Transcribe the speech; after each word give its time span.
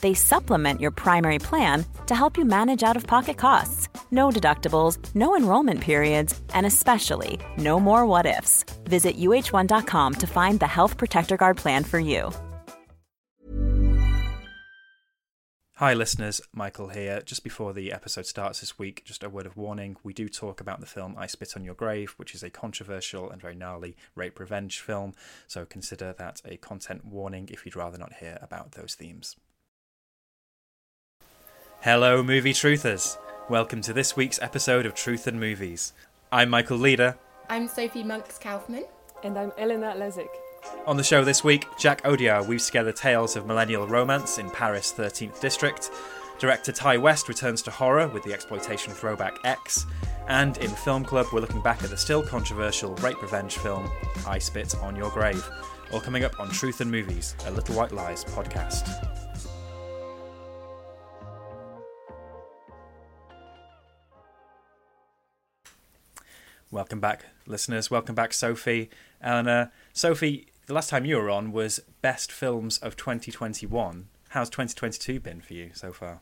They 0.00 0.14
supplement 0.14 0.80
your 0.80 0.90
primary 0.90 1.38
plan 1.38 1.84
to 2.06 2.14
help 2.14 2.38
you 2.38 2.44
manage 2.44 2.82
out 2.82 2.96
of 2.96 3.06
pocket 3.06 3.36
costs. 3.36 3.88
No 4.10 4.30
deductibles, 4.30 4.98
no 5.14 5.36
enrollment 5.36 5.80
periods, 5.80 6.40
and 6.54 6.66
especially 6.66 7.40
no 7.58 7.80
more 7.80 8.06
what 8.06 8.26
ifs. 8.26 8.64
Visit 8.84 9.18
uh1.com 9.18 10.14
to 10.14 10.26
find 10.26 10.60
the 10.60 10.66
Health 10.66 10.96
Protector 10.96 11.36
Guard 11.36 11.56
plan 11.56 11.84
for 11.84 11.98
you. 11.98 12.32
Hi, 15.78 15.92
listeners. 15.92 16.40
Michael 16.54 16.88
here. 16.88 17.20
Just 17.20 17.44
before 17.44 17.74
the 17.74 17.92
episode 17.92 18.24
starts 18.24 18.60
this 18.60 18.78
week, 18.78 19.04
just 19.04 19.22
a 19.22 19.28
word 19.28 19.44
of 19.44 19.58
warning. 19.58 19.98
We 20.02 20.14
do 20.14 20.26
talk 20.26 20.58
about 20.58 20.80
the 20.80 20.86
film 20.86 21.14
I 21.18 21.26
Spit 21.26 21.54
on 21.54 21.64
Your 21.64 21.74
Grave, 21.74 22.14
which 22.16 22.34
is 22.34 22.42
a 22.42 22.48
controversial 22.48 23.30
and 23.30 23.42
very 23.42 23.54
gnarly 23.54 23.94
rape 24.14 24.40
revenge 24.40 24.80
film, 24.80 25.12
so 25.46 25.66
consider 25.66 26.14
that 26.16 26.40
a 26.46 26.56
content 26.56 27.04
warning 27.04 27.50
if 27.52 27.66
you'd 27.66 27.76
rather 27.76 27.98
not 27.98 28.14
hear 28.14 28.38
about 28.40 28.72
those 28.72 28.94
themes. 28.94 29.36
Hello, 31.82 32.22
movie 32.22 32.52
truthers. 32.52 33.16
Welcome 33.48 33.80
to 33.82 33.92
this 33.92 34.16
week's 34.16 34.40
episode 34.42 34.86
of 34.86 34.94
Truth 34.94 35.26
and 35.26 35.38
Movies. 35.38 35.92
I'm 36.32 36.50
Michael 36.50 36.78
Leader. 36.78 37.16
I'm 37.48 37.68
Sophie 37.68 38.02
Monks 38.02 38.38
Kaufman. 38.38 38.84
And 39.22 39.38
I'm 39.38 39.52
Elena 39.56 39.94
Lazic. 39.96 40.28
On 40.86 40.96
the 40.96 41.04
show 41.04 41.24
this 41.24 41.44
week, 41.44 41.66
Jacques 41.78 42.02
Audiard 42.02 42.46
weaves 42.48 42.66
together 42.66 42.92
tales 42.92 43.36
of 43.36 43.46
millennial 43.46 43.86
romance 43.86 44.38
in 44.38 44.50
Paris' 44.50 44.92
13th 44.92 45.40
district. 45.40 45.90
Director 46.38 46.72
Ti 46.72 46.98
West 46.98 47.28
returns 47.28 47.62
to 47.62 47.70
horror 47.70 48.08
with 48.08 48.24
the 48.24 48.32
exploitation 48.32 48.92
throwback 48.92 49.34
X. 49.44 49.86
And 50.28 50.58
in 50.58 50.70
Film 50.70 51.04
Club, 51.04 51.26
we're 51.32 51.40
looking 51.40 51.62
back 51.62 51.82
at 51.84 51.90
the 51.90 51.96
still 51.96 52.22
controversial 52.22 52.94
rape 52.96 53.22
revenge 53.22 53.56
film 53.58 53.88
I 54.26 54.38
Spit 54.38 54.74
on 54.82 54.96
Your 54.96 55.10
Grave. 55.10 55.48
All 55.92 56.00
coming 56.00 56.24
up 56.24 56.38
on 56.40 56.50
Truth 56.50 56.80
and 56.80 56.90
Movies, 56.90 57.36
a 57.46 57.50
Little 57.52 57.76
White 57.76 57.92
Lies 57.92 58.24
podcast. 58.24 59.25
Welcome 66.72 66.98
back, 66.98 67.26
listeners. 67.46 67.92
Welcome 67.92 68.16
back, 68.16 68.32
Sophie, 68.32 68.90
Eleanor. 69.22 69.70
Sophie, 69.92 70.48
the 70.66 70.74
last 70.74 70.90
time 70.90 71.04
you 71.04 71.16
were 71.16 71.30
on 71.30 71.52
was 71.52 71.78
Best 72.02 72.32
Films 72.32 72.78
of 72.78 72.96
2021. 72.96 74.08
How's 74.30 74.50
2022 74.50 75.20
been 75.20 75.40
for 75.40 75.54
you 75.54 75.70
so 75.74 75.92
far? 75.92 76.18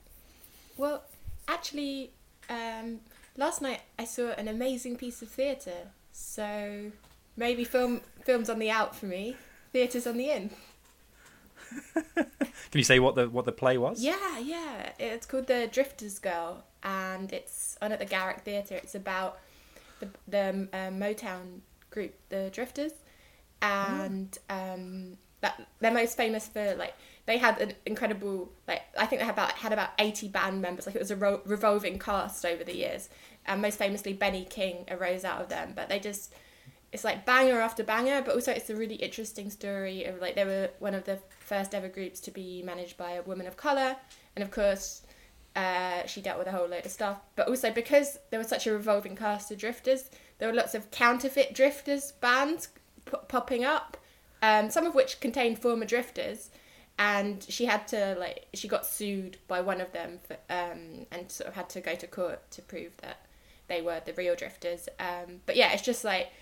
Well, 0.76 1.02
actually, 1.48 2.10
um, 2.50 3.00
last 3.38 3.62
night 3.62 3.80
I 3.98 4.04
saw 4.04 4.32
an 4.32 4.46
amazing 4.46 4.96
piece 4.96 5.22
of 5.22 5.28
theatre. 5.28 5.88
So 6.12 6.92
maybe 7.38 7.64
film 7.64 8.02
films 8.22 8.50
on 8.50 8.58
the 8.58 8.70
out 8.70 8.94
for 8.94 9.06
me, 9.06 9.36
theatres 9.72 10.06
on 10.06 10.18
the 10.18 10.30
in. 10.30 10.50
Can 12.04 12.26
you 12.74 12.84
say 12.84 12.98
what 12.98 13.14
the 13.14 13.30
what 13.30 13.46
the 13.46 13.52
play 13.52 13.78
was? 13.78 14.04
Yeah, 14.04 14.38
yeah. 14.38 14.90
It's 14.98 15.24
called 15.24 15.46
The 15.46 15.70
Drifters 15.72 16.18
Girl, 16.18 16.64
and 16.82 17.32
it's 17.32 17.78
on 17.80 17.92
at 17.92 17.98
the 17.98 18.04
Garrick 18.04 18.40
Theatre. 18.40 18.76
It's 18.76 18.94
about 18.94 19.38
the 20.26 20.28
the 20.28 20.68
um, 20.72 21.00
Motown 21.00 21.60
group, 21.90 22.14
the 22.28 22.50
Drifters, 22.52 22.92
and 23.62 24.36
um, 24.50 25.16
that 25.40 25.66
they're 25.80 25.92
most 25.92 26.16
famous 26.16 26.48
for 26.48 26.74
like 26.76 26.94
they 27.26 27.38
had 27.38 27.60
an 27.60 27.72
incredible 27.86 28.50
like 28.66 28.82
I 28.98 29.06
think 29.06 29.20
they 29.20 29.26
had 29.26 29.34
about 29.34 29.52
had 29.52 29.72
about 29.72 29.90
eighty 29.98 30.28
band 30.28 30.60
members. 30.60 30.86
Like 30.86 30.96
it 30.96 31.00
was 31.00 31.10
a 31.10 31.16
ro- 31.16 31.42
revolving 31.44 31.98
cast 31.98 32.44
over 32.44 32.64
the 32.64 32.76
years, 32.76 33.08
and 33.46 33.62
most 33.62 33.78
famously 33.78 34.12
Benny 34.12 34.44
King 34.44 34.84
arose 34.90 35.24
out 35.24 35.40
of 35.40 35.48
them. 35.48 35.72
But 35.74 35.88
they 35.88 35.98
just 35.98 36.32
it's 36.92 37.04
like 37.04 37.26
banger 37.26 37.60
after 37.60 37.82
banger, 37.82 38.22
but 38.22 38.34
also 38.34 38.52
it's 38.52 38.70
a 38.70 38.76
really 38.76 38.96
interesting 38.96 39.50
story 39.50 40.04
of 40.04 40.20
like 40.20 40.34
they 40.34 40.44
were 40.44 40.70
one 40.78 40.94
of 40.94 41.04
the 41.04 41.18
first 41.40 41.74
ever 41.74 41.88
groups 41.88 42.20
to 42.20 42.30
be 42.30 42.62
managed 42.62 42.96
by 42.96 43.12
a 43.12 43.22
woman 43.22 43.46
of 43.46 43.56
color, 43.56 43.96
and 44.36 44.42
of 44.42 44.50
course. 44.50 45.02
Uh, 45.56 46.04
she 46.06 46.20
dealt 46.20 46.38
with 46.38 46.48
a 46.48 46.52
whole 46.52 46.66
load 46.66 46.84
of 46.84 46.90
stuff, 46.90 47.18
but 47.36 47.46
also 47.46 47.70
because 47.70 48.18
there 48.30 48.40
was 48.40 48.48
such 48.48 48.66
a 48.66 48.72
revolving 48.72 49.14
cast 49.14 49.52
of 49.52 49.58
drifters, 49.58 50.10
there 50.38 50.48
were 50.48 50.54
lots 50.54 50.74
of 50.74 50.90
counterfeit 50.90 51.54
drifters 51.54 52.12
bands 52.12 52.68
p- 53.04 53.16
popping 53.28 53.64
up, 53.64 53.96
um, 54.42 54.68
some 54.68 54.84
of 54.84 54.94
which 54.94 55.20
contained 55.20 55.58
former 55.60 55.84
drifters, 55.84 56.50
and 56.98 57.44
she 57.48 57.66
had 57.66 57.86
to 57.88 58.16
like 58.18 58.46
she 58.54 58.66
got 58.66 58.84
sued 58.84 59.38
by 59.46 59.60
one 59.60 59.80
of 59.80 59.92
them 59.92 60.18
for, 60.26 60.34
um, 60.50 61.06
and 61.12 61.30
sort 61.30 61.48
of 61.48 61.54
had 61.54 61.68
to 61.70 61.80
go 61.80 61.94
to 61.94 62.06
court 62.06 62.50
to 62.50 62.62
prove 62.62 62.96
that 62.98 63.24
they 63.68 63.80
were 63.80 64.00
the 64.04 64.12
real 64.14 64.34
drifters. 64.34 64.88
Um, 64.98 65.40
but 65.46 65.56
yeah, 65.56 65.72
it's 65.72 65.82
just 65.82 66.04
like 66.04 66.32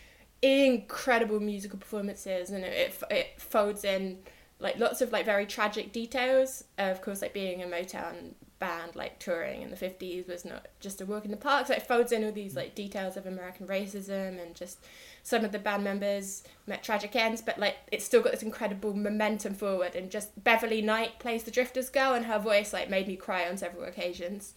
incredible 0.41 1.39
musical 1.39 1.79
performances, 1.79 2.51
and 2.51 2.65
it 2.65 2.99
it 3.11 3.41
folds 3.41 3.85
in 3.85 4.19
like 4.59 4.79
lots 4.79 5.01
of 5.01 5.13
like 5.13 5.25
very 5.25 5.47
tragic 5.47 5.93
details. 5.93 6.65
Uh, 6.79 6.83
of 6.83 7.03
course, 7.03 7.23
like 7.23 7.33
being 7.33 7.63
a 7.63 7.67
Motown 7.67 8.35
band, 8.63 8.95
like 8.95 9.19
touring 9.19 9.61
in 9.63 9.71
the 9.71 9.77
fifties 9.77 10.29
was 10.29 10.45
not 10.45 10.69
just 10.79 11.01
a 11.01 11.05
walk 11.05 11.25
in 11.25 11.33
the 11.33 11.37
park. 11.37 11.67
So 11.67 11.75
it 11.75 11.83
folds 11.83 12.13
in 12.13 12.23
all 12.25 12.31
these 12.31 12.55
like 12.55 12.77
details 12.77 13.17
of 13.17 13.27
American 13.27 13.67
racism 13.67 14.41
and 14.41 14.55
just 14.55 14.79
some 15.25 15.45
of 15.45 15.51
the 15.51 15.59
band 15.59 15.83
members 15.83 16.45
met 16.69 16.85
tragic 16.85 17.17
ends, 17.17 17.43
but 17.43 17.59
like 17.59 17.75
it's 17.91 18.05
still 18.05 18.23
got 18.23 18.31
this 18.31 18.45
incredible 18.45 18.95
momentum 18.95 19.55
forward. 19.55 19.97
And 19.97 20.13
just 20.13 20.45
Beverly 20.45 20.81
Knight 20.81 21.19
plays 21.19 21.43
the 21.43 21.51
Drifters 21.51 21.91
girl, 21.91 22.15
and 22.15 22.27
her 22.27 22.39
voice 22.39 22.73
like 22.73 22.89
made 22.89 23.09
me 23.09 23.17
cry 23.17 23.49
on 23.49 23.57
several 23.59 23.83
occasions. 23.83 24.55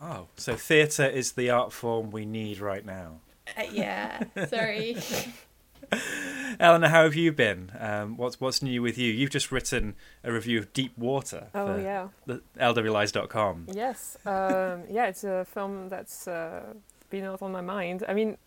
Oh, 0.00 0.28
so 0.36 0.54
theatre 0.54 1.06
is 1.06 1.32
the 1.32 1.50
art 1.50 1.72
form 1.72 2.12
we 2.12 2.24
need 2.24 2.60
right 2.60 2.86
now. 2.86 3.20
Uh, 3.58 3.64
yeah, 3.72 4.22
sorry. 4.48 4.96
Eleanor, 6.60 6.88
how 6.88 7.02
have 7.04 7.14
you 7.14 7.32
been? 7.32 7.70
Um, 7.78 8.16
what's 8.16 8.40
what's 8.40 8.62
new 8.62 8.80
with 8.82 8.96
you? 8.96 9.12
You've 9.12 9.30
just 9.30 9.52
written 9.52 9.94
a 10.24 10.32
review 10.32 10.58
of 10.58 10.72
Deep 10.72 10.96
Water. 10.96 11.48
Oh 11.54 11.74
for 11.74 11.80
yeah. 11.80 12.08
The 12.26 12.40
LWLies.com. 12.58 13.66
Yes. 13.72 14.16
Um, 14.24 14.84
yeah, 14.90 15.06
it's 15.06 15.24
a 15.24 15.44
film 15.44 15.88
that's 15.88 16.26
uh, 16.26 16.62
been 17.10 17.24
out 17.24 17.42
on 17.42 17.52
my 17.52 17.60
mind. 17.60 18.04
I 18.08 18.14
mean, 18.14 18.38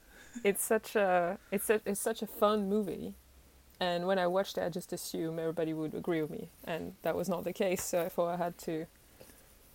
it's 0.43 0.63
such 0.63 0.95
a 0.95 1.37
it's 1.51 1.69
a, 1.69 1.81
it's 1.85 1.99
such 2.01 2.21
a 2.21 2.27
fun 2.27 2.67
movie, 2.67 3.13
and 3.79 4.07
when 4.07 4.17
I 4.17 4.25
watched 4.27 4.57
it, 4.57 4.63
I 4.63 4.69
just 4.69 4.91
assumed 4.91 5.39
everybody 5.39 5.73
would 5.73 5.93
agree 5.93 6.21
with 6.21 6.31
me, 6.31 6.49
and 6.65 6.93
that 7.03 7.15
was 7.15 7.29
not 7.29 7.43
the 7.43 7.53
case. 7.53 7.83
So 7.83 8.01
I 8.03 8.09
thought 8.09 8.29
I 8.33 8.37
had 8.37 8.57
to 8.59 8.85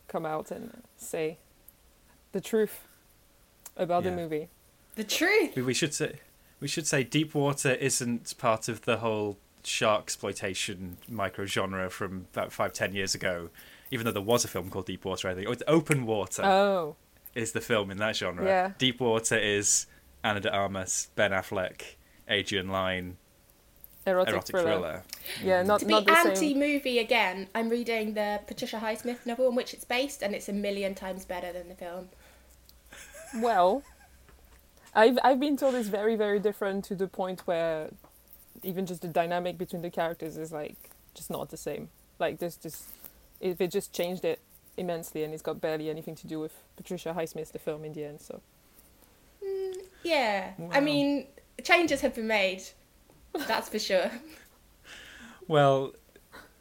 come 0.09 0.26
out 0.26 0.50
and 0.50 0.82
say 0.97 1.38
the 2.32 2.41
truth 2.41 2.81
about 3.76 4.03
Yeah. 4.04 4.10
the 4.10 4.16
movie. 4.16 4.48
The 4.97 5.04
truth. 5.04 5.54
We, 5.56 5.62
we 5.62 5.75
should 5.75 5.94
say 5.94 6.21
we 6.60 6.69
should 6.69 6.87
say 6.87 7.04
Deep 7.04 7.34
Water 7.34 7.72
isn't 7.72 8.37
part 8.38 8.69
of 8.69 8.82
the 8.82 8.98
whole 8.98 9.38
shark 9.62 10.03
exploitation 10.03 10.98
micro 11.09 11.47
genre 11.47 11.88
from 11.91 12.26
about 12.32 12.53
five 12.53 12.72
ten 12.72 12.95
years 12.95 13.15
ago. 13.15 13.51
Even 13.91 14.04
though 14.06 14.12
there 14.12 14.22
was 14.22 14.45
a 14.45 14.48
film 14.48 14.71
called 14.71 14.86
Deep 14.86 15.04
Water, 15.04 15.28
I 15.28 15.34
think. 15.34 15.48
Oh, 15.48 15.53
it's 15.53 15.62
Open 15.68 16.06
Water 16.06 16.42
Oh, 16.45 16.97
is 17.34 17.53
the 17.53 17.60
film 17.60 17.91
in 17.91 17.98
that 17.98 18.16
genre. 18.16 18.45
Yeah. 18.45 18.72
Deep 18.78 19.01
Water 19.01 19.39
is 19.39 19.86
Ana 20.22 20.41
de 20.41 20.51
Armas, 20.51 21.10
Ben 21.15 21.30
Affleck, 21.33 21.97
Adrian 22.28 22.68
Lyne, 22.68 23.18
erotic, 24.07 24.33
erotic 24.34 24.57
thriller. 24.57 24.71
thriller. 24.71 25.03
Yeah, 25.42 25.62
mm. 25.62 25.66
not 25.66 25.80
To 25.80 25.86
be 25.86 25.92
not 25.92 26.07
the 26.07 26.12
anti 26.16 26.34
same. 26.34 26.59
movie 26.59 26.98
again, 26.98 27.48
I'm 27.54 27.68
reading 27.68 28.15
the 28.15 28.41
Patricia 28.47 28.78
Highsmith 28.78 29.27
novel 29.27 29.47
on 29.48 29.54
which 29.54 29.74
it's 29.74 29.84
based, 29.84 30.22
and 30.22 30.34
it's 30.34 30.48
a 30.48 30.53
million 30.53 30.95
times 30.95 31.24
better 31.24 31.53
than 31.53 31.68
the 31.68 31.74
film. 31.74 32.09
Well, 33.36 33.83
I've 34.95 35.19
I've 35.25 35.41
been 35.41 35.57
told 35.57 35.75
it's 35.75 35.89
very 35.89 36.17
very 36.17 36.39
different 36.41 36.85
to 36.87 36.95
the 36.95 37.09
point 37.09 37.41
where 37.47 37.91
even 38.63 38.87
just 38.87 39.03
the 39.03 39.09
dynamic 39.09 39.59
between 39.59 39.83
the 39.83 39.91
characters 39.91 40.37
is 40.37 40.53
like 40.53 40.77
just 41.15 41.31
not 41.31 41.51
the 41.51 41.57
same. 41.57 41.91
Like 42.19 42.39
there's 42.39 42.57
just 42.57 42.85
if 43.41 43.61
it 43.61 43.71
just 43.71 43.93
changed 43.93 44.25
it 44.25 44.41
immensely, 44.77 45.23
and 45.25 45.33
it's 45.33 45.43
got 45.43 45.61
barely 45.61 45.91
anything 45.91 46.15
to 46.17 46.27
do 46.27 46.41
with 46.41 46.53
Patricia 46.77 47.15
Highsmith 47.17 47.53
the 47.53 47.59
film 47.59 47.85
in 47.85 47.93
the 47.93 48.05
end. 48.05 48.21
So 48.21 48.41
mm, 49.45 49.75
Yeah, 50.03 50.53
I 50.73 50.81
mean, 50.81 51.27
changes 51.63 52.01
have 52.01 52.15
been 52.15 52.27
made. 52.27 52.63
That's 53.49 53.69
for 53.69 53.79
sure. 53.79 54.11
Well, 55.47 55.93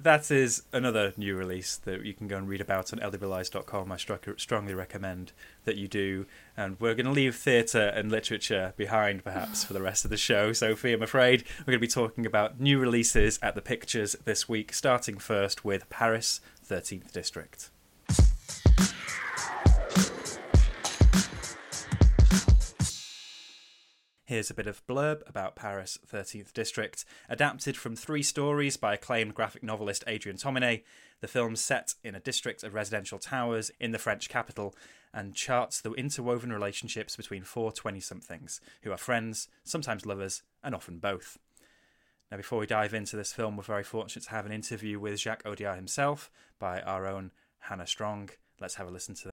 that 0.03 0.29
is 0.29 0.63
another 0.71 1.13
new 1.17 1.35
release 1.35 1.77
that 1.77 2.05
you 2.05 2.13
can 2.13 2.27
go 2.27 2.37
and 2.37 2.47
read 2.47 2.61
about 2.61 2.93
on 2.93 2.99
LWLies.com. 2.99 3.91
I 3.91 3.97
str- 3.97 4.13
strongly 4.37 4.73
recommend 4.73 5.31
that 5.65 5.77
you 5.77 5.87
do. 5.87 6.25
And 6.55 6.79
we're 6.79 6.93
going 6.93 7.05
to 7.05 7.11
leave 7.11 7.35
theatre 7.35 7.87
and 7.87 8.11
literature 8.11 8.73
behind, 8.77 9.23
perhaps, 9.23 9.63
for 9.63 9.73
the 9.73 9.81
rest 9.81 10.03
of 10.05 10.11
the 10.11 10.17
show. 10.17 10.53
Sophie, 10.53 10.93
I'm 10.93 11.01
afraid 11.01 11.43
we're 11.59 11.71
going 11.71 11.77
to 11.77 11.79
be 11.79 11.87
talking 11.87 12.25
about 12.25 12.59
new 12.59 12.79
releases 12.79 13.39
at 13.41 13.55
the 13.55 13.61
pictures 13.61 14.15
this 14.25 14.47
week, 14.47 14.73
starting 14.73 15.17
first 15.17 15.63
with 15.63 15.89
Paris, 15.89 16.41
13th 16.69 17.11
District. 17.11 17.69
Here's 24.25 24.49
a 24.49 24.53
bit 24.53 24.67
of 24.67 24.85
blurb 24.87 25.21
about 25.27 25.57
Paris 25.57 25.97
13th 26.09 26.53
District. 26.53 27.03
Adapted 27.27 27.75
from 27.75 27.97
three 27.97 28.23
stories 28.23 28.77
by 28.77 28.93
acclaimed 28.93 29.35
graphic 29.35 29.63
novelist 29.63 30.01
Adrian 30.07 30.37
Tomine. 30.37 30.83
the 31.19 31.27
film's 31.27 31.59
set 31.59 31.95
in 32.05 32.15
a 32.15 32.21
district 32.21 32.63
of 32.63 32.73
residential 32.73 33.19
towers 33.19 33.69
in 33.81 33.91
the 33.91 33.99
French 33.99 34.29
capital 34.29 34.73
and 35.13 35.35
charts 35.35 35.81
the 35.81 35.91
interwoven 35.91 36.53
relationships 36.53 37.17
between 37.17 37.43
four 37.43 37.73
20 37.73 37.99
somethings 37.99 38.61
who 38.83 38.93
are 38.93 38.97
friends, 38.97 39.49
sometimes 39.65 40.05
lovers, 40.05 40.41
and 40.63 40.73
often 40.73 40.99
both. 40.99 41.37
Now, 42.31 42.37
before 42.37 42.59
we 42.59 42.65
dive 42.65 42.93
into 42.93 43.17
this 43.17 43.33
film, 43.33 43.57
we're 43.57 43.63
very 43.63 43.83
fortunate 43.83 44.23
to 44.23 44.31
have 44.31 44.45
an 44.45 44.53
interview 44.53 45.01
with 45.01 45.19
Jacques 45.19 45.43
Audiard 45.43 45.75
himself 45.75 46.31
by 46.59 46.79
our 46.81 47.05
own 47.05 47.31
Hannah 47.59 47.87
Strong. 47.87 48.29
Let's 48.61 48.75
have 48.75 48.87
a 48.87 48.91
listen 48.91 49.15
to. 49.15 49.32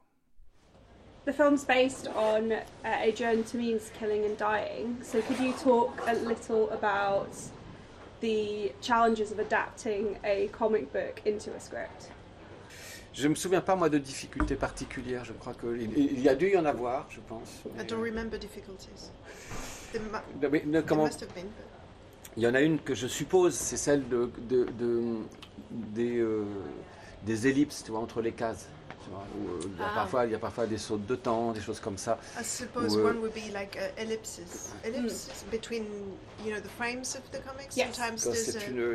The 1.25 1.33
film's 1.33 1.63
based 1.63 2.07
on 2.15 2.51
uh, 2.51 2.61
Adrian 2.83 3.43
Tamin's 3.43 3.91
Killing 3.99 4.25
and 4.25 4.35
Dying. 4.37 4.97
So 5.03 5.21
could 5.21 5.39
you 5.39 5.53
talk 5.53 6.01
a 6.07 6.13
little 6.15 6.69
about 6.71 7.29
the 8.21 8.71
challenges 8.81 9.31
of 9.31 9.37
adapting 9.39 10.17
a 10.23 10.47
comic 10.51 10.91
book 10.91 11.21
into 11.25 11.51
a 11.53 11.59
script? 11.59 12.09
Je 13.13 13.27
me 13.27 13.35
souviens 13.35 13.61
pas 13.61 13.75
moi 13.75 13.89
de 13.89 13.99
difficultés 13.99 14.55
particulières. 14.55 15.25
Je 15.25 15.33
crois 15.33 15.53
qu'il 15.53 15.91
il 15.95 16.21
y 16.21 16.29
a 16.29 16.33
dû 16.33 16.49
y 16.49 16.57
en 16.57 16.65
avoir, 16.65 17.05
je 17.09 17.19
pense. 17.19 17.61
I 17.79 17.83
don't 17.85 18.01
remember 18.01 18.37
difficulties. 18.39 19.11
There, 19.91 20.01
mu- 20.01 20.09
Mais- 20.41 20.49
mais 20.49 20.59
there 20.71 20.81
comment- 20.83 21.03
must 21.05 21.21
have 21.21 21.33
been, 21.35 21.43
but 21.45 21.65
Il 22.37 22.43
y 22.43 22.47
en 22.47 22.55
a 22.55 22.61
une 22.61 22.79
que 22.79 22.95
je 22.95 23.07
suppose, 23.07 23.53
c'est 23.55 23.75
celle 23.77 24.07
de, 24.07 24.31
de- 24.49 24.63
de- 24.79 25.17
des, 25.69 26.17
euh, 26.19 26.45
des 27.23 27.45
ellipses, 27.47 27.83
tu 27.83 27.91
vois, 27.91 27.99
entre 27.99 28.21
les 28.21 28.31
cases. 28.31 28.67
Où, 29.09 29.49
euh, 29.49 29.59
il, 29.63 29.79
y 29.79 29.81
a 29.81 29.87
Ah. 29.89 29.95
parfois, 29.95 30.25
il 30.25 30.31
y 30.31 30.35
a 30.35 30.39
parfois 30.39 30.67
des 30.67 30.77
sautes 30.77 31.05
de 31.05 31.15
temps, 31.15 31.51
des 31.51 31.61
choses 31.61 31.79
comme 31.79 31.97
ça. 31.97 32.17
I 32.39 32.43
suppose 32.43 32.95
Où, 32.95 32.99
euh, 32.99 33.09
one 33.09 33.17
would 33.19 33.33
be 33.33 33.51
like 33.53 33.75
uh, 33.77 34.01
ellipses, 34.01 34.73
ellipses 34.83 35.29
between 35.51 35.83
you 36.45 36.51
know 36.51 36.59
the 36.61 36.69
frames 36.77 37.15
of 37.15 37.21
the 37.31 37.43
comics. 37.45 37.75
Yes. 37.75 37.95
Sometimes 37.95 38.23
quand 38.23 38.31
there's 38.31 38.45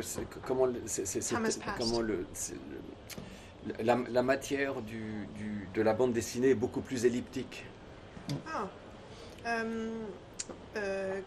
c'est 0.05 0.19
a, 0.19 0.21
une, 0.21 0.27
comment, 0.45 0.65
le- 0.65 0.81
c'est- 0.85 1.05
c'est- 1.05 1.21
c'est- 1.21 1.35
Time 1.35 1.45
has 1.45 1.57
passed. 1.57 1.77
comment 1.77 2.01
le, 2.01 2.25
c'est 2.33 2.53
le- 2.55 3.83
la, 3.83 3.97
la 4.09 4.23
matière 4.23 4.81
du, 4.81 5.27
du- 5.35 5.67
de 5.73 5.81
la 5.81 5.93
bande 5.93 6.13
dessinée 6.13 6.49
est 6.51 6.55
beaucoup 6.55 6.81
plus 6.81 7.05
elliptique. 7.05 7.65
oh, 8.31 8.67
um, 9.45 9.89
uh, 10.75 10.79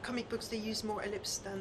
comic 0.02 0.28
books 0.28 0.48
they 0.48 0.58
use 0.58 0.84
more 0.84 1.02
ellipse 1.04 1.38
than 1.42 1.58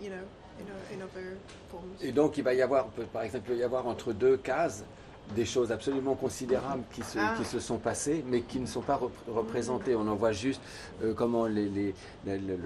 you 0.00 0.08
know 0.10 0.16
in, 0.58 0.64
o- 0.64 0.94
in 0.94 1.02
other 1.02 1.36
forms. 1.70 1.96
Et 2.00 2.12
donc 2.12 2.36
il 2.38 2.44
va 2.44 2.54
y 2.54 2.62
avoir, 2.62 2.86
par 3.12 3.22
exemple, 3.22 3.50
il 3.50 3.54
va 3.56 3.60
y 3.60 3.64
avoir 3.64 3.86
entre 3.86 4.12
deux 4.12 4.36
cases 4.36 4.84
des 5.34 5.44
choses 5.44 5.70
absolument 5.72 6.14
considérables 6.14 6.82
qui 6.92 7.02
se, 7.02 7.18
Ah. 7.18 7.34
qui 7.38 7.44
se 7.44 7.60
sont 7.60 7.78
passées, 7.78 8.24
mais 8.26 8.42
qui 8.42 8.58
ne 8.60 8.66
sont 8.66 8.80
pas 8.82 8.96
rep- 8.96 9.10
représentées. 9.28 9.94
On 9.94 10.06
en 10.08 10.14
voit 10.16 10.32
juste 10.32 10.60
euh, 11.02 11.14
comment 11.14 11.46
les, 11.46 11.68
les- 11.68 11.94
le, 12.26 12.36
le- 12.38 12.58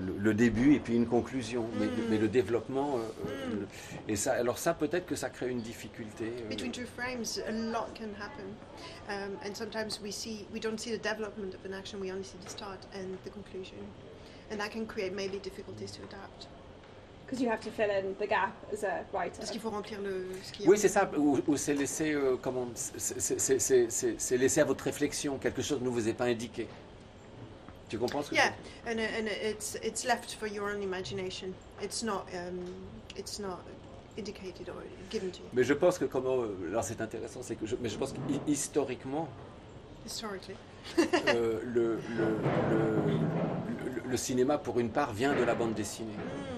le- 0.00 0.18
le 0.18 0.34
début 0.34 0.74
et 0.74 0.80
puis 0.80 0.94
une 0.94 1.06
conclusion, 1.06 1.66
mais, 1.78 1.86
Mm. 1.86 1.90
mais 2.10 2.18
le 2.18 2.28
développement. 2.28 2.96
euh, 2.96 3.00
euh, 3.28 3.50
le- 3.60 4.12
et 4.12 4.16
ça, 4.16 4.32
alors 4.32 4.58
ça, 4.58 4.74
peut-être 4.74 5.06
que 5.06 5.14
ça 5.16 5.30
crée 5.30 5.48
une 5.50 5.60
difficulté. 5.60 6.32
euh, 6.44 6.48
Between 6.48 6.72
two 6.72 6.86
frames, 6.96 7.24
a 7.46 7.52
lot 7.52 7.86
can 7.94 8.10
happen, 8.20 8.48
um, 9.08 9.36
and 9.46 9.54
sometimes 9.54 10.00
we 10.02 10.12
see 10.12 10.46
we 10.52 10.60
don't 10.60 10.78
see 10.78 10.90
the 10.96 11.02
development 11.02 11.54
of 11.54 11.70
an 11.70 11.74
action. 11.74 12.00
We 12.00 12.10
only 12.12 12.24
see 12.24 12.36
the 12.44 12.50
start 12.50 12.78
and 12.94 13.16
the 13.24 13.30
conclusion, 13.30 13.78
and 14.50 14.58
that 14.58 14.70
can 14.70 14.86
create 14.86 15.12
maybe 15.14 15.38
difficulties 15.38 15.92
to 15.92 16.02
adapt. 16.02 16.48
Because 17.28 17.42
you 17.42 17.50
have 17.50 17.60
to 17.60 17.70
fill 17.70 17.90
in 17.90 18.14
the 18.18 18.26
gap 18.26 18.54
as 18.72 18.84
a 18.84 19.04
writer. 19.12 19.36
Parce 19.38 19.50
qu'il 19.50 19.60
faut 19.60 19.68
remplir 19.68 20.00
le 20.00 20.24
ce 20.42 20.50
qui 20.50 20.64
est 20.64 20.66
Oui, 20.66 20.78
c'est 20.78 20.88
ça, 20.88 21.10
ou, 21.18 21.38
ou 21.46 21.56
c'est 21.58 21.74
laissé, 21.74 22.12
euh, 22.14 22.36
comment, 22.40 22.66
c'est- 22.74 24.36
laissé 24.38 24.60
à 24.62 24.64
votre 24.64 24.84
réflexion, 24.84 25.36
quelque 25.36 25.60
chose 25.60 25.82
ne 25.82 25.90
vous 25.90 26.08
est 26.08 26.14
pas 26.14 26.24
indiqué. 26.24 26.66
Tu 27.90 27.98
comprends 27.98 28.22
ce 28.22 28.30
que 28.30 28.34
Yeah, 28.34 28.54
je 28.86 28.90
veux 28.90 28.96
dire? 28.96 29.04
And, 29.10 29.26
uh, 29.26 29.28
and 29.28 29.50
it's 29.50 29.78
it's 29.82 30.04
left 30.06 30.32
for 30.32 30.48
your 30.48 30.70
own 30.70 30.82
imagination. 30.82 31.48
It's 31.82 32.02
not 32.02 32.24
um, 32.32 32.60
it's 33.18 33.38
not 33.38 33.58
indicated 34.16 34.68
or 34.70 34.82
given 35.10 35.30
to 35.30 35.38
you 35.40 35.48
Mais 35.52 35.64
je 35.64 35.74
pense 35.74 35.98
que 35.98 36.06
comment, 36.06 36.42
euh, 36.42 36.68
alors 36.70 36.84
c'est 36.84 37.00
intéressant, 37.02 37.40
c'est 37.42 37.56
que 37.56 37.66
je, 37.66 37.76
mais 37.80 37.88
je 37.90 37.98
pense 37.98 38.12
qu'historiquement, 38.46 39.28
historically. 40.06 40.56
euh, 40.98 41.60
le, 41.62 41.98
le, 42.16 42.24
le- 42.70 43.90
le- 43.90 44.10
le 44.10 44.16
cinéma, 44.16 44.56
pour 44.58 44.80
une 44.80 44.88
part, 44.90 45.12
vient 45.12 45.34
de 45.34 45.42
la 45.44 45.54
bande 45.54 45.74
dessinée. 45.74 46.12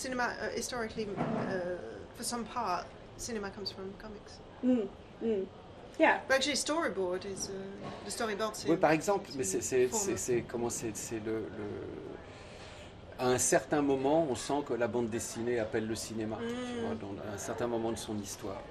Cinema 0.00 0.24
uh, 0.40 0.48
historically, 0.56 1.06
uh, 1.18 1.76
for 2.16 2.24
some 2.24 2.44
part, 2.44 2.86
cinema 3.18 3.50
comes 3.50 3.70
from 3.70 3.92
comics. 3.98 4.38
Mm, 4.64 4.88
mm. 5.22 5.46
Yeah. 5.98 6.20
But 6.26 6.36
actually, 6.36 6.56
storyboard 6.56 7.26
is 7.26 7.50
uh, 7.50 7.52
the 8.06 8.10
storyboard. 8.10 8.54
Oui, 8.66 8.76
par 8.78 8.92
exemple, 8.92 9.28
mais 9.36 9.44
c'est, 9.44 10.42
comment 10.48 10.70
c'est, 10.70 11.20
le, 11.26 11.32
le- 11.32 11.44
à 13.18 13.26
un 13.26 13.36
certain 13.38 13.82
moment, 13.82 14.26
on 14.30 14.34
sent 14.34 14.62
que 14.66 14.72
la 14.72 14.88
bande 14.88 15.10
dessinée 15.10 15.58
appelle 15.58 15.86
le 15.86 15.94
cinéma. 15.94 16.38
tu 16.38 16.46
Mm. 16.54 16.86
vois, 16.86 16.94
dans- 16.94 17.30
à 17.30 17.34
un 17.34 17.38
certain 17.38 17.66
moment 17.66 17.92
de 17.92 17.98
son 17.98 18.18
histoire. 18.18 18.62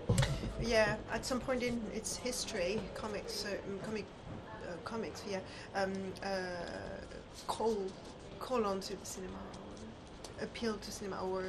Yeah, 0.64 0.98
at 1.14 1.24
some 1.24 1.40
point 1.40 1.62
in 1.62 1.78
its 1.96 2.18
history, 2.26 2.80
comics, 2.96 3.46
uh, 3.46 3.50
mm, 3.70 3.86
comic, 3.86 4.06
uh, 4.64 4.74
comics, 4.84 5.22
yeah, 5.30 5.42
um, 5.76 5.94
uh, 6.24 6.28
call 7.48 7.78
call 8.40 8.66
on 8.66 8.80
to 8.80 8.94
the 8.96 9.06
cinema, 9.06 9.38
appeal 10.44 10.74
to 10.74 10.92
cinema, 10.92 11.18
or 11.24 11.42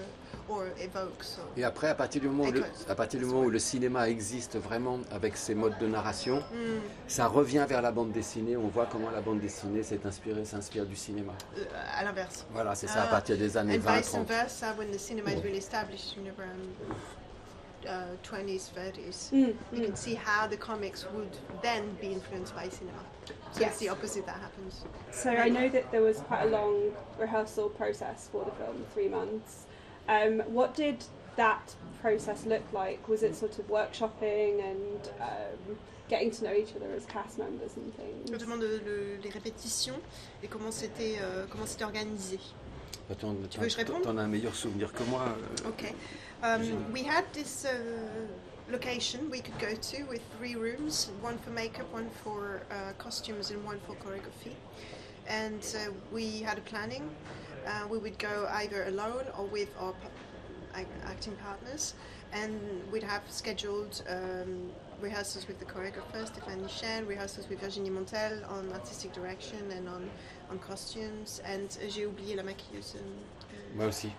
or 0.48 0.64
evoke. 0.80 1.22
So 1.22 1.40
Et 1.56 1.64
après, 1.64 1.88
à 1.88 1.94
partir 1.94 2.20
du 2.20 2.28
moment, 2.28 2.44
où 2.48 2.52
le, 2.52 2.60
Echoes. 2.60 2.86
à 2.90 2.94
partir 2.94 3.20
du 3.20 3.26
moment 3.26 3.42
où 3.42 3.50
le 3.50 3.58
cinéma 3.58 4.08
existe 4.08 4.56
vraiment 4.58 4.98
avec 5.12 5.36
ses 5.36 5.54
modes 5.54 5.78
de 5.78 5.86
narration, 5.86 6.38
Mm. 6.52 6.80
ça 7.06 7.26
revient 7.26 7.64
vers 7.68 7.82
la 7.82 7.92
bande 7.92 8.12
dessinée. 8.12 8.56
On 8.56 8.68
voit 8.68 8.86
comment 8.86 9.10
la 9.10 9.20
bande 9.20 9.40
dessinée 9.40 9.82
s'est 9.82 10.00
inspirée, 10.04 10.44
s'inspire 10.44 10.86
du 10.86 10.96
cinéma. 10.96 11.32
uh, 11.56 11.60
à 11.96 12.04
l'inverse. 12.04 12.44
Voilà, 12.52 12.74
c'est 12.74 12.86
ça, 12.88 13.02
à 13.02 13.04
Ah, 13.04 13.10
partir 13.10 13.36
des 13.38 13.56
années 13.56 13.76
and 13.76 13.80
20, 13.80 13.96
vice 13.98 14.10
30. 14.12 14.28
versa, 14.28 14.74
when 14.78 14.90
the 14.90 14.98
cinema 14.98 15.30
is 15.30 15.42
really 15.42 15.58
established 15.58 16.16
in 16.16 16.26
around 16.38 16.68
uh, 17.86 18.16
20s, 18.22 18.70
30s, 18.72 19.30
Mm, 19.32 19.54
you 19.72 19.84
can 19.84 19.96
see 19.96 20.14
how 20.14 20.46
the 20.46 20.56
comics 20.56 21.06
would 21.12 21.36
then 21.62 21.96
be 22.00 22.08
influenced 22.12 22.54
by 22.54 22.68
cinema. 22.68 22.98
So 23.52 23.60
Yes. 23.60 23.70
it's 23.72 23.78
the 23.80 23.88
opposite 23.90 24.26
that 24.26 24.36
happens. 24.40 24.84
So 25.12 25.30
I 25.30 25.48
know 25.48 25.68
that 25.68 25.90
there 25.90 26.02
was 26.02 26.18
quite 26.20 26.42
a 26.42 26.50
long 26.50 26.92
rehearsal 27.18 27.68
process 27.70 28.28
for 28.30 28.44
the 28.44 28.52
film, 28.52 28.84
three 28.94 29.08
months. 29.08 29.66
Um, 30.08 30.40
what 30.52 30.74
did 30.74 31.04
that 31.36 31.74
process 32.00 32.44
look 32.46 32.62
like? 32.72 33.08
Was 33.08 33.22
it 33.22 33.34
sort 33.36 33.58
of 33.58 33.66
workshopping 33.68 34.60
and 34.70 35.08
um, 35.20 35.76
getting 36.08 36.30
to 36.32 36.44
know 36.44 36.52
each 36.54 36.74
other 36.74 36.90
as 36.96 37.06
cast 37.06 37.38
members 37.38 37.76
and 37.76 37.94
things? 37.96 38.30
Je 38.30 38.36
demande 38.36 38.62
le- 38.62 39.18
les 39.22 39.30
répétitions 39.30 40.00
et 40.42 40.48
comment 40.48 40.72
c'était 40.72 41.18
euh, 41.22 41.46
comment 41.50 41.66
c'était 41.66 41.84
organisé. 41.84 42.38
Attends, 43.10 43.34
Tu 43.50 43.58
veux 43.58 43.66
que 43.66 43.72
je 43.72 43.76
réponde 43.76 44.02
T'en 44.02 44.16
as 44.18 44.22
un 44.22 44.28
meilleur 44.28 44.54
souvenir 44.54 44.92
que 44.92 45.02
moi. 45.04 45.22
euh, 45.64 45.68
Okay. 45.70 45.92
Um, 46.42 46.90
we 46.92 47.02
had 47.02 47.24
this 47.34 47.64
uh, 47.64 47.76
location 48.70 49.30
we 49.30 49.40
could 49.40 49.58
go 49.58 49.74
to 49.74 50.02
with 50.04 50.22
three 50.38 50.54
rooms 50.54 51.10
one 51.20 51.36
for 51.38 51.50
makeup, 51.50 51.92
one 51.92 52.08
for 52.24 52.62
uh, 52.70 52.92
costumes, 52.98 53.50
and 53.50 53.62
one 53.64 53.78
for 53.86 53.94
choreography. 53.96 54.54
And 55.28 55.62
uh, 55.76 55.92
we 56.12 56.40
had 56.40 56.58
a 56.58 56.62
planning. 56.62 57.10
Uh, 57.66 57.86
we 57.90 57.98
would 57.98 58.18
go 58.18 58.48
either 58.52 58.84
alone 58.84 59.24
or 59.38 59.44
with 59.44 59.68
our 59.78 59.94
acting 61.04 61.36
partners. 61.36 61.94
And 62.32 62.60
we'd 62.92 63.02
have 63.02 63.22
scheduled 63.28 64.02
um, 64.08 64.70
rehearsals 65.00 65.46
with 65.48 65.58
the 65.58 65.64
choreographer, 65.66 66.24
Stéphanie 66.24 66.68
Chen, 66.80 67.06
rehearsals 67.06 67.48
with 67.48 67.60
Virginie 67.60 67.90
Montel 67.90 68.48
on 68.50 68.72
artistic 68.72 69.12
direction 69.12 69.70
and 69.72 69.88
on, 69.88 70.08
on 70.48 70.58
costumes. 70.60 71.42
And 71.44 71.76
uh, 71.84 71.90
j'ai 71.90 72.06
oublié 72.06 72.36
la 72.36 72.44
maquilleuse. 72.44 72.94
euh, 72.96 73.76
Moi 73.76 73.86
aussi. 73.86 74.12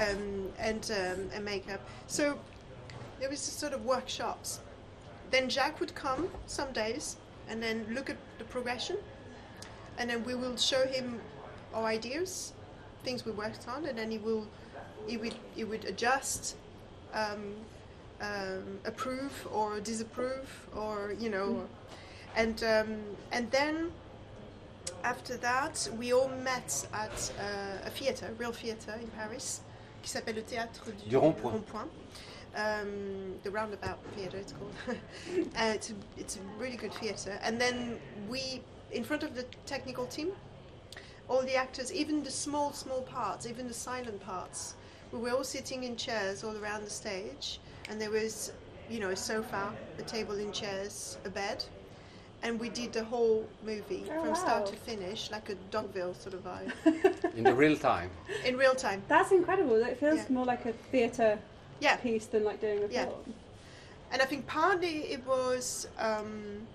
Um, 0.00 0.50
and 0.58 0.90
um, 0.90 1.30
and 1.32 1.44
makeup. 1.44 1.80
So 2.06 2.38
there 3.20 3.30
was 3.30 3.40
sort 3.40 3.72
of 3.72 3.84
workshops. 3.84 4.60
Then 5.30 5.48
Jacques 5.48 5.80
would 5.80 5.94
come 5.94 6.28
some 6.46 6.72
days 6.72 7.16
and 7.48 7.62
then 7.62 7.86
look 7.90 8.10
at 8.10 8.16
the 8.38 8.44
progression, 8.44 8.96
and 9.98 10.10
then 10.10 10.24
we 10.24 10.34
will 10.34 10.56
show 10.56 10.86
him 10.86 11.20
our 11.72 11.84
ideas, 11.84 12.52
things 13.04 13.24
we 13.24 13.32
worked 13.32 13.68
on, 13.68 13.86
and 13.86 13.96
then 13.96 14.10
he 14.10 14.18
will 14.18 14.46
he 15.06 15.16
would 15.16 15.34
he 15.54 15.64
would 15.64 15.84
adjust. 15.84 16.56
Um, 17.14 17.54
um, 18.18 18.80
approve 18.86 19.46
or 19.52 19.78
disapprove 19.78 20.48
or 20.74 21.14
you 21.18 21.28
know 21.28 21.68
and 22.34 22.62
um, 22.64 22.96
and 23.30 23.50
then 23.50 23.92
after 25.02 25.36
that, 25.38 25.88
we 25.96 26.12
all 26.12 26.28
met 26.28 26.86
at 26.92 27.32
uh, 27.40 27.86
a 27.86 27.90
theatre, 27.90 28.34
real 28.38 28.52
theatre 28.52 28.98
in 29.00 29.08
Paris, 29.08 29.60
qui 30.06 30.12
s'appelle 30.12 30.36
le 30.36 30.42
Théâtre 30.42 30.84
du, 31.02 31.08
Du 31.08 31.16
Rond-Point. 31.16 31.50
Rond-Point. 31.50 31.88
Um, 32.54 33.34
the 33.42 33.50
Roundabout 33.50 33.98
Theatre, 34.14 34.38
it's 34.38 34.52
called. 34.52 34.72
uh, 34.88 35.72
it's, 35.74 35.90
a, 35.90 35.94
it's 36.16 36.36
a 36.36 36.40
really 36.60 36.76
good 36.76 36.94
theatre. 36.94 37.36
And 37.42 37.60
then 37.60 37.98
we, 38.28 38.62
in 38.92 39.02
front 39.02 39.24
of 39.24 39.34
the 39.34 39.42
technical 39.66 40.06
team, 40.06 40.28
all 41.28 41.42
the 41.42 41.56
actors, 41.56 41.92
even 41.92 42.22
the 42.22 42.30
small, 42.30 42.72
small 42.72 43.02
parts, 43.02 43.48
even 43.48 43.66
the 43.66 43.74
silent 43.74 44.20
parts, 44.20 44.76
we 45.10 45.18
were 45.18 45.30
all 45.30 45.42
sitting 45.42 45.82
in 45.82 45.96
chairs 45.96 46.44
all 46.44 46.56
around 46.56 46.84
the 46.84 46.90
stage, 46.90 47.58
and 47.90 48.00
there 48.00 48.12
was, 48.12 48.52
you 48.88 49.00
know, 49.00 49.10
a 49.10 49.16
sofa, 49.16 49.72
a 49.98 50.02
table 50.02 50.36
and 50.36 50.54
chairs, 50.54 51.18
a 51.24 51.30
bed, 51.30 51.64
and 52.46 52.60
we 52.60 52.68
did 52.68 52.92
the 52.92 53.02
whole 53.04 53.44
movie 53.64 54.04
Oh, 54.10 54.22
from 54.24 54.34
start 54.36 54.66
to 54.66 54.76
finish, 54.76 55.30
like 55.30 55.50
a 55.50 55.56
Dogville 55.74 56.14
sort 56.22 56.34
of 56.34 56.44
vibe, 56.44 57.34
In 57.36 57.42
the 57.44 57.54
real 57.54 57.76
time. 57.76 58.10
in 58.44 58.56
real 58.56 58.74
time. 58.74 59.02
That's 59.08 59.32
incredible. 59.32 59.76
It 59.82 59.98
feels 59.98 60.18
Yeah. 60.18 60.36
more 60.36 60.44
like 60.44 60.64
a 60.64 60.72
theatre 60.92 61.38
Yeah. 61.80 61.96
piece 61.96 62.26
than 62.26 62.44
like 62.44 62.60
doing 62.60 62.84
a 62.84 62.86
Yeah. 62.86 63.06
film. 63.06 63.34
And 64.12 64.22
I 64.22 64.26
think 64.26 64.46
partly 64.46 64.96
it 65.14 65.26
was. 65.26 65.88
Um, 65.98 66.66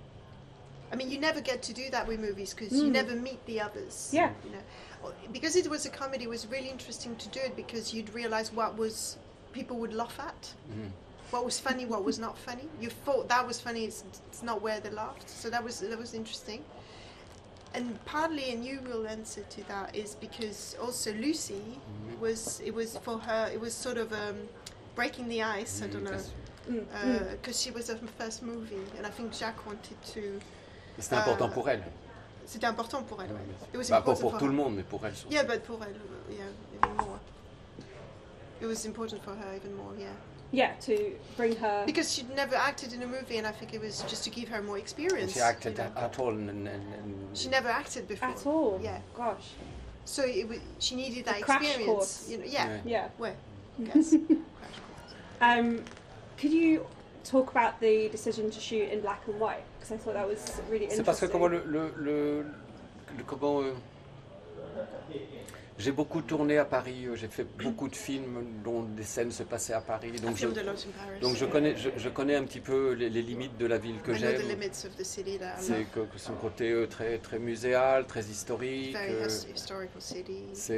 I 0.92 0.98
mean, 0.98 1.10
you 1.10 1.20
never 1.20 1.40
get 1.40 1.62
to 1.70 1.74
do 1.74 1.90
that 1.92 2.06
with 2.06 2.20
movies 2.20 2.54
because 2.54 2.74
you 2.74 2.90
Mm. 2.90 3.00
never 3.00 3.16
meet 3.16 3.42
the 3.46 3.62
others. 3.62 4.10
Yeah. 4.12 4.32
You 4.44 4.52
know, 4.56 5.14
because 5.32 5.56
it 5.56 5.68
was 5.70 5.86
a 5.86 5.90
comedy, 5.90 6.26
it 6.26 6.30
was 6.30 6.46
really 6.48 6.70
interesting 6.70 7.16
to 7.16 7.30
do 7.30 7.40
it 7.40 7.56
because 7.56 7.94
you'd 7.94 8.14
realize 8.14 8.52
what 8.52 8.78
was 8.78 9.16
people 9.54 9.78
would 9.78 9.94
laugh 9.94 10.20
at, 10.20 10.54
what 11.32 11.44
was 11.46 11.60
funny, 11.60 11.86
what 11.86 12.04
was 12.04 12.20
not 12.20 12.38
funny. 12.38 12.68
You 12.80 12.90
thought 12.90 13.28
that 13.30 13.46
was 13.48 13.60
funny, 13.60 13.86
it's, 13.86 14.04
it's 14.28 14.44
not 14.44 14.62
where 14.62 14.80
they 14.80 14.90
laughed. 14.92 15.30
So 15.30 15.50
that 15.50 15.64
was 15.64 15.80
that 15.80 15.98
was 15.98 16.14
interesting. 16.14 16.64
And 17.74 17.98
partly, 18.06 18.52
and 18.52 18.66
you 18.66 18.82
will 18.86 19.08
answer 19.08 19.44
to 19.50 19.68
that, 19.70 19.96
is 19.96 20.16
because 20.16 20.76
also 20.82 21.14
Lucie 21.14 21.80
was 22.20 22.62
it 22.66 22.74
was 22.74 22.98
for 22.98 23.18
her 23.20 23.50
it 23.54 23.60
was 23.60 23.74
sort 23.74 23.98
of 23.98 24.12
um, 24.12 24.38
breaking 24.96 25.28
the 25.30 25.42
ice. 25.42 25.82
I 25.82 25.88
don't 25.88 26.04
know 26.04 26.20
Mm, 26.70 27.32
because 27.32 27.60
she 27.60 27.72
was 27.72 27.88
her 27.90 27.98
first 28.20 28.44
movie, 28.44 28.86
and 28.96 29.06
I 29.08 29.10
think 29.10 29.34
Jacques 29.34 29.66
wanted 29.66 29.98
to. 30.14 30.40
C'était 31.00 31.16
important 31.18 31.50
Uh, 31.50 31.54
pour 31.54 31.68
elle. 31.70 31.84
C'était 32.46 32.68
important 32.68 33.02
pour 33.08 33.20
elle. 33.24 33.30
Ouais, 33.32 33.36
ouais. 33.36 33.46
bien 33.48 33.58
sûr. 33.58 33.68
It 33.74 33.78
was 33.78 33.90
Bah, 33.90 33.90
pas 33.90 33.98
important 34.12 34.22
pour 34.22 34.32
for 34.32 34.40
tout 34.40 34.46
her. 34.46 34.52
le 34.52 34.56
monde, 34.58 34.76
mais 34.76 34.84
pour 34.84 35.04
elle. 35.04 35.16
surtout. 35.16 35.34
Yeah, 35.34 35.44
but 35.44 35.64
pour 35.64 35.82
elle, 35.84 35.96
uh, 35.96 36.32
yeah, 36.32 36.46
even 36.76 36.96
more. 36.98 37.20
It 38.62 38.68
was 38.68 38.86
important 38.86 39.24
for 39.24 39.32
her 39.34 39.56
even 39.56 39.74
more, 39.76 39.94
yeah. 39.98 40.14
Yeah, 40.52 40.74
to 40.82 41.16
bring 41.38 41.56
her. 41.58 41.84
Because 41.86 42.14
she'd 42.14 42.30
never 42.36 42.56
acted 42.56 42.92
in 42.94 43.02
a 43.04 43.08
movie, 43.08 43.38
and 43.38 43.48
I 43.48 43.52
think 43.52 43.74
it 43.74 43.80
was 43.82 44.02
just 44.04 44.24
to 44.26 44.30
give 44.30 44.50
her 44.50 44.62
more 44.62 44.78
experience. 44.78 45.34
She 45.34 45.40
acted 45.40 45.78
you 45.78 45.84
know. 45.86 45.92
at 45.96 46.20
all. 46.20 46.30
And, 46.30 46.50
and, 46.50 46.68
and 46.68 47.38
She 47.38 47.48
never 47.48 47.70
acted 47.70 48.08
before. 48.08 48.30
At 48.30 48.46
all. 48.46 48.80
Yeah. 48.84 49.00
Gosh. 49.16 49.52
So 50.04 50.24
it 50.26 50.48
was, 50.50 50.60
she 50.80 50.96
needed 50.96 51.26
that 51.26 51.42
crash 51.42 51.62
experience. 51.64 51.86
course. 51.94 52.30
You 52.30 52.38
know, 52.40 52.44
yeah. 52.46 52.68
Ouais. 52.68 52.82
Yeah. 52.86 53.08
Where? 53.18 53.36
Yes. 53.80 54.14
Um, 55.40 55.84
could 56.38 56.52
you 56.52 56.86
talk 57.24 57.50
about 57.50 57.80
the 57.80 58.10
decision 58.10 58.52
to 58.52 58.60
shoot 58.60 58.90
in 58.90 59.00
black 59.02 59.24
and 59.28 59.40
white? 59.40 59.64
Because 59.80 59.94
I 59.94 59.98
thought 59.98 60.14
that 60.16 60.28
was 60.28 60.62
really 60.70 60.86
interesting. 60.86 60.98
C'est 60.98 61.04
parce 61.06 61.20
que 61.22 61.28
comment 61.28 61.48
le, 61.50 61.64
le, 61.66 61.92
le- 61.98 62.46
le- 63.18 63.24
comment 63.26 63.62
euh, 63.64 63.74
j'ai 65.82 65.92
beaucoup 65.92 66.22
tourné 66.22 66.58
à 66.58 66.66
Paris, 66.66 67.06
euh, 67.08 67.16
j'ai 67.16 67.28
fait 67.28 67.46
beaucoup 67.58 67.88
de 67.90 67.96
films 67.96 68.46
dont 68.64 68.84
des 68.84 69.04
scènes 69.04 69.32
se 69.32 69.44
passaient 69.44 69.74
à 69.74 69.82
Paris, 69.82 70.12
donc 70.22 70.38
je, 70.38 70.48
donc 71.22 71.36
connais 71.46 71.76
je, 71.76 71.90
je 71.98 72.10
connais 72.10 72.36
un 72.36 72.44
petit 72.44 72.60
peu 72.60 72.92
les, 72.94 73.10
les 73.10 73.22
limites 73.22 73.58
de 73.58 73.66
la 73.66 73.78
ville 73.78 74.00
que 74.02 74.14
j'aime. 74.20 74.42
C'est 75.56 75.78
love. 75.78 75.86
que, 75.94 76.00
que 76.02 76.18
son 76.20 76.34
côté 76.34 76.72
euh, 76.72 76.88
très 76.88 77.18
très 77.18 77.40
muséal, 77.40 78.06
très 78.06 78.24
historique. 78.26 78.96
Euh, 78.96 79.28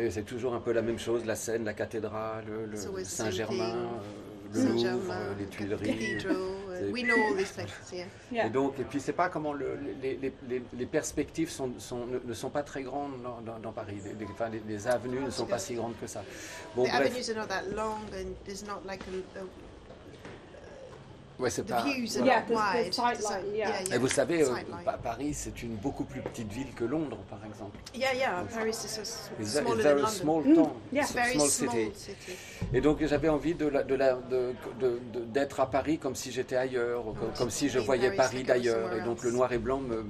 c'est 0.09 0.25
toujours 0.25 0.53
un 0.53 0.59
peu 0.59 0.71
la 0.71 0.81
même 0.81 0.99
chose, 0.99 1.25
la 1.25 1.35
Seine, 1.35 1.65
la 1.65 1.73
cathédrale, 1.73 2.45
le 2.71 2.77
Saint-Germain, 3.03 3.89
le 4.53 4.61
Louvre, 4.63 5.13
les 5.37 5.45
the 5.45 5.49
Tuileries. 5.49 6.17
We 6.91 7.03
know 7.03 7.15
all 7.15 7.35
these 7.35 7.51
places, 7.51 7.91
yeah. 7.93 8.05
Yeah. 8.31 8.47
Et 8.47 8.49
donc, 8.49 8.79
et 8.79 8.83
puis 8.83 8.99
c'est 8.99 9.13
pas 9.13 9.29
comment 9.29 9.53
le- 9.53 9.77
les, 10.01 10.15
les, 10.17 10.33
les, 10.49 10.63
les 10.73 10.85
perspectives 10.85 11.49
sont, 11.49 11.71
sont, 11.79 12.05
ne, 12.05 12.19
ne 12.23 12.33
sont 12.33 12.49
pas 12.49 12.63
très 12.63 12.83
grandes 12.83 13.21
dans, 13.23 13.41
dans, 13.41 13.59
dans 13.59 13.71
Paris. 13.71 13.97
Les, 14.03 14.13
les- 14.13 14.31
enfin, 14.31 14.49
les, 14.49 14.61
les 14.67 14.87
avenues 14.87 15.19
ne 15.21 15.29
sont 15.31 15.45
pas 15.45 15.59
si 15.59 15.75
grandes 15.75 15.93
que 15.99 16.07
ça. 16.07 16.23
Bon, 16.75 16.83
the 16.83 16.89
bref, 16.89 17.01
avenues 17.07 17.29
are 17.29 17.35
not 17.35 17.47
that 17.47 17.63
long, 17.75 18.01
and 18.13 18.33
there's 18.45 18.63
not 18.65 18.85
like 18.85 19.01
a, 19.07 19.39
a 19.39 19.43
ouais, 21.39 21.49
c'est 21.49 21.63
pas. 21.63 21.83
Yeah, 21.87 22.41
the 22.41 22.51
line, 22.51 23.55
yeah. 23.55 23.69
Et 23.93 23.97
vous 23.97 24.07
savez, 24.07 24.43
euh, 24.43 24.49
Paris, 25.03 25.33
c'est 25.33 25.61
une 25.63 25.75
beaucoup 25.75 26.03
plus 26.03 26.21
petite 26.21 26.51
ville 26.51 26.73
que 26.75 26.83
Londres, 26.83 27.17
par 27.29 27.39
exemple. 27.45 27.77
Yeah, 27.95 28.13
yeah. 28.15 28.43
Paris 28.53 28.69
is 28.71 28.99
a 28.99 29.01
s- 29.01 29.31
It's 29.39 29.55
a, 29.55 29.61
smaller 29.61 29.75
it's 29.75 29.83
than 29.83 29.89
very 29.89 30.01
London. 30.01 30.07
small 30.15 30.43
Mm, 30.43 30.55
town, 30.55 30.69
yeah. 30.91 31.01
s- 31.03 31.13
Very 31.13 31.33
small 31.33 31.47
small 31.49 31.69
city. 31.71 31.91
city. 31.95 32.37
Et 32.73 32.81
donc 32.81 33.03
j'avais 33.05 33.29
envie 33.29 33.53
de 33.55 33.67
la- 33.67 33.83
de 33.83 33.95
la- 33.95 34.13
de- 34.15 34.53
de- 34.79 34.99
de- 35.13 35.25
d'être 35.25 35.59
à 35.59 35.69
Paris 35.69 35.97
comme 35.97 36.15
si 36.15 36.31
j'étais 36.31 36.55
ailleurs, 36.55 37.03
comme, 37.03 37.15
Oh, 37.23 37.37
comme 37.37 37.49
si 37.49 37.69
je 37.69 37.79
voyais 37.79 38.11
Paris 38.11 38.43
d'ailleurs. 38.43 38.93
Et 38.93 39.01
donc 39.01 39.23
le 39.23 39.31
noir 39.31 39.51
et 39.53 39.57
blanc 39.57 39.79
me, 39.79 40.05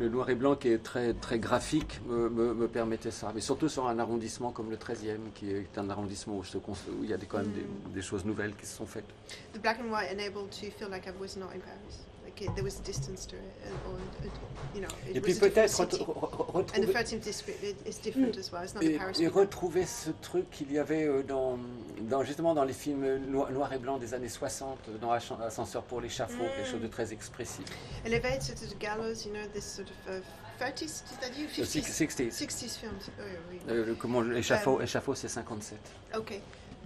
le 0.00 0.08
noir 0.08 0.28
et 0.30 0.34
blanc 0.34 0.56
qui 0.56 0.68
est 0.68 0.78
très, 0.82 1.14
très 1.14 1.38
graphique 1.38 2.00
me, 2.06 2.28
me- 2.28 2.54
me 2.54 2.68
permettait 2.68 3.10
ça. 3.10 3.32
Mais 3.34 3.40
surtout 3.40 3.68
sur 3.68 3.86
un 3.86 3.98
arrondissement 3.98 4.50
comme 4.52 4.70
le 4.70 4.76
13e, 4.76 5.30
qui 5.34 5.50
est 5.50 5.76
un 5.78 5.88
arrondissement 5.90 6.36
où, 6.38 6.42
je 6.44 6.58
il 7.02 7.08
y 7.08 7.12
a 7.12 7.16
des, 7.16 7.26
quand 7.26 7.38
même 7.38 7.48
Mm. 7.48 7.88
des, 7.88 7.94
des 7.94 8.02
choses 8.02 8.24
nouvelles 8.24 8.54
qui 8.56 8.66
se 8.66 8.76
sont 8.76 8.86
faites. 8.86 9.04
The 9.52 9.60
black 9.60 9.78
and 9.80 9.90
white 9.92 10.10
enabled 10.12 10.50
to 10.50 10.70
feel 10.78 10.88
like 10.90 11.06
I 11.06 11.12
was 11.20 11.36
not 11.38 11.46
in 11.54 11.60
Paris. 11.60 12.04
Like 12.36 12.48
it, 12.48 12.54
there 12.56 12.64
was 12.64 12.80
a 12.80 12.82
distance 12.82 13.26
to 13.26 13.36
it, 13.36 13.42
and, 13.64 13.74
or, 13.86 13.98
it, 14.24 14.32
you 14.74 14.80
know, 14.80 14.88
it 15.08 15.16
Et 15.16 15.20
puis 15.20 15.34
was 15.34 15.38
a 15.42 15.48
different 15.50 15.54
peut-être 15.54 15.70
city. 15.70 15.98
re- 15.98 16.04
re- 16.04 16.64
And 16.74 16.82
the 16.82 16.86
retrouver, 16.88 16.92
13th 17.04 17.22
district 17.22 17.62
it, 17.62 17.76
is 17.86 17.98
different 18.02 18.36
as 18.36 18.50
well. 18.50 18.62
It's 18.64 18.74
not 18.74 18.80
the 18.82 18.94
et, 18.94 18.98
Paris. 18.98 19.20
et 19.20 19.26
we 19.28 19.32
know. 19.32 19.40
retrouver 19.40 19.86
ce 19.86 20.10
truc 20.20 20.50
qu'il 20.50 20.72
y 20.72 20.78
avait 20.78 21.04
euh, 21.06 21.22
dans, 21.22 21.58
dans, 22.00 22.24
justement 22.24 22.52
dans 22.54 22.64
les 22.64 22.72
films 22.72 23.18
noir, 23.28 23.52
noir 23.52 23.72
et 23.72 23.78
blanc 23.78 23.98
des 23.98 24.14
années 24.14 24.28
60, 24.28 24.78
euh, 24.88 24.98
dans 24.98 25.12
Ascen- 25.14 25.40
Ascenseur 25.42 25.84
pour 25.84 26.00
l'échafaud, 26.00 26.42
quelque 26.56 26.68
Mm. 26.68 26.72
chose 26.72 26.82
de 26.82 26.86
très 26.88 27.12
expressif. 27.12 27.64
Elevator 28.04 28.40
to 28.56 28.66
the 28.66 28.78
gallows, 28.80 29.24
you 29.24 29.32
know, 29.32 29.46
this 29.52 29.64
sort 29.64 29.86
of 30.08 30.16
uh, 30.16 30.20
30s, 30.60 30.82
is 31.12 31.16
that 31.20 31.38
you? 31.38 31.46
The 31.46 31.62
50s? 31.64 31.86
60s. 31.86 32.32
60s 32.32 32.76
films. 32.78 32.92
Oh, 33.16 33.22
yeah, 33.22 33.38
oui. 33.50 33.60
Euh, 33.68 33.86
le- 33.86 33.94
comment 33.94 34.22
l'échafaud, 34.22 34.78
Um, 34.78 34.82
échafaud 34.82 35.14
c'est 35.14 35.28
57. 35.28 35.78
Okay. 36.16 36.40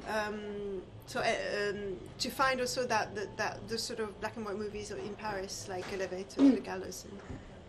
Um, 0.09 0.83
so 1.07 1.21
uh, 1.21 1.71
um, 1.71 1.97
to 2.19 2.31
find 2.31 2.61
also 2.61 2.87
that, 2.87 3.15
that 3.15 3.37
that 3.37 3.69
the 3.69 3.79
sort 3.79 4.01
of 4.01 4.19
black 4.21 4.37
and 4.37 4.45
white 4.47 4.57
movies 4.59 4.91
in 4.91 5.15
Paris, 5.17 5.67
like 5.69 5.85
Elevator 5.93 6.37
to 6.37 6.51
the 6.51 6.61
Gallows 6.61 7.05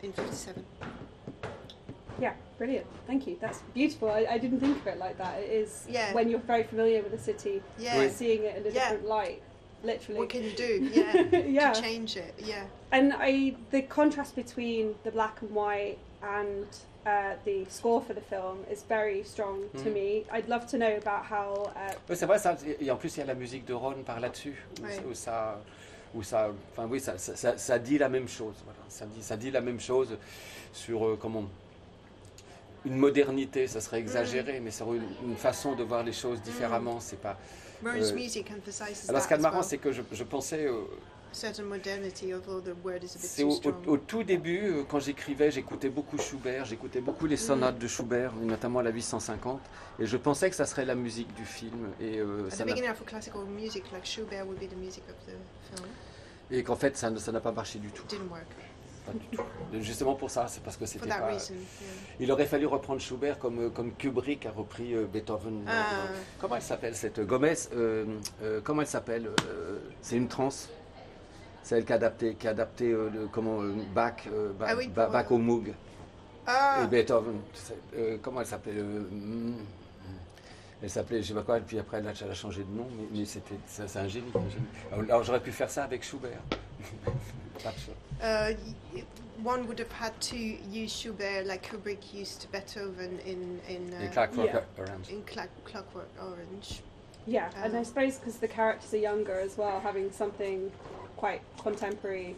in, 0.01 0.08
in 0.08 0.13
57. 0.13 0.65
Yeah, 2.22 2.34
brilliant. 2.58 2.86
Thank 3.08 3.27
you. 3.27 3.38
That's 3.39 3.60
beautiful. 3.74 4.10
I, 4.10 4.25
I 4.29 4.38
didn't 4.38 4.60
think 4.60 4.77
of 4.77 4.88
it 4.88 4.98
like 4.98 5.17
that. 5.19 5.39
It 5.39 5.50
is 5.50 5.86
Yeah. 5.89 6.13
when 6.13 6.29
you're 6.29 6.39
very 6.41 6.63
familiar 6.63 7.01
with 7.01 7.13
a 7.13 7.17
city, 7.19 7.62
Yeah. 7.77 8.10
Seeing 8.10 8.43
it 8.43 8.58
in 8.58 8.63
a 8.63 8.69
Yeah. 8.75 8.89
different 8.89 9.08
light, 9.08 9.41
literally. 9.84 10.19
What 10.19 10.29
can 10.29 10.43
you 10.43 10.51
do? 10.51 10.89
Yeah. 10.91 11.39
Yeah. 11.48 11.72
To 11.74 11.81
change 11.81 12.17
it. 12.17 12.34
Yeah. 12.43 12.65
And 12.91 13.13
I, 13.17 13.55
the 13.72 13.84
contrast 13.84 14.36
between 14.36 14.96
the 15.05 15.12
black 15.12 15.41
and 15.41 15.51
white 15.51 15.98
and 16.21 16.65
uh, 17.05 17.35
the 17.45 17.65
score 17.69 18.01
for 18.01 18.13
the 18.13 18.21
film 18.21 18.57
is 18.71 18.83
very 18.88 19.23
strong 19.23 19.59
to 19.73 19.89
Mhm. 19.89 19.93
me. 19.93 20.23
I'd 20.33 20.47
love 20.49 20.65
to 20.67 20.77
know 20.77 20.95
about 20.97 21.23
how. 21.29 21.63
Uh, 21.75 21.93
Oui, 22.09 22.15
c'est 22.15 22.25
vrai, 22.25 22.39
ça, 22.39 22.55
et 22.79 22.91
en 22.91 22.97
plus 22.97 23.15
il 23.17 23.19
y 23.19 23.23
a 23.23 23.25
la 23.25 23.35
musique 23.35 23.65
de 23.65 23.73
Ron 23.73 24.03
par 24.05 24.19
là-dessus, 24.19 24.65
où, 24.81 24.85
Ouais. 24.85 24.99
où 25.09 25.13
ça, 25.13 25.59
où 26.13 26.23
ça, 26.23 26.49
enfin 26.71 26.88
oui, 26.89 26.99
ça, 26.99 27.17
ça, 27.17 27.35
ça- 27.35 27.57
ça 27.57 27.79
dit 27.79 27.97
la 27.97 28.09
même 28.09 28.27
chose. 28.27 28.55
Voilà. 28.65 28.79
Ça, 28.89 29.05
dit, 29.05 29.21
ça 29.23 29.38
dit 29.38 29.51
la 29.51 29.61
même 29.61 29.79
chose 29.79 30.17
sur 30.73 31.05
euh, 31.05 31.17
comment 31.19 31.45
une 32.85 32.95
modernité, 32.95 33.67
ça 33.67 33.81
serait 33.81 33.99
exagéré, 33.99 34.59
mais 34.59 34.71
sur 34.71 34.93
une, 34.93 35.03
une 35.23 35.35
façon 35.35 35.75
de 35.75 35.83
voir 35.83 36.03
les 36.03 36.13
choses 36.13 36.41
différemment. 36.41 36.99
C'est 36.99 37.21
pas. 37.21 37.38
Euh, 37.85 38.13
music 38.13 38.51
emphasizes 38.51 39.09
alors 39.09 39.21
that 39.21 39.23
ce 39.23 39.27
qui 39.29 39.33
est 39.35 39.38
marrant, 39.38 39.57
well. 39.59 39.65
c'est 39.65 39.77
que 39.77 39.91
je, 39.93 40.01
je 40.11 40.23
pensais. 40.25 40.67
Certain 41.31 41.63
modernity, 41.63 42.33
although 42.33 42.59
the 42.59 42.74
word 42.83 43.03
is 43.03 43.15
a 43.15 43.19
bit 43.19 43.21
c'est 43.21 43.43
au, 43.43 43.51
strong. 43.51 43.75
au- 43.88 43.91
au 43.91 43.98
tout 43.98 44.24
début, 44.24 44.62
euh, 44.63 44.83
quand 44.89 45.00
j'écrivais, 45.00 45.51
j'écoutais 45.51 45.89
beaucoup 45.89 46.17
Schubert, 46.17 46.65
j'écoutais 46.65 47.01
beaucoup 47.01 47.27
les 47.27 47.38
sonates 47.38 47.77
de 47.77 47.88
Schubert, 47.88 48.33
notamment 48.36 48.81
la 48.81 48.89
850, 48.89 49.59
et 50.00 50.05
je 50.07 50.17
pensais 50.17 50.50
que 50.50 50.55
ça 50.55 50.65
serait 50.65 50.86
la 50.86 50.95
musique 50.95 51.33
du 51.36 51.45
film. 51.45 51.89
Et, 52.01 52.17
euh, 52.19 52.48
At 52.48 52.50
ça 52.50 52.57
the 52.57 52.59
n'a- 52.67 52.74
beginning 52.74 52.91
of 52.91 53.05
classical 53.05 53.45
music, 53.45 53.83
like 53.93 54.05
Schubert 54.05 54.45
would 54.48 54.59
be 54.59 54.67
the 54.67 54.75
music 54.77 55.03
of 55.07 55.15
the 55.27 55.38
film. 55.75 55.88
et 56.51 56.63
qu'en 56.63 56.75
fait, 56.75 56.98
ça 56.98 57.09
n'a 57.12 57.39
pas 57.39 57.51
marché 57.51 57.77
du 57.79 57.89
tout. 57.91 58.03
Didn't 58.07 58.29
work. 58.31 58.43
Pas 59.05 59.13
du 59.13 59.38
tout. 59.38 59.43
Justement 59.81 60.15
pour 60.15 60.29
ça, 60.31 60.48
c'est 60.48 60.62
parce 60.63 60.77
que 60.77 60.86
c'était 60.88 61.07
that 61.07 61.19
pas. 61.19 61.27
reason. 61.27 61.53
yeah. 61.53 61.89
Il 62.19 62.31
aurait 62.31 62.48
fallu 62.48 62.65
reprendre 62.65 63.00
Schubert 63.00 63.38
comme, 63.38 63.59
euh, 63.65 63.69
comme 63.69 63.93
Kubrick 63.93 64.45
a 64.48 64.51
repris 64.51 64.95
euh, 64.95 65.05
Beethoven. 65.05 65.63
Ah. 65.67 66.07
Comment 66.39 66.55
elle 66.55 66.62
s'appelle 66.63 66.95
cette 66.95 67.19
Gomez 67.25 67.53
euh, 67.74 68.05
euh, 68.41 68.62
Comment 68.63 68.81
elle 68.81 68.88
s'appelle 68.88 69.29
C'est 70.01 70.15
une 70.17 70.27
trans. 70.27 70.50
C'est 71.69 71.77
elle 71.77 71.85
qui 71.85 71.93
a 71.93 71.97
adapté, 71.97 72.33
qui 72.33 72.47
a 72.47 72.49
adapté 72.49 72.85
euh, 72.91 73.11
le, 73.13 73.27
comment 73.27 73.61
euh, 73.61 73.71
Bach, 73.93 74.13
euh, 74.25 74.51
Bach, 74.53 74.69
Ah 74.71 74.75
oui, 74.75 74.88
Bach- 74.88 75.05
pour, 75.05 75.13
Bach 75.13 75.31
au 75.31 75.38
Moog 75.38 75.71
Ah. 76.47 76.81
et 76.83 76.88
Beethoven. 76.88 77.41
euh, 77.95 78.17
comment 78.23 78.39
elle 78.41 78.47
s'appelait 78.47 78.73
euh, 78.75 79.01
hmm, 79.11 79.53
Elle 80.81 80.89
s'appelait, 80.89 81.21
je 81.21 81.27
sais 81.27 81.33
pas 81.35 81.43
quoi, 81.43 81.59
et 81.59 81.61
puis 81.61 81.77
après 81.77 81.99
elle 81.99 82.07
a, 82.07 82.13
elle 82.19 82.31
a 82.31 82.33
changé 82.33 82.63
de 82.63 82.75
nom, 82.75 82.88
mais, 82.97 83.19
mais 83.19 83.23
c'était, 83.25 83.53
c'est 83.67 83.88
c'est 83.88 83.99
un 83.99 84.07
génie. 84.07 84.31
Alors, 84.91 85.03
alors, 85.03 85.23
j'aurais 85.23 85.41
pu 85.41 85.51
faire 85.51 85.69
ça 85.69 85.83
avec 85.83 86.03
Schubert. 86.03 86.41
Uh, 88.23 88.53
one 89.43 89.67
would 89.67 89.79
have 89.79 89.91
had 89.91 90.13
to 90.21 90.38
use 90.38 90.91
Schubert 90.91 91.45
like 91.45 91.62
Kubrick 91.69 92.13
used 92.13 92.47
Beethoven 92.53 93.19
in 93.27 93.60
in 93.69 93.93
uh, 93.93 94.05
Et 94.05 94.10
Clockwork 94.12 94.47
Yeah. 94.53 94.62
Orange. 94.79 95.10
in 95.12 95.21
Cla- 95.23 95.47
Clockwork 95.65 96.08
Orange. 96.21 96.82
yeah, 97.27 97.49
and 97.63 97.75
I 97.75 97.79
Um, 97.79 97.84
suppose 97.86 98.17
because 98.17 98.38
the 98.39 98.47
characters 98.47 98.93
are 98.93 98.97
younger 99.01 99.38
as 99.39 99.58
well, 99.58 99.79
having 99.82 100.10
something 100.12 100.71
quite 101.21 101.41
contemporary 101.65 102.36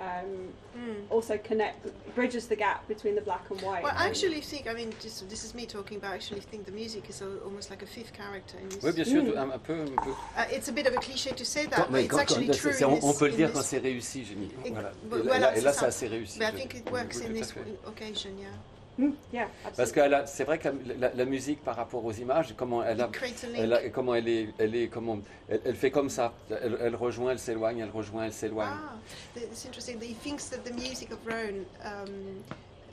um, 0.00 0.52
Mm. 0.76 1.04
also 1.08 1.38
connect 1.48 1.76
bridges 2.16 2.48
the 2.48 2.56
gap 2.56 2.80
between 2.88 3.14
the 3.14 3.20
black 3.20 3.44
and 3.50 3.60
white. 3.62 3.84
Well, 3.84 3.94
I 3.96 4.08
actually 4.08 4.40
think, 4.40 4.66
I 4.66 4.74
mean, 4.74 4.90
just, 5.00 5.28
this 5.30 5.44
is 5.44 5.54
me 5.54 5.66
talking, 5.66 6.00
but 6.00 6.08
I 6.10 6.14
actually 6.16 6.40
think 6.50 6.64
the 6.66 6.72
music 6.72 7.08
is 7.08 7.22
a, 7.22 7.28
almost 7.46 7.70
like 7.70 7.82
a 7.84 7.86
fifth 7.86 8.12
character 8.12 8.56
in 8.58 8.68
this. 8.70 8.82
Oui, 8.82 8.90
bien 8.92 9.04
sûr, 9.04 9.22
un, 9.38 9.50
un 9.52 9.58
peu. 9.60 9.82
un 9.82 9.94
peu. 10.04 10.10
Uh, 10.36 10.46
it's 10.56 10.68
a 10.68 10.72
bit 10.72 10.88
of 10.88 10.94
a 10.94 10.98
cliché 10.98 11.30
to 11.36 11.44
say 11.44 11.66
that, 11.66 11.76
Quand- 11.76 11.86
but 11.86 11.92
mais 11.92 12.04
it's 12.06 12.10
quand- 12.10 12.22
actually 12.22 12.46
quand- 12.48 12.58
true. 12.58 12.72
c'est- 12.72 12.82
in 12.84 12.88
on, 12.90 12.94
this- 12.96 13.04
on 13.04 13.12
peut 13.14 13.28
le 13.28 13.34
in 13.34 13.36
dire 13.36 13.48
this- 13.50 13.54
quand 13.56 13.62
c'est 13.62 13.78
réussi, 13.78 14.24
j'ai 14.24 14.34
mis. 14.34 14.50
Et- 14.64 14.70
Voilà. 14.72 14.90
vo- 15.08 15.16
Et 15.16 15.22
là, 15.22 15.24
voilà, 15.28 15.56
et 15.56 15.60
là, 15.60 15.72
c'est 15.72 15.78
c'est 15.78 15.80
ça. 15.80 15.86
assez 15.86 16.06
réussi. 16.08 16.38
But 16.40 16.48
I 16.48 16.50
je- 16.50 16.56
think 16.58 16.74
it 16.74 16.82
oui, 16.86 16.92
works 16.92 17.16
oui, 17.20 17.26
in 17.26 17.32
this 17.40 17.54
occasion, 17.86 18.30
yeah. 18.36 18.48
Mm, 18.96 19.10
yeah, 19.32 19.48
Parce 19.64 19.80
absolutely. 19.80 20.10
que 20.10 20.26
c'est 20.26 20.44
vrai 20.44 20.58
que 20.58 20.68
la, 20.68 21.08
la- 21.08 21.14
la 21.14 21.24
musique 21.24 21.62
par 21.64 21.74
rapport 21.76 22.04
aux 22.04 22.12
images, 22.12 22.54
comment 22.56 22.82
elle 22.84 23.00
a, 23.00 23.10
elle 23.56 23.72
a- 23.72 23.88
comment 23.90 24.14
elle 24.14 24.28
est, 24.28 24.48
elle 24.58 24.74
est, 24.76 24.88
comment, 24.88 25.18
elle, 25.48 25.60
elle 25.64 25.74
fait 25.74 25.90
comme 25.90 26.08
ça. 26.08 26.32
Elle, 26.50 26.78
elle 26.80 26.94
rejoint, 26.94 27.32
elle 27.32 27.38
s'éloigne, 27.40 27.78
elle 27.80 27.90
rejoint, 27.90 28.26
elle 28.26 28.32
s'éloigne. 28.32 28.68
Ah, 28.72 28.94
it's 29.36 29.64
interesting. 29.66 30.00
He 30.00 30.14
thinks 30.14 30.48
that 30.50 30.58
the 30.64 30.72
music 30.72 31.10
of 31.12 31.18
Rhone 31.26 31.64
um, 31.84 32.44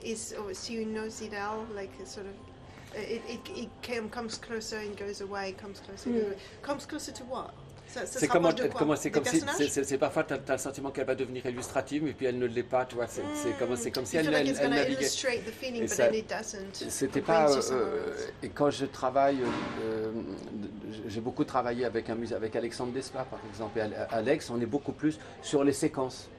is, 0.04 0.34
or 0.34 0.54
it 1.22 1.34
all, 1.36 1.66
like 1.76 1.92
a 2.02 2.06
sort 2.06 2.26
of. 2.26 2.34
It, 2.94 3.22
it, 3.30 3.40
it 3.58 3.70
comes 4.10 4.38
closer 4.38 4.78
and 4.80 4.98
goes 4.98 5.22
away, 5.22 5.54
comes 5.54 5.80
closer 5.80 6.10
and 6.10 6.16
goes 6.16 6.24
Mm. 6.24 6.32
away. 6.32 6.38
Comes 6.62 6.86
closer 6.86 7.12
to 7.14 7.24
what? 7.26 7.54
C'est 8.06 8.28
comment, 8.28 8.50
comme 9.12 9.26
si, 9.26 9.84
c'est- 9.84 9.98
parfois 9.98 10.24
tu 10.24 10.34
as, 10.34 10.40
le 10.54 10.58
sentiment 10.58 10.92
qu'elle 10.92 11.06
va 11.06 11.16
devenir 11.16 11.46
illustrative, 11.46 12.04
mais 12.04 12.14
puis 12.14 12.26
elle 12.26 12.38
ne 12.40 12.46
l'est 12.46 12.64
pas, 12.64 12.86
tu 12.86 12.96
vois. 12.96 13.08
C'est 13.08 13.22
c'est 13.76 13.92
comme, 13.92 14.06
si 14.06 14.18
elle, 14.18 14.30
like 14.30 14.48
elle, 14.48 14.56
elle 14.62 14.70
naviguait. 14.70 15.08
C'était 16.90 17.20
It 17.20 17.26
pas. 17.26 17.52
euh, 17.72 18.16
et 18.44 18.50
quand 18.50 18.70
je 18.70 18.86
travaille, 18.86 19.40
euh, 19.84 20.12
j'ai 21.08 21.22
beaucoup 21.22 21.44
travaillé 21.44 21.86
avec 21.86 22.10
un 22.10 22.16
mus- 22.16 22.34
avec 22.34 22.56
Alexandre 22.56 22.94
Desplat, 22.94 23.26
par 23.26 23.40
exemple. 23.50 23.78
Et 23.80 23.82
Al- 23.82 24.08
Alex, 24.12 24.50
on 24.50 24.62
est 24.62 24.66
beaucoup 24.66 24.94
plus 24.94 25.20
sur 25.42 25.64
les 25.64 25.74
séquences. 25.74 26.30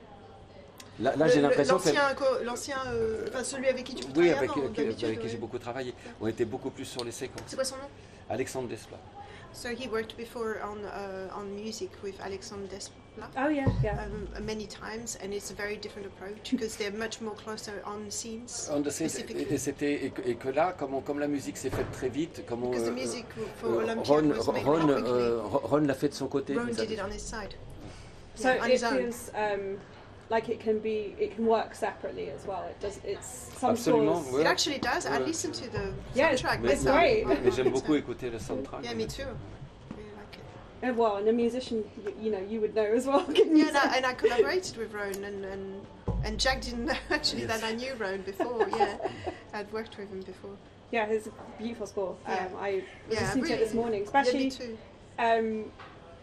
Là, 1.00 1.14
j'ai 1.28 1.40
l'impression 1.40 1.78
que. 1.78 2.44
L'ancien, 2.44 2.76
euh, 2.86 3.26
enfin 3.28 3.42
celui 3.44 3.66
avec 3.68 3.84
qui 3.84 3.94
tu 3.94 4.04
Oui, 4.06 4.12
travailles 4.12 4.30
avec, 4.32 4.50
avant, 4.50 4.60
avec- 4.66 5.04
avec 5.04 5.20
qui 5.20 5.28
j'ai 5.28 5.36
beaucoup 5.38 5.58
travaillé. 5.58 5.94
On 6.20 6.26
était 6.26 6.44
beaucoup 6.44 6.70
plus 6.70 6.84
sur 6.84 7.02
les 7.04 7.12
séquences. 7.12 7.42
C'est 7.46 7.56
quoi 7.56 7.64
son 7.64 7.76
nom? 7.76 7.88
Alexandre 8.30 8.68
Desplat. 8.68 8.98
So 9.52 9.68
he 9.74 9.86
worked 9.88 10.16
before 10.16 10.60
on 10.62 10.84
uh, 10.84 11.28
on 11.38 11.54
music 11.54 11.90
with 12.02 12.18
Alexandre 12.20 12.68
Desplat. 12.74 13.28
Oh 13.36 13.48
yeah, 13.48 13.68
yeah. 13.82 14.04
Um, 14.06 14.26
many 14.46 14.66
times, 14.66 15.18
and 15.22 15.32
it's 15.34 15.50
a 15.50 15.54
very 15.54 15.76
different 15.76 16.06
approach 16.06 16.50
because 16.50 16.76
they're 16.76 16.90
much 16.98 17.20
more 17.20 17.34
closer 17.34 17.82
on 17.84 18.10
scenes. 18.10 18.70
On- 18.72 18.82
c'est- 18.84 19.08
specifically. 19.08 19.42
Et, 19.42 19.52
et 19.54 19.58
c'était 19.58 20.04
et, 20.06 20.10
que- 20.10 20.22
et 20.26 20.36
que 20.36 20.48
là, 20.48 20.72
comme, 20.72 20.94
on- 20.94 21.02
comme 21.02 21.18
la 21.20 21.28
musique 21.28 21.58
s'est 21.58 21.70
faite 21.70 21.90
très 21.92 22.08
vite, 22.08 22.44
comme 22.46 22.64
on, 22.64 22.70
the 22.72 22.88
euh, 22.88 22.92
music 22.92 23.26
for 23.60 23.68
euh, 23.82 23.94
Ron, 24.06 24.30
was 24.30 24.48
Ron, 24.64 24.88
euh, 24.88 25.40
Ron 25.42 25.80
l'a 25.86 25.94
fait 25.94 26.08
de 26.08 26.14
son 26.14 26.28
côté. 26.28 26.54
Ron 26.56 26.64
did 26.72 26.90
it 26.90 27.00
on 27.00 27.10
his 27.10 27.20
side. 27.22 27.54
So 28.34 28.48
Yeah, 28.48 28.62
on 28.62 28.66
it 28.68 28.72
his 28.72 28.84
own. 28.84 28.96
feels 28.98 29.30
um, 29.34 29.76
like 30.32 30.48
it 30.48 30.58
can 30.58 30.78
be, 30.78 31.14
it 31.18 31.34
can 31.36 31.44
work 31.46 31.74
separately 31.74 32.30
as 32.30 32.46
well. 32.46 32.64
It 32.64 32.80
does. 32.80 32.98
It's 33.04 33.50
some 33.58 33.72
Absolument, 33.72 34.16
scores. 34.24 34.34
ouais. 34.34 34.40
It 34.40 34.46
actually 34.46 34.78
does. 34.78 35.04
I 35.04 35.18
Ouais. 35.18 35.26
listened 35.26 35.54
to 35.62 35.68
the 35.70 35.92
Yeah, 36.14 36.32
soundtrack 36.32 36.60
Mais, 36.62 36.68
myself. 36.78 36.96
great. 36.96 37.26
mais- 37.26 37.40
mais 37.44 37.54
j'aime 37.54 37.66
It's, 37.68 37.80
beaucoup 37.82 37.92
uh, 37.92 38.00
écouter 38.00 38.30
le 38.32 38.38
soundtrack. 38.38 38.82
Yeah, 38.82 38.94
me 38.94 39.06
too. 39.06 39.24
Really 39.94 40.10
like 40.16 40.38
it. 40.38 40.88
Uh, 40.88 40.94
well, 40.94 41.16
and 41.18 41.28
a 41.28 41.32
musician, 41.34 41.84
you, 42.02 42.14
you 42.22 42.30
know, 42.32 42.40
you 42.40 42.60
would 42.62 42.74
know 42.74 42.90
as 42.96 43.06
well. 43.06 43.22
couldn't 43.36 43.54
you 43.56 43.64
Yeah, 43.64 43.68
and 43.68 43.76
I, 43.76 43.96
and 43.98 44.06
I 44.06 44.14
collaborated 44.14 44.78
with 44.78 44.94
Rone, 44.94 45.22
and, 45.22 45.44
and 45.44 45.86
and 46.24 46.40
Jacques 46.40 46.62
didn't 46.62 46.86
know 46.86 46.96
actually 47.10 47.44
that 47.44 47.62
I 47.62 47.72
knew 47.74 47.92
Rone 47.98 48.22
before. 48.22 48.66
Yeah, 48.70 48.96
I'd 49.52 49.70
worked 49.70 49.98
with 49.98 50.08
him 50.10 50.22
before. 50.22 50.56
yeah, 50.90 51.04
it's 51.06 51.26
a 51.26 51.32
beautiful 51.58 51.86
score. 51.86 52.16
Yeah. 52.26 52.46
Um, 52.46 52.56
I 52.58 52.70
was 53.08 53.18
Yeah, 53.18 53.20
listening 53.20 53.44
to 53.44 53.52
it 53.52 53.58
this 53.58 53.68
really. 53.68 53.82
morning, 53.82 54.00
Yeah, 54.00 54.22
me 54.22 54.48
especially 54.48 54.50
too. 54.50 54.78
um, 55.18 55.72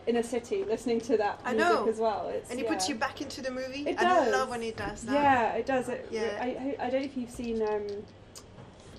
in 0.09 0.17
a 0.17 0.23
city, 0.23 0.63
listening 0.63 0.99
to 1.01 1.17
that 1.17 1.39
I 1.45 1.53
music 1.53 1.69
know. 1.71 1.87
as 1.87 1.99
well. 1.99 2.29
It's, 2.33 2.49
And 2.49 2.59
it 2.59 2.63
yeah. 2.63 2.69
puts 2.73 2.89
you 2.89 2.95
back 2.95 3.21
into 3.21 3.41
the 3.41 3.51
movie. 3.51 3.81
It 3.87 3.97
and 3.99 4.07
I 4.07 4.27
love 4.29 4.49
when 4.49 4.63
it 4.63 4.75
does 4.75 5.03
that. 5.03 5.13
Yeah, 5.13 5.53
it 5.53 5.65
does. 5.67 5.87
It, 5.87 6.07
Yeah. 6.11 6.37
I, 6.41 6.75
I, 6.79 6.89
don't 6.89 7.01
know 7.01 7.05
if 7.05 7.15
you've 7.15 7.29
seen. 7.29 7.61
Um, 7.61 7.85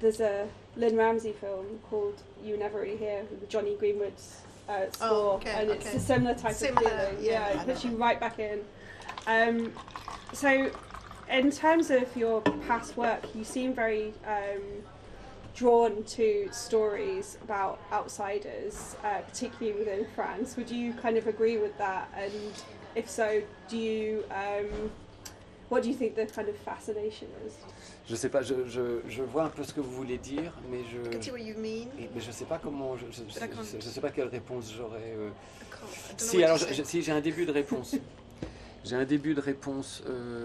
there's 0.00 0.20
a 0.20 0.46
Lynne 0.76 0.96
Ramsay 0.96 1.32
film 1.32 1.66
called 1.90 2.22
You 2.44 2.56
Never 2.56 2.80
Really 2.80 2.96
Hear 2.96 3.24
with 3.30 3.48
Jonny 3.48 3.74
Greenwood's 3.74 4.36
uh, 4.68 4.90
score, 4.92 5.08
Oh, 5.10 5.30
okay, 5.32 5.50
and 5.50 5.70
it's 5.70 5.86
okay. 5.86 5.96
a 5.96 6.00
similar 6.00 6.34
type 6.34 6.54
Similar, 6.54 6.88
of 6.90 7.08
feeling. 7.10 7.24
yeah, 7.24 7.32
Yeah, 7.50 7.58
I 7.58 7.62
it 7.62 7.66
puts 7.66 7.84
you 7.84 7.90
right 7.96 8.20
back 8.20 8.38
in. 8.38 8.60
Um, 9.26 9.72
so, 10.32 10.70
in 11.28 11.50
terms 11.50 11.90
of 11.90 12.16
your 12.16 12.40
past 12.68 12.96
work, 12.96 13.22
you 13.34 13.42
seem 13.42 13.74
very 13.74 14.14
um, 14.26 14.62
drawn 15.64 16.02
to 16.04 16.48
stories 16.52 17.36
about 17.42 17.78
outsiders, 17.92 18.96
uh, 19.04 19.20
particularly 19.28 19.78
within 19.78 20.06
France. 20.16 20.56
Would 20.56 20.70
you 20.70 20.94
kind 21.02 21.18
of 21.18 21.26
agree 21.26 21.58
with 21.58 21.76
that? 21.78 22.08
And 22.16 22.32
if 22.94 23.08
so, 23.10 23.42
do 23.68 23.76
you 23.76 24.24
um, 24.30 24.90
what 25.68 25.82
do 25.82 25.88
you 25.90 25.94
think 25.94 26.14
the 26.16 26.26
kind 26.26 26.48
of 26.48 26.56
fascination 26.64 27.28
is? 27.46 27.52
Je 28.08 28.16
sais 28.16 28.28
pas, 28.30 28.42
je, 28.42 28.54
je, 28.66 29.00
je 29.08 29.22
vois 29.22 29.44
un 29.44 29.50
peu 29.50 29.62
ce 29.62 29.72
que 29.72 29.80
vous 29.80 29.92
voulez 29.94 30.18
dire, 30.18 30.52
mais 30.70 30.80
je. 30.90 30.98
I 31.10 31.12
can 31.14 31.22
see 31.22 31.30
what 31.30 31.42
you 31.42 31.54
mean. 31.58 31.88
Mais 32.14 32.20
je 32.20 32.30
sais 32.32 32.46
pas 32.46 32.58
comment, 32.58 32.96
je, 32.96 33.06
je, 33.12 33.22
But 33.22 33.36
I 33.36 33.48
can't- 33.48 33.64
je- 33.76 33.80
je 33.80 33.88
sais 33.88 34.00
pas 34.00 34.10
quelle 34.10 34.28
réponse 34.28 34.72
j'aurais. 34.76 35.14
euh. 35.16 35.28
I 35.28 35.64
can't- 35.70 35.76
I 35.76 36.08
don't 36.08 36.18
know 36.18 36.26
Si, 36.26 36.42
alors, 36.42 36.58
si 36.58 37.02
j'ai 37.02 37.12
un 37.12 37.20
début 37.20 37.44
de 37.46 37.52
réponse. 37.52 37.94
j'ai 38.84 38.96
un 38.96 39.04
début 39.04 39.34
de 39.34 39.40
réponse. 39.42 40.02
euh, 40.08 40.42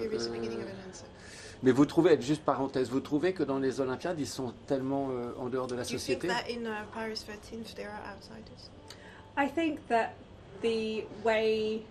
Mais 1.64 1.72
vous 1.72 1.86
trouvez, 1.86 2.20
juste 2.22 2.44
parenthèse, 2.44 2.90
vous 2.90 3.00
trouvez 3.00 3.34
que 3.34 3.44
dans 3.44 3.60
les 3.60 3.80
Olympiades, 3.80 4.20
ils 4.20 4.28
sont 4.28 4.54
tellement 4.68 5.10
euh, 5.12 5.32
en 5.40 5.48
dehors 5.50 5.68
de 5.68 5.76
la 5.76 5.84
Do 5.84 5.90
you 5.92 5.98
société 5.98 6.28
think 6.28 6.32
that 6.34 6.50
in 6.52 6.66
uh, 6.66 6.86
Paris 6.94 7.24
13th 7.26 7.74
there 7.76 7.90
are 7.90 8.02
outsiders? 8.14 8.70
I 9.38 9.48
think 9.48 9.80
that 9.88 10.14
the 10.62 11.04
way 11.24 11.82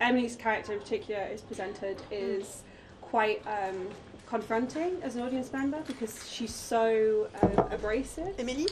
Emily's 0.00 0.36
character 0.36 0.72
in 0.74 0.78
particular 0.80 1.22
is 1.34 1.40
presented 1.42 1.96
is 2.12 2.62
quite 3.00 3.40
um, 3.46 3.88
confronting 4.28 5.00
as 5.02 5.16
an 5.16 5.22
audience 5.22 5.52
member 5.52 5.78
because 5.86 6.14
she's 6.30 6.54
so 6.54 7.26
um, 7.42 7.52
abrasive. 7.70 8.34
Émilie 8.38 8.66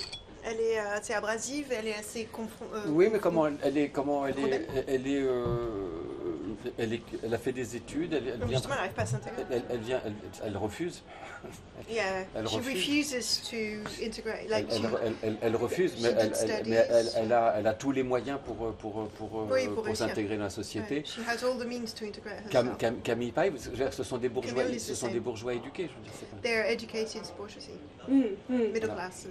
Elle 0.49 0.61
est 0.61 0.79
euh, 0.79 0.97
assez 0.99 1.13
abrasive, 1.13 1.73
elle 1.73 1.89
est 1.89 1.97
assez 1.99 2.29
confron- 2.33 2.73
euh, 2.73 2.85
Oui, 2.89 3.09
mais 3.13 3.19
comment 3.19 3.49
elle, 3.49 3.59
elle 3.65 3.79
est, 3.79 3.89
comment 3.89 4.27
elle 4.29 4.39
est, 4.39 4.69
elle, 4.77 4.85
elle 4.87 5.07
est, 5.09 5.23
euh, 5.23 5.89
elle 6.79 6.93
est, 6.95 7.03
elle 7.23 7.35
a 7.35 7.39
fait 7.39 7.53
des 7.53 7.77
études, 7.77 8.13
elle, 8.13 8.27
elle 8.29 8.39
Donc 8.39 8.49
vient, 8.49 8.59
justement, 8.59 8.75
elle 8.75 8.81
n'arrive 8.81 8.95
pas 8.95 9.03
à 9.03 9.07
s'intégrer. 9.07 9.43
elle, 9.51 9.63
elle 9.71 9.81
vient, 9.81 10.01
elle, 10.05 10.13
elle 10.45 10.57
refuse. 10.57 11.03
Yeah, 11.89 12.03
Elle 12.35 12.49
she 12.49 12.55
refuse. 12.55 13.13
refuses 13.15 13.43
to 13.51 14.05
integrate. 14.05 14.39
Elle, 14.45 14.51
Like 14.51 14.67
elle, 14.71 14.79
she, 14.81 14.85
elle- 15.05 15.15
elle- 15.23 15.37
elle 15.43 15.57
refuse, 15.57 15.93
she 15.97 16.03
mais, 16.03 16.09
elle, 16.09 16.19
elle- 16.19 16.35
studies. 16.35 16.71
mais 16.71 16.87
elle, 16.91 17.09
elle 17.17 17.33
a, 17.33 17.55
elle 17.59 17.67
a 17.67 17.75
tous 17.75 17.93
les 17.93 18.03
moyens 18.03 18.39
pour, 18.45 18.57
pour, 18.75 19.09
pour, 19.09 19.47
Oui, 19.51 19.67
pour, 19.67 19.75
pour 19.77 19.85
réussir. 19.85 20.09
s'intégrer 20.09 20.37
dans 20.37 20.45
la 20.45 20.51
société. 20.51 21.05
she 21.05 21.19
has 21.27 21.45
all 21.45 21.57
the 21.59 21.67
means 21.67 21.93
to 21.95 22.05
integrate 22.05 22.39
herself. 22.47 22.51
Cam- 22.51 22.77
Cam- 22.77 23.01
Camille 23.03 23.33
Paille, 23.33 23.53
ce 23.91 24.03
sont 24.03 24.19
des 24.19 24.29
bourgeois, 24.29 24.63
Camille 24.65 24.81
ce 24.81 24.95
sont 24.95 25.07
same. 25.07 25.15
des 25.15 25.21
bourgeois 25.21 25.55
éduqués. 25.55 25.89
Je 25.93 25.97
veux 25.97 26.03
dire, 26.03 26.13
c'est 26.19 26.29
pas- 26.31 26.37
They're 26.43 26.67
educated 26.71 27.23
bourgeoisie, 27.37 27.71
Mm, 28.09 28.23
mm. 28.49 28.73
middle 28.73 28.89
class. 28.89 29.27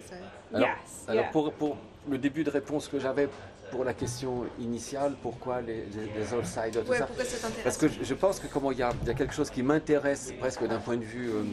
Alors, 0.53 0.67
Yes, 0.67 0.77
alors 1.07 1.23
yeah. 1.23 1.31
pour, 1.31 1.51
pour 1.53 1.77
le 2.07 2.17
début 2.17 2.43
de 2.43 2.51
réponse 2.51 2.88
que 2.88 2.99
j'avais 2.99 3.27
pour 3.71 3.84
la 3.84 3.93
question 3.93 4.45
initiale, 4.60 5.15
pourquoi 5.21 5.62
les, 5.62 5.86
les, 5.86 6.10
les 6.17 6.34
outsiders, 6.34 6.84
tout 6.84 6.91
Ouais, 6.91 6.97
ça, 6.99 7.06
pourquoi 7.08 7.25
ça 7.25 7.38
t'intéresse 7.38 7.63
Parce 7.63 7.78
que 7.78 7.88
je, 7.88 8.04
je 8.04 8.13
pense 8.13 8.39
que 8.39 8.47
comment 8.47 8.71
il 8.71 8.78
y 8.78 8.84
a, 8.84 8.91
il 9.01 9.08
y 9.08 9.12
a 9.12 9.13
quelque 9.13 9.34
chose 9.34 9.49
qui 9.49 9.63
m'intéresse 9.63 10.34
presque 10.39 10.65
d'un 10.65 10.80
point 10.80 10.97
de 10.97 11.04
vue. 11.04 11.30
euh, 11.30 11.43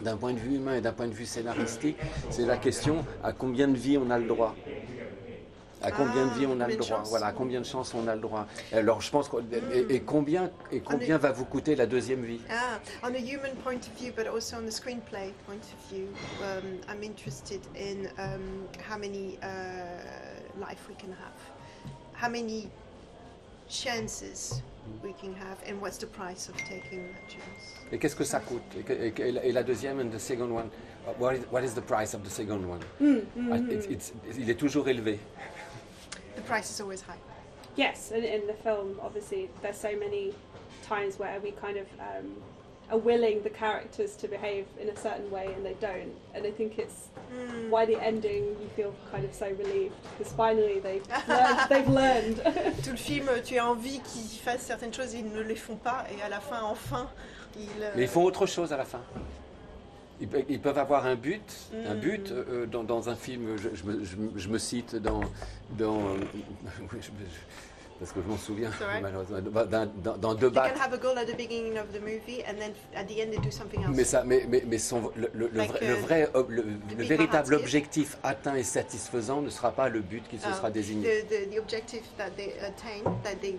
d'un 0.00 0.16
point 0.16 0.32
de 0.32 0.38
vue 0.38 0.54
humain 0.54 0.76
et 0.76 0.80
d'un 0.80 0.92
point 0.92 1.08
de 1.08 1.12
vue 1.12 1.26
scénaristique, 1.26 1.98
c'est 2.30 2.46
la 2.46 2.56
question 2.56 3.04
à 3.20 3.32
combien 3.32 3.66
de 3.66 3.76
vies 3.76 3.98
on 3.98 4.10
a 4.10 4.18
le 4.18 4.26
droit? 4.26 4.54
À 5.82 5.90
combien 5.92 6.26
de 6.26 6.30
Ah, 6.32 6.38
vies 6.38 6.46
on 6.46 6.60
a 6.60 6.66
le 6.68 6.76
droit. 6.76 7.02
Voilà, 7.06 7.26
à 7.26 7.32
combien 7.32 7.60
de 7.60 7.66
chances 7.66 7.94
on 7.94 8.06
a 8.08 8.14
le 8.14 8.20
droit 8.20 8.46
Alors 8.72 9.00
je 9.00 9.10
pense 9.10 9.30
et, 9.72 9.94
et 9.94 10.00
combien 10.00 10.50
et 10.72 10.80
combien 10.80 11.18
va 11.18 11.32
vous 11.32 11.44
coûter 11.44 11.76
la 11.76 11.86
deuxième 11.86 12.22
vie 12.24 12.40
Ah, 12.50 12.80
on 13.02 13.14
a 13.14 13.18
human 13.18 13.54
point 13.64 13.76
of 13.76 13.90
view, 14.00 14.12
but 14.16 14.26
also 14.26 14.56
on 14.56 14.66
the 14.66 14.72
screenplay 14.72 15.32
point 15.46 15.60
of 15.62 15.90
view, 15.92 16.06
um, 16.42 16.78
I'm 16.88 17.02
interested 17.02 17.60
in 17.76 18.08
um, 18.18 18.66
how 18.90 18.98
many 18.98 19.38
uh, 19.42 19.46
life 20.60 20.80
we 20.88 20.94
can 20.96 21.10
have, 21.12 21.38
how 22.14 22.28
many 22.28 22.68
chances 23.68 24.62
we 25.02 25.12
can 25.20 25.34
have, 25.34 25.58
and 25.68 25.80
what's 25.80 25.98
the 25.98 26.06
price 26.06 26.48
of 26.48 26.56
taking 26.56 27.02
that 27.12 27.28
chance? 27.28 27.74
Et 27.92 27.98
qu'est-ce 27.98 28.16
que 28.16 28.24
ça 28.24 28.40
coûte 28.40 28.62
et, 28.88 29.12
et 29.46 29.52
la- 29.52 29.62
deuxième, 29.62 30.00
and 30.00 30.10
the 30.10 30.18
second 30.18 30.50
one, 30.50 30.66
uh, 31.06 31.12
what 31.18 31.34
is, 31.34 31.40
what 31.52 31.62
is 31.62 31.74
the 31.74 31.80
price 31.82 32.14
of 32.14 32.22
the 32.22 32.30
second 32.30 32.64
one 32.66 32.80
Mm, 33.00 33.20
Ah, 33.52 33.56
it's- 33.70 33.86
it's- 33.90 34.12
Il 34.38 34.48
est 34.50 34.54
toujours 34.58 34.88
élevé. 34.88 35.18
The 36.38 36.44
price 36.44 36.70
is 36.70 36.80
always 36.80 37.00
high. 37.02 37.18
Yes, 37.74 38.12
and 38.12 38.24
in 38.24 38.46
the 38.46 38.52
film, 38.54 39.00
obviously, 39.02 39.50
there's 39.60 39.76
so 39.76 39.94
many 39.96 40.32
times 40.84 41.18
where 41.18 41.40
we 41.40 41.50
kind 41.50 41.76
of 41.76 41.86
um, 41.98 42.28
are 42.92 42.98
willing 42.98 43.42
the 43.42 43.50
characters 43.50 44.14
to 44.16 44.28
behave 44.28 44.66
in 44.80 44.88
a 44.88 44.96
certain 44.96 45.28
way 45.32 45.52
and 45.54 45.66
they 45.66 45.74
don't. 45.80 46.14
And 46.34 46.46
I 46.46 46.52
think 46.52 46.78
it's 46.78 47.08
why 47.68 47.84
the 47.86 48.00
ending 48.00 48.44
you 48.62 48.68
feel 48.76 48.94
kind 49.10 49.24
of 49.24 49.34
so 49.34 49.48
relieved 49.50 49.94
because 50.16 50.32
finally 50.32 50.78
they've 50.78 51.06
learned. 51.28 51.58
they've 51.70 51.88
learned. 51.88 52.36
Tout 52.84 52.92
le 52.92 52.96
film, 52.96 53.28
tu 53.44 53.58
as 53.58 53.66
envie 53.66 53.98
qu'ils 54.00 54.38
fassent 54.40 54.62
certaines 54.66 54.92
choses, 54.94 55.12
ils 55.14 55.24
ne 55.30 55.42
les 55.42 55.56
font 55.56 55.76
pas, 55.76 56.06
et 56.16 56.22
à 56.22 56.28
la 56.28 56.38
fin, 56.40 56.62
enfin, 56.62 57.08
ils. 57.58 57.82
euh, 57.82 57.90
Mais 57.96 58.02
ils 58.04 58.08
font 58.08 58.22
autre 58.24 58.46
chose 58.46 58.72
à 58.72 58.76
la 58.76 58.84
fin. 58.84 59.00
Ils, 60.20 60.26
pe- 60.28 60.44
ils 60.48 60.60
peuvent 60.60 60.78
avoir 60.78 61.06
un 61.06 61.14
but, 61.14 61.42
un 61.86 61.94
Mm. 61.94 62.00
but 62.00 62.30
euh, 62.32 62.66
dans, 62.66 62.82
dans 62.82 63.08
un 63.08 63.14
film. 63.14 63.56
Je, 63.56 63.68
je 63.74 63.84
me, 63.84 64.04
je 64.04 64.16
me- 64.16 64.32
je 64.36 64.48
me 64.48 64.58
cite 64.58 64.96
dans, 64.96 65.20
oui, 65.80 66.98
parce 68.00 68.12
que 68.12 68.20
je 68.22 68.28
m'en 68.28 68.36
souviens 68.36 68.70
malheureusement 69.02 69.38
dans, 69.40 69.86
dans, 70.02 70.16
dans 70.16 70.34
deux 70.34 70.46
You 70.46 70.52
can 70.52 70.60
battes. 70.62 70.78
have 70.80 70.92
a 70.92 70.98
goal 70.98 71.18
at 71.18 71.24
the 71.26 71.36
beginning 71.36 71.76
of 71.78 71.92
the 71.92 72.00
movie, 72.00 72.42
and 72.48 72.54
then 72.58 72.72
at 72.94 73.04
the 73.08 73.20
end 73.20 73.30
they 73.32 73.38
do 73.40 73.50
something 73.50 73.82
else. 73.82 73.92
Mais 73.94 74.04
ça, 74.04 74.22
mais, 74.24 74.44
mais, 74.48 74.62
mais 74.66 74.78
son- 74.78 75.10
le, 75.16 75.30
le- 75.34 75.48
le 75.48 75.58
Like, 75.58 75.70
vrai, 75.72 75.80
euh, 75.82 76.44
le, 76.48 76.62
vrai 76.62 76.66
le- 76.96 77.04
véritable 77.04 77.54
objectif 77.54 78.16
atteint 78.22 78.54
et 78.54 78.62
satisfaisant 78.62 79.40
ne 79.42 79.50
sera 79.50 79.72
pas 79.72 79.88
le 79.88 80.00
but 80.00 80.22
qui 80.28 80.38
se 80.38 80.48
Uh, 80.48 80.52
sera 80.54 80.70
désigné. 80.70 81.08
The, 81.08 81.28
the, 81.28 81.54
the 81.54 81.58
objective 81.58 82.02
that 82.16 82.30
they 82.36 82.52
attain, 82.60 83.02
that 83.24 83.36
they 83.40 83.56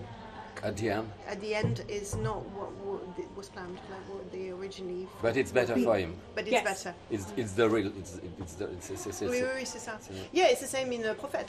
At 0.64 0.74
the 0.76 0.90
end. 0.90 1.04
at 1.30 1.38
the 1.42 1.54
end, 1.54 1.84
is 1.90 2.16
not 2.18 2.44
what, 2.56 2.70
what 2.86 3.00
was 3.40 3.50
planned, 3.50 3.76
like 3.90 4.06
what 4.14 4.30
they 4.32 4.52
originally. 4.52 5.08
But 5.22 5.36
it's 5.38 5.52
better 5.52 5.76
for 5.78 5.96
him. 5.98 6.14
But 6.36 6.44
it's 6.48 6.52
Yes. 6.52 6.64
better. 6.64 6.94
It's, 7.12 7.26
it's 7.38 7.54
the 7.56 7.68
real. 7.70 7.88
It's, 7.98 8.20
it's 8.42 8.56
the, 8.58 8.68
c'est- 8.82 8.98
c'est- 8.98 9.12
c'est- 9.14 9.26
Oui, 9.28 9.38
c'est- 9.38 9.44
oui, 9.44 9.50
oui, 9.60 9.66
c'est 9.66 9.80
ça. 9.80 9.98
Yeah, 10.34 10.52
it's 10.52 10.62
the 10.62 10.68
same 10.68 10.92
in 10.92 11.02
uh, 11.10 11.16
Prophet. 11.16 11.46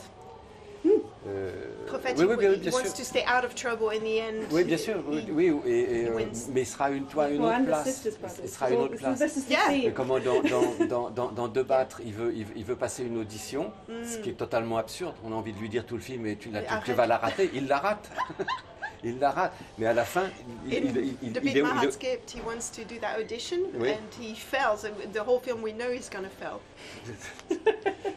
euh, 1.26 1.52
Prophet, 1.86 2.14
oui, 2.16 2.24
oui, 2.24 2.34
he, 2.34 2.38
bien, 2.38 2.52
he 2.52 2.56
bien 2.58 2.72
wants 2.72 2.84
sûr. 2.86 2.94
to 2.94 3.04
stay 3.04 3.22
out 3.26 3.44
of 3.44 3.54
trouble 3.54 3.90
in 3.92 4.00
the 4.00 4.18
end. 4.18 4.46
Oui, 4.50 4.64
bien 4.64 4.78
sûr, 4.78 4.96
He- 5.10 5.30
oui, 5.30 5.52
et, 5.66 5.70
et, 5.70 6.08
euh, 6.08 6.24
mais 6.54 6.62
il 6.62 6.66
sera 6.66 6.90
une, 6.90 7.04
toi, 7.04 7.28
une 7.28 7.42
well, 7.42 7.56
autre 7.60 7.66
place. 7.66 8.08
Il 8.42 8.48
sera 8.48 8.70
une 8.70 8.80
autre 8.80 8.96
place. 8.96 9.20
Yeah. 9.50 9.74
Et 9.74 9.92
comment 9.92 10.18
dans, 10.18 10.40
dans, 10.42 10.86
dans, 10.88 11.10
dans, 11.10 11.28
dans 11.32 11.48
deux 11.48 11.64
battre, 11.64 12.00
il 12.02 12.14
veut, 12.14 12.32
il, 12.34 12.46
veut- 12.46 12.54
il 12.56 12.64
veut 12.64 12.76
passer 12.76 13.04
une 13.04 13.18
audition, 13.18 13.72
ce 13.88 14.18
Mm. 14.18 14.22
qui 14.22 14.30
est 14.30 14.34
totalement 14.38 14.78
absurde. 14.78 15.14
On 15.24 15.32
a 15.32 15.34
envie 15.34 15.52
de 15.52 15.58
lui 15.58 15.68
dire 15.68 15.84
tout 15.84 15.96
le 15.96 16.02
film, 16.02 16.22
mais 16.22 16.36
tu, 16.36 16.48
vas 16.50 17.06
la 17.06 17.18
rater. 17.18 17.50
Il 17.52 17.66
la 17.66 17.78
rate. 17.78 18.08
il 19.04 19.18
la 19.18 19.30
rate. 19.30 19.52
Mais 19.78 19.86
à 19.86 19.92
la 19.94 20.04
fin, 20.04 20.24
il, 20.66 20.74
In 20.74 20.76
il, 20.76 20.96
il, 20.96 21.16
il- 21.22 21.32
the 21.32 21.36
il 21.36 21.40
Big 21.40 21.56
il 21.56 21.62
Mahat 21.62 21.84
est- 21.86 21.92
Skipped, 21.92 22.30
he 22.34 22.40
wants 22.46 22.70
to 22.74 22.82
do 22.84 22.98
that 23.00 23.18
audition 23.18 23.58
Oui. 23.74 23.90
and 23.90 24.22
he 24.22 24.34
fails. 24.34 24.84
And 24.84 25.12
the 25.12 25.20
whole 25.26 25.40
film, 25.40 25.62
we 25.62 25.72
know 25.72 25.90
he's 25.90 26.10
going 26.10 26.24
to 26.24 26.30
fail. 26.30 26.60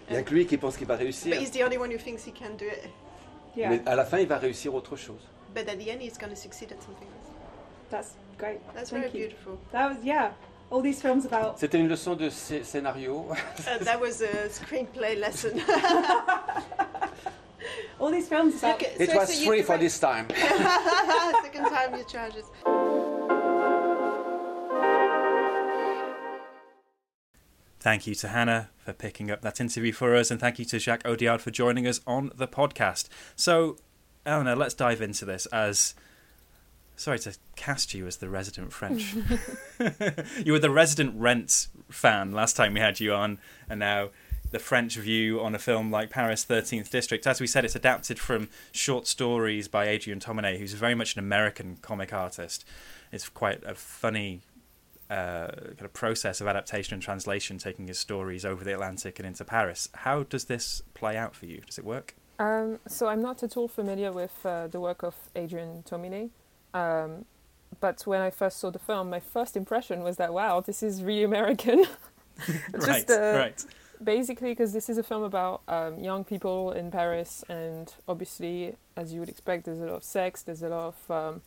il 0.09 0.15
y 0.15 0.17
a 0.17 0.23
que 0.23 0.33
lui 0.33 0.45
qui 0.45 0.57
pense 0.57 0.77
qu'il 0.77 0.87
va 0.87 0.95
réussir. 0.95 1.31
But 1.33 1.41
he's 1.41 1.51
the 1.51 1.63
only 1.63 1.77
one 1.77 1.91
who 1.91 1.97
thinks 1.97 2.25
he 2.25 2.31
can 2.33 2.55
do 2.57 2.65
it. 2.65 2.89
Yeah, 3.55 3.69
Mais 3.69 3.81
à 3.85 3.95
la 3.95 4.03
fin, 4.05 4.19
il 4.19 4.27
va 4.27 4.37
réussir 4.37 4.73
autre 4.73 4.95
chose. 4.95 5.21
But 5.53 5.67
at 5.69 5.75
the 5.77 5.87
end, 5.89 6.01
he's 6.01 6.17
going 6.17 6.31
to 6.31 6.35
succeed 6.35 6.71
at 6.71 6.81
something 6.81 7.07
else. 7.07 7.31
that's 7.91 8.15
great. 8.39 8.59
That's 8.73 8.89
Thank 8.89 9.03
very 9.11 9.13
you. 9.13 9.27
beautiful. 9.27 9.59
That 9.71 9.89
was 9.89 9.97
yeah. 10.03 10.31
All 10.71 10.81
these 10.81 10.99
films 11.01 11.25
about 11.27 11.59
C'était 11.59 11.77
une 11.77 11.87
leçon 11.87 12.15
de 12.15 12.29
scé- 12.29 12.63
scénario. 12.63 13.27
Uh, 13.29 13.83
that 13.83 13.99
was 14.01 14.23
a 14.23 14.49
screenplay 14.49 15.15
lesson. 15.19 15.51
all 17.99 18.12
these 18.12 18.28
films 18.28 18.58
about 18.60 18.76
Okay, 18.76 18.95
It 18.99 19.10
so- 19.10 19.17
was 19.17 19.34
so 19.38 19.45
free 19.45 19.62
for 19.62 19.78
this 19.78 19.99
time. 19.99 20.28
Second 20.36 21.65
time 21.69 21.95
you 21.95 22.04
charge 22.06 22.36
us. 22.36 22.49
Thank 27.80 28.08
you 28.08 28.15
to 28.15 28.30
Hannah 28.30 28.69
for 28.78 28.93
picking 28.93 29.30
up 29.30 29.41
that 29.41 29.60
interview 29.60 29.91
for 29.91 30.15
us, 30.15 30.32
and 30.32 30.39
thank 30.39 30.58
you 30.58 30.63
to 30.65 30.80
Jacques 30.80 31.04
Audiard 31.04 31.41
for 31.41 31.52
joining 31.52 31.86
us 31.86 31.99
on 32.08 32.32
the 32.34 32.47
podcast. 32.47 33.10
So, 33.36 33.76
Eleanor, 34.26 34.56
let's 34.56 34.73
dive 34.73 35.02
into 35.02 35.26
this 35.26 35.45
as. 35.47 35.93
Sorry 36.95 37.17
to 37.19 37.36
cast 37.56 37.95
you 37.95 38.06
as 38.06 38.17
the 38.17 38.30
resident 38.30 38.71
French. 38.71 39.15
you 40.45 40.52
were 40.54 40.60
the 40.60 40.69
resident 40.69 41.19
Rent 41.19 41.67
fan 41.89 42.32
last 42.32 42.56
time 42.56 42.76
we 42.76 42.80
had 42.80 42.99
you 42.99 43.13
on, 43.13 43.39
and 43.67 43.80
now 43.80 44.12
the 44.53 44.59
French 44.59 44.95
view 44.95 45.41
on 45.41 45.55
a 45.55 45.59
film 45.59 45.89
like 45.89 46.11
Paris 46.11 46.45
13th 46.45 46.89
District. 46.91 47.25
As 47.25 47.41
we 47.41 47.47
said, 47.47 47.65
it's 47.65 47.75
adapted 47.75 48.19
from 48.19 48.49
short 48.71 49.07
stories 49.07 49.67
by 49.67 49.87
Adrian 49.87 50.19
Tomine, 50.19 50.59
who's 50.59 50.73
very 50.73 50.93
much 50.93 51.15
an 51.15 51.19
American 51.19 51.77
comic 51.81 52.13
artist. 52.13 52.63
It's 53.11 53.27
quite 53.27 53.63
a 53.63 53.73
funny 53.73 54.41
uh, 55.09 55.47
kind 55.47 55.81
of 55.81 55.91
process 55.93 56.39
of 56.39 56.45
adaptation 56.45 56.93
and 56.93 57.01
translation, 57.01 57.57
taking 57.57 57.87
his 57.87 57.97
stories 57.97 58.45
over 58.45 58.63
the 58.63 58.73
Atlantic 58.73 59.17
and 59.17 59.27
into 59.27 59.43
Paris. 59.43 59.89
How 59.95 60.21
does 60.21 60.45
this 60.45 60.83
play 60.93 61.17
out 61.17 61.35
for 61.35 61.47
you? 61.47 61.61
Does 61.65 61.79
it 61.79 61.83
work? 61.83 62.15
Um, 62.37 62.79
so 62.87 63.07
I'm 63.07 63.23
not 63.23 63.41
at 63.41 63.57
all 63.57 63.67
familiar 63.67 64.11
with 64.11 64.45
uh, 64.45 64.67
the 64.67 64.79
work 64.79 65.01
of 65.01 65.15
Adrian 65.35 65.83
Tomine. 65.83 66.29
Um, 66.75 67.25
but 67.79 68.05
when 68.05 68.21
I 68.21 68.29
first 68.29 68.59
saw 68.59 68.69
the 68.69 68.77
film, 68.77 69.09
my 69.09 69.19
first 69.19 69.57
impression 69.57 70.03
was 70.03 70.17
that 70.17 70.31
wow, 70.31 70.59
this 70.59 70.83
is 70.83 71.01
really 71.01 71.23
American. 71.23 71.85
right, 72.73 73.09
uh, 73.09 73.33
right. 73.35 73.65
Basically 74.03 74.51
because 74.51 74.73
this 74.73 74.89
is 74.89 74.97
a 74.97 75.03
film 75.03 75.23
about 75.23 75.61
um, 75.67 75.99
young 75.99 76.23
people 76.23 76.71
in 76.71 76.91
Paris, 76.91 77.43
and 77.49 77.93
obviously, 78.07 78.75
as 78.95 79.13
you 79.13 79.19
would 79.19 79.29
expect, 79.29 79.65
there's 79.65 79.79
a 79.79 79.85
lot 79.85 79.95
of 79.95 80.03
sex, 80.03 80.43
there's 80.43 80.63
a 80.63 80.69
lot 80.69 80.93
of 80.93 81.11
um, 81.11 81.41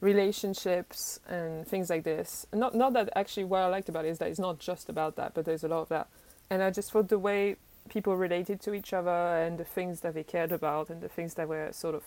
relationships 0.00 1.20
and 1.28 1.66
things 1.66 1.90
like 1.90 2.04
this. 2.04 2.46
Not 2.52 2.74
not 2.74 2.92
that 2.94 3.10
actually 3.14 3.44
what 3.44 3.62
I 3.62 3.66
liked 3.66 3.88
about 3.88 4.04
it 4.04 4.08
is 4.08 4.18
that 4.18 4.28
it's 4.28 4.38
not 4.38 4.58
just 4.58 4.88
about 4.88 5.16
that, 5.16 5.34
but 5.34 5.44
there's 5.44 5.64
a 5.64 5.68
lot 5.68 5.82
of 5.82 5.88
that. 5.88 6.08
And 6.48 6.62
I 6.62 6.70
just 6.70 6.90
thought 6.90 7.08
the 7.08 7.18
way 7.18 7.56
people 7.88 8.16
related 8.16 8.60
to 8.62 8.74
each 8.74 8.92
other 8.92 9.10
and 9.10 9.58
the 9.58 9.64
things 9.64 10.00
that 10.00 10.14
they 10.14 10.24
cared 10.24 10.52
about 10.52 10.90
and 10.90 11.00
the 11.00 11.08
things 11.08 11.34
that 11.34 11.48
were 11.48 11.70
sort 11.72 11.94
of 11.94 12.02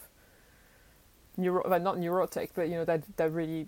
neuro 1.37 1.67
well, 1.69 1.79
not 1.79 1.97
neurotic, 1.97 2.51
but 2.53 2.69
you 2.69 2.75
know 2.75 2.85
that 2.85 3.03
that 3.17 3.31
really 3.31 3.67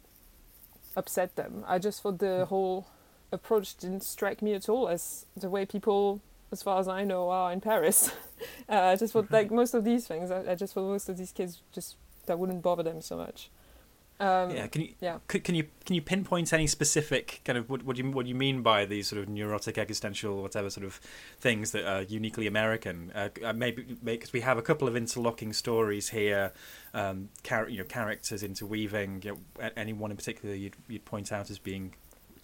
upset 0.95 1.35
them. 1.35 1.63
I 1.67 1.79
just 1.79 2.01
thought 2.01 2.19
the 2.19 2.45
whole 2.45 2.87
approach 3.31 3.75
didn't 3.75 4.03
strike 4.03 4.41
me 4.41 4.53
at 4.53 4.69
all 4.69 4.87
as 4.87 5.25
the 5.35 5.49
way 5.49 5.65
people, 5.65 6.21
as 6.51 6.63
far 6.63 6.79
as 6.79 6.87
I 6.87 7.03
know, 7.03 7.29
are 7.29 7.51
in 7.51 7.61
Paris. 7.61 8.11
uh, 8.69 8.79
I 8.79 8.95
just 8.95 9.13
thought 9.13 9.31
like 9.31 9.51
most 9.61 9.73
of 9.73 9.83
these 9.83 10.07
things. 10.07 10.31
I, 10.31 10.51
I 10.51 10.55
just 10.55 10.73
thought 10.73 10.89
most 10.89 11.09
of 11.09 11.17
these 11.17 11.31
kids 11.31 11.61
just 11.71 11.95
that 12.25 12.39
wouldn't 12.39 12.61
bother 12.61 12.83
them 12.83 13.01
so 13.01 13.17
much. 13.17 13.49
Um, 14.17 14.51
yeah, 14.51 14.67
can 14.67 14.81
you 14.81 14.93
yeah. 15.01 15.19
Can, 15.27 15.41
can 15.41 15.55
you 15.55 15.67
can 15.85 15.93
you 15.93 16.01
pinpoint 16.01 16.53
any 16.53 16.67
specific 16.67 17.41
kind 17.43 17.57
of 17.57 17.69
what 17.69 17.83
what 17.83 17.97
do 17.97 18.03
you 18.03 18.11
what 18.11 18.23
do 18.23 18.29
you 18.29 18.35
mean 18.35 18.61
by 18.61 18.85
these 18.85 19.09
sort 19.09 19.21
of 19.21 19.27
neurotic 19.27 19.77
existential 19.77 20.41
whatever 20.41 20.69
sort 20.69 20.85
of 20.85 21.01
things 21.41 21.71
that 21.71 21.85
are 21.85 22.01
uniquely 22.03 22.47
American? 22.47 23.11
Uh, 23.13 23.27
uh 23.43 23.51
maybe 23.51 23.97
because 24.03 24.31
we 24.31 24.39
have 24.39 24.57
a 24.57 24.61
couple 24.61 24.87
of 24.87 24.95
interlocking 24.95 25.51
stories 25.51 26.09
here, 26.09 26.53
um, 26.93 27.27
char- 27.43 27.67
you 27.67 27.79
know, 27.79 27.83
characters 27.83 28.41
interweaving. 28.41 29.21
You 29.21 29.37
know, 29.59 29.69
any 29.75 29.91
one 29.91 30.11
in 30.11 30.17
particular 30.17 30.55
you'd 30.55 30.77
you'd 30.87 31.03
point 31.03 31.33
out 31.33 31.49
as 31.49 31.59
being 31.59 31.93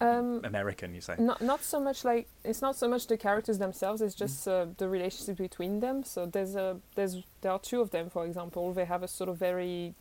um, 0.02 0.40
American, 0.44 0.94
you 0.94 1.00
say? 1.00 1.16
Not 1.18 1.40
not 1.40 1.62
so 1.62 1.80
much 1.80 2.04
like 2.04 2.28
it's 2.44 2.62
not 2.62 2.76
so 2.76 2.88
much 2.88 3.06
the 3.06 3.16
characters 3.16 3.58
themselves. 3.58 4.00
It's 4.02 4.14
just 4.14 4.46
mm. 4.46 4.52
uh, 4.52 4.72
the 4.76 4.88
relationship 4.88 5.36
between 5.36 5.80
them. 5.80 6.04
So 6.04 6.26
there's 6.26 6.56
a 6.56 6.78
there's 6.94 7.22
there 7.40 7.52
are 7.52 7.58
two 7.58 7.80
of 7.80 7.90
them, 7.90 8.10
for 8.10 8.26
example. 8.26 8.72
They 8.72 8.84
have 8.84 9.02
a 9.02 9.08
sort 9.08 9.28
of 9.30 9.36
very 9.38 9.94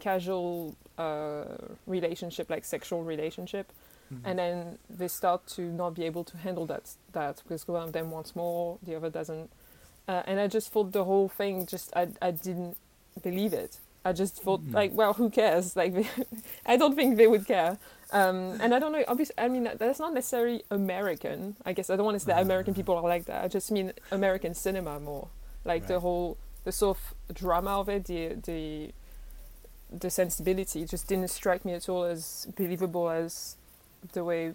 casual 0.00 0.76
uh, 0.98 1.44
relationship, 1.86 2.50
like 2.50 2.64
sexual 2.64 3.04
relationship, 3.04 3.72
mm-hmm. 4.12 4.26
and 4.26 4.38
then 4.38 4.78
they 4.90 5.08
start 5.08 5.46
to 5.46 5.62
not 5.62 5.94
be 5.94 6.04
able 6.04 6.24
to 6.24 6.36
handle 6.36 6.66
that 6.66 6.90
that 7.12 7.42
because 7.42 7.66
one 7.68 7.82
of 7.82 7.92
them 7.92 8.10
wants 8.10 8.34
more, 8.34 8.78
the 8.82 8.94
other 8.94 9.10
doesn't, 9.10 9.50
uh, 10.08 10.22
and 10.26 10.40
I 10.40 10.48
just 10.48 10.72
thought 10.72 10.92
the 10.92 11.04
whole 11.04 11.28
thing 11.28 11.66
just 11.66 11.92
I 11.94 12.08
I 12.20 12.32
didn't 12.32 12.76
believe 13.22 13.52
it. 13.52 13.78
I 14.04 14.12
just 14.12 14.42
thought 14.42 14.60
mm-hmm. 14.60 14.74
like, 14.74 14.92
well, 14.92 15.14
who 15.14 15.30
cares? 15.30 15.76
Like, 15.76 15.94
I 16.66 16.76
don't 16.76 16.94
think 16.94 17.16
they 17.16 17.26
would 17.26 17.46
care. 17.46 17.78
Um, 18.12 18.58
and 18.60 18.74
I 18.74 18.78
don't 18.78 18.92
know. 18.92 19.04
Obviously, 19.08 19.34
I 19.38 19.48
mean 19.48 19.68
that's 19.76 19.98
not 19.98 20.14
necessarily 20.14 20.62
American. 20.70 21.56
I 21.64 21.72
guess 21.72 21.90
I 21.90 21.96
don't 21.96 22.04
want 22.04 22.14
to 22.16 22.20
say 22.20 22.32
that 22.32 22.42
American 22.42 22.74
people 22.74 22.94
are 22.96 23.02
like 23.02 23.24
that. 23.24 23.44
I 23.44 23.48
just 23.48 23.72
mean 23.72 23.92
American 24.12 24.54
cinema 24.54 25.00
more, 25.00 25.28
like 25.64 25.82
right. 25.82 25.88
the 25.88 26.00
whole 26.00 26.36
the 26.62 26.70
sort 26.70 26.98
of 27.28 27.34
drama 27.34 27.80
of 27.80 27.88
it, 27.88 28.04
the 28.04 28.36
the 28.44 28.92
the 29.90 30.10
sensibility 30.10 30.84
just 30.84 31.08
didn't 31.08 31.28
strike 31.28 31.64
me 31.64 31.72
at 31.72 31.88
all 31.88 32.04
as 32.04 32.46
believable 32.56 33.10
as 33.10 33.56
the 34.12 34.22
way 34.22 34.54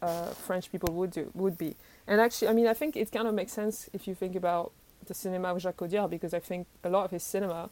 uh, 0.00 0.30
French 0.30 0.70
people 0.70 0.92
would 0.94 1.10
do 1.10 1.30
would 1.34 1.58
be. 1.58 1.76
And 2.06 2.20
actually, 2.20 2.48
I 2.48 2.52
mean, 2.52 2.66
I 2.66 2.74
think 2.74 2.96
it 2.96 3.10
kind 3.10 3.26
of 3.26 3.34
makes 3.34 3.52
sense 3.52 3.90
if 3.92 4.06
you 4.06 4.14
think 4.14 4.36
about 4.36 4.72
the 5.06 5.14
cinema 5.14 5.48
of 5.48 5.60
Jacques 5.60 5.76
Audiard 5.76 6.10
because 6.10 6.32
I 6.32 6.40
think 6.40 6.66
a 6.84 6.88
lot 6.88 7.04
of 7.04 7.10
his 7.10 7.22
cinema 7.22 7.68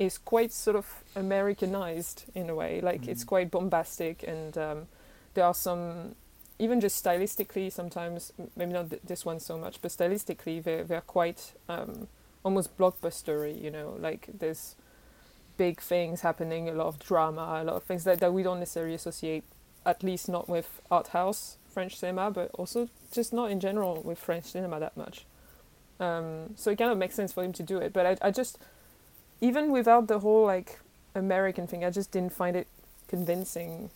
is 0.00 0.18
quite 0.18 0.50
sort 0.50 0.76
of 0.76 1.04
Americanized 1.14 2.24
in 2.34 2.50
a 2.50 2.54
way. 2.54 2.80
Like 2.80 3.02
mm-hmm. 3.02 3.10
it's 3.10 3.22
quite 3.22 3.50
bombastic, 3.50 4.24
and 4.26 4.56
um, 4.58 4.86
there 5.34 5.44
are 5.44 5.54
some 5.54 6.16
even 6.58 6.80
just 6.80 7.02
stylistically 7.04 7.70
sometimes 7.70 8.32
maybe 8.56 8.72
not 8.72 8.90
th- 8.90 9.02
this 9.04 9.24
one 9.24 9.38
so 9.38 9.56
much, 9.58 9.80
but 9.82 9.92
stylistically 9.92 10.62
they're 10.62 10.84
they're 10.84 11.02
quite 11.02 11.52
um, 11.68 12.08
almost 12.42 12.76
blockbustery. 12.78 13.62
You 13.62 13.70
know, 13.70 13.96
like 14.00 14.28
there's 14.38 14.74
big 15.58 15.80
things 15.80 16.22
happening, 16.22 16.70
a 16.70 16.72
lot 16.72 16.86
of 16.86 16.98
drama, 16.98 17.60
a 17.60 17.64
lot 17.64 17.76
of 17.76 17.84
things 17.84 18.04
that, 18.04 18.18
that 18.20 18.32
we 18.32 18.42
don't 18.42 18.60
necessarily 18.60 18.94
associate, 18.94 19.44
at 19.84 20.02
least 20.02 20.26
not 20.26 20.48
with 20.48 20.80
art 20.90 21.08
house 21.08 21.58
French 21.68 21.98
cinema, 21.98 22.30
but 22.30 22.50
also 22.54 22.88
just 23.12 23.34
not 23.34 23.50
in 23.50 23.60
general 23.60 24.00
with 24.02 24.18
French 24.18 24.46
cinema 24.46 24.80
that 24.80 24.96
much. 24.96 25.26
Um, 26.00 26.54
so 26.56 26.70
it 26.70 26.78
kind 26.78 26.90
of 26.90 26.96
makes 26.96 27.14
sense 27.14 27.34
for 27.34 27.44
him 27.44 27.52
to 27.52 27.62
do 27.62 27.76
it. 27.76 27.92
But 27.92 28.06
I, 28.06 28.28
I 28.28 28.30
just, 28.30 28.58
even 29.40 29.70
without 29.72 30.08
the 30.08 30.20
whole 30.20 30.44
like 30.46 30.80
American 31.14 31.66
thing, 31.66 31.84
I 31.84 31.90
just 31.90 32.10
didn't 32.10 32.32
find 32.32 32.56
it 32.56 32.68
convincing 33.08 33.90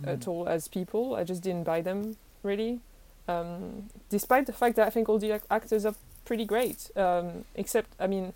mm. 0.00 0.08
at 0.08 0.28
all 0.28 0.48
as 0.48 0.68
people. 0.68 1.14
I 1.14 1.24
just 1.24 1.42
didn't 1.42 1.64
buy 1.64 1.80
them 1.80 2.16
really. 2.42 2.80
Um, 3.28 3.88
despite 4.10 4.46
the 4.46 4.52
fact 4.52 4.76
that 4.76 4.86
I 4.86 4.90
think 4.90 5.08
all 5.08 5.18
the 5.18 5.40
actors 5.50 5.86
are 5.86 5.94
pretty 6.24 6.44
great, 6.44 6.90
um, 6.96 7.44
except 7.54 7.90
I 8.00 8.06
mean, 8.06 8.32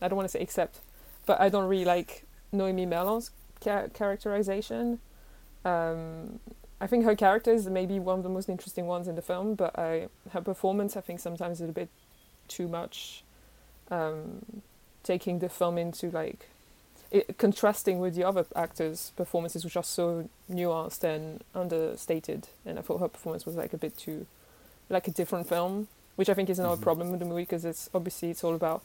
I 0.00 0.08
don't 0.08 0.16
want 0.16 0.28
to 0.28 0.32
say 0.32 0.40
except 0.40 0.80
but 1.26 1.40
I 1.40 1.48
don't 1.48 1.68
really 1.68 1.84
like 1.84 2.24
Noémie 2.54 2.88
Merlant's 2.88 3.32
ca- 3.60 3.88
characterization. 3.92 5.00
Um, 5.64 6.38
I 6.80 6.86
think 6.86 7.04
her 7.04 7.16
character 7.16 7.52
is 7.52 7.66
maybe 7.66 7.98
one 7.98 8.18
of 8.18 8.22
the 8.22 8.30
most 8.30 8.48
interesting 8.48 8.86
ones 8.86 9.08
in 9.08 9.16
the 9.16 9.22
film, 9.22 9.54
but 9.54 9.76
I, 9.78 10.08
her 10.30 10.40
performance 10.40 10.96
I 10.96 11.00
think 11.00 11.20
sometimes 11.20 11.60
is 11.60 11.68
a 11.68 11.72
bit 11.72 11.88
too 12.48 12.68
much, 12.68 13.24
um, 13.90 14.62
taking 15.06 15.38
the 15.38 15.48
film 15.48 15.78
into 15.78 16.10
like 16.10 16.48
it, 17.10 17.38
contrasting 17.38 17.98
with 17.98 18.14
the 18.14 18.24
other 18.24 18.44
actors' 18.54 19.12
performances, 19.16 19.64
which 19.64 19.76
are 19.76 19.84
so 19.84 20.28
nuanced 20.50 21.04
and 21.04 21.42
understated. 21.54 22.48
And 22.64 22.78
I 22.78 22.82
thought 22.82 22.98
her 22.98 23.08
performance 23.08 23.46
was 23.46 23.54
like 23.54 23.72
a 23.72 23.78
bit 23.78 23.96
too, 23.96 24.26
like 24.90 25.08
a 25.08 25.10
different 25.10 25.48
film, 25.48 25.88
which 26.16 26.28
I 26.28 26.34
think 26.34 26.50
is 26.50 26.58
another 26.58 26.74
mm-hmm. 26.74 26.82
problem 26.82 27.10
with 27.10 27.20
the 27.20 27.26
movie 27.26 27.42
because 27.42 27.64
it's 27.64 27.88
obviously 27.94 28.30
it's 28.30 28.44
all 28.44 28.54
about 28.54 28.82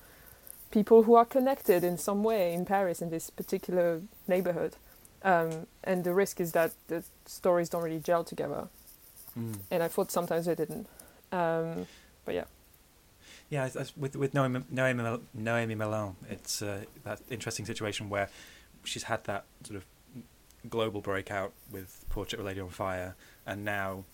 people 0.70 1.04
who 1.04 1.16
are 1.16 1.26
connected 1.26 1.84
in 1.84 1.98
some 1.98 2.24
way 2.24 2.54
in 2.54 2.66
Paris 2.66 3.02
in 3.02 3.10
this 3.10 3.30
particular 3.30 4.02
neighborhood. 4.28 4.76
Um, 5.24 5.68
and 5.84 6.04
the 6.04 6.14
risk 6.14 6.40
is 6.40 6.54
that 6.54 6.72
the 6.88 7.04
stories 7.26 7.70
don't 7.70 7.84
really 7.84 8.00
gel 8.00 8.24
together. 8.24 8.68
Mm. 9.38 9.60
And 9.70 9.84
I 9.84 9.88
thought 9.88 10.12
sometimes 10.12 10.46
they 10.46 10.56
didn't. 10.56 10.88
Um, 11.32 11.88
but 12.26 12.36
yeah. 12.36 12.46
Yeah, 13.52 13.68
with 13.98 14.16
with 14.16 14.34
Noémie, 14.34 14.64
Noémie, 14.74 15.22
Noémie 15.38 15.76
Merlant, 15.76 16.16
it's 16.30 16.62
uh, 16.62 16.86
that 17.04 17.20
interesting 17.30 17.66
situation 17.66 18.10
where 18.10 18.30
she's 18.86 19.04
had 19.04 19.26
that 19.26 19.44
sort 19.64 19.76
of 19.76 19.86
global 20.70 21.02
breakout 21.02 21.52
with 21.70 22.06
Portrait 22.10 22.40
of 22.40 22.46
a 22.46 22.48
Lady 22.48 22.62
on 22.62 22.70
Fire, 22.70 23.14
and 23.46 23.66
now 23.66 24.06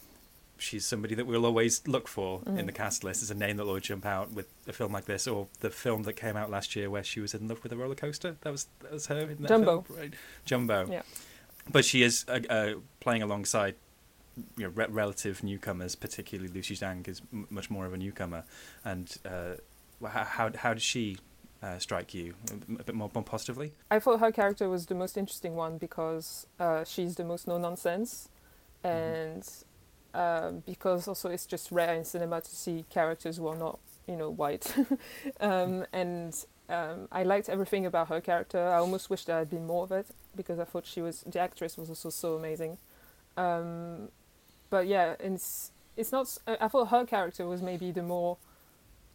she's 0.58 0.88
somebody 0.88 1.14
that 1.14 1.28
we'll 1.28 1.46
always 1.46 1.88
look 1.88 2.08
for 2.08 2.40
mm. 2.40 2.58
in 2.58 2.66
the 2.66 2.72
cast 2.72 3.04
list 3.04 3.22
as 3.22 3.30
a 3.30 3.36
name 3.36 3.58
that 3.58 3.66
will 3.68 3.80
jump 3.80 4.08
out 4.08 4.32
with 4.32 4.48
a 4.68 4.74
film 4.74 4.92
like 4.92 5.06
this, 5.06 5.28
or 5.28 5.48
the 5.60 5.70
film 5.70 6.02
that 6.04 6.14
came 6.14 6.36
out 6.36 6.50
last 6.50 6.76
year 6.76 6.90
where 6.90 7.04
she 7.04 7.20
was 7.20 7.36
in 7.36 7.48
love 7.48 7.62
with 7.62 7.72
a 7.72 7.78
roller 7.78 7.94
coaster. 7.94 8.38
That 8.42 8.52
was 8.52 8.66
that 8.82 8.92
was 8.92 9.06
her. 9.06 9.20
In 9.20 9.44
that 9.44 9.50
Jumbo. 9.50 9.82
Film, 9.82 10.00
right? 10.00 10.14
Jumbo. 10.46 10.88
Yeah. 10.90 11.04
But 11.72 11.86
she 11.86 12.02
is 12.02 12.26
uh, 12.28 12.40
uh, 12.50 12.74
playing 13.02 13.22
alongside 13.22 13.76
you 14.58 14.66
know, 14.66 14.70
re- 14.70 14.88
relative 14.90 15.44
newcomers, 15.44 15.96
particularly 15.96 16.52
Lucie 16.52 16.76
Zhang 16.76 17.08
is 17.08 17.22
m- 17.34 17.48
much 17.50 17.70
more 17.70 17.86
of 17.86 17.94
a 17.94 17.98
newcomer. 17.98 18.44
And 18.84 19.16
uh, 19.26 19.56
how, 20.08 20.24
how 20.24 20.52
how 20.56 20.74
did 20.74 20.84
she 20.84 21.18
uh, 21.64 21.80
strike 21.80 22.14
you 22.14 22.36
a 22.80 22.84
bit 22.84 22.96
more, 22.96 23.10
more 23.14 23.24
positively? 23.24 23.74
I 23.90 24.00
thought 24.00 24.20
her 24.20 24.32
character 24.32 24.70
was 24.70 24.86
the 24.86 24.96
most 24.96 25.18
interesting 25.18 25.56
one 25.56 25.78
because 25.78 26.48
uh, 26.60 26.84
she's 26.84 27.16
the 27.16 27.24
most 27.24 27.48
no 27.48 27.58
nonsense, 27.58 28.30
mm-hmm. 28.84 28.96
and 28.96 29.44
mm-hmm 29.44 29.68
um, 30.18 30.64
because 30.66 31.08
also 31.08 31.30
it's 31.30 31.46
just 31.46 31.72
rare 31.72 31.94
in 31.94 32.04
cinema 32.04 32.42
to 32.42 32.56
see 32.56 32.86
characters 32.90 33.38
who 33.38 33.48
are 33.48 33.56
not, 33.56 33.80
you 34.08 34.16
know, 34.16 34.30
white. 34.30 34.76
um, 35.40 35.86
and 35.94 36.46
um, 36.70 37.08
I 37.12 37.24
liked 37.24 37.50
everything 37.50 37.86
about 37.86 38.10
her 38.10 38.20
character. 38.20 38.60
I 38.60 38.78
almost 38.78 39.10
wish 39.10 39.26
there 39.26 39.38
had 39.38 39.50
been 39.50 39.68
more 39.68 39.84
of 39.84 39.92
it 39.92 40.08
because 40.36 40.60
I 40.60 40.66
thought 40.66 40.86
she 40.86 41.02
was 41.02 41.24
the 41.28 41.40
actress 41.40 41.78
was 41.78 41.90
also 41.90 42.10
so 42.10 42.36
amazing. 42.36 42.78
Um, 43.38 44.10
but 44.70 44.88
yeah, 44.88 45.16
it's 45.20 45.72
it's 45.96 46.12
not. 46.12 46.38
I 46.48 46.68
thought 46.68 46.86
her 46.90 47.06
character 47.06 47.48
was 47.48 47.62
maybe 47.62 47.92
the 47.92 48.04
more, 48.04 48.38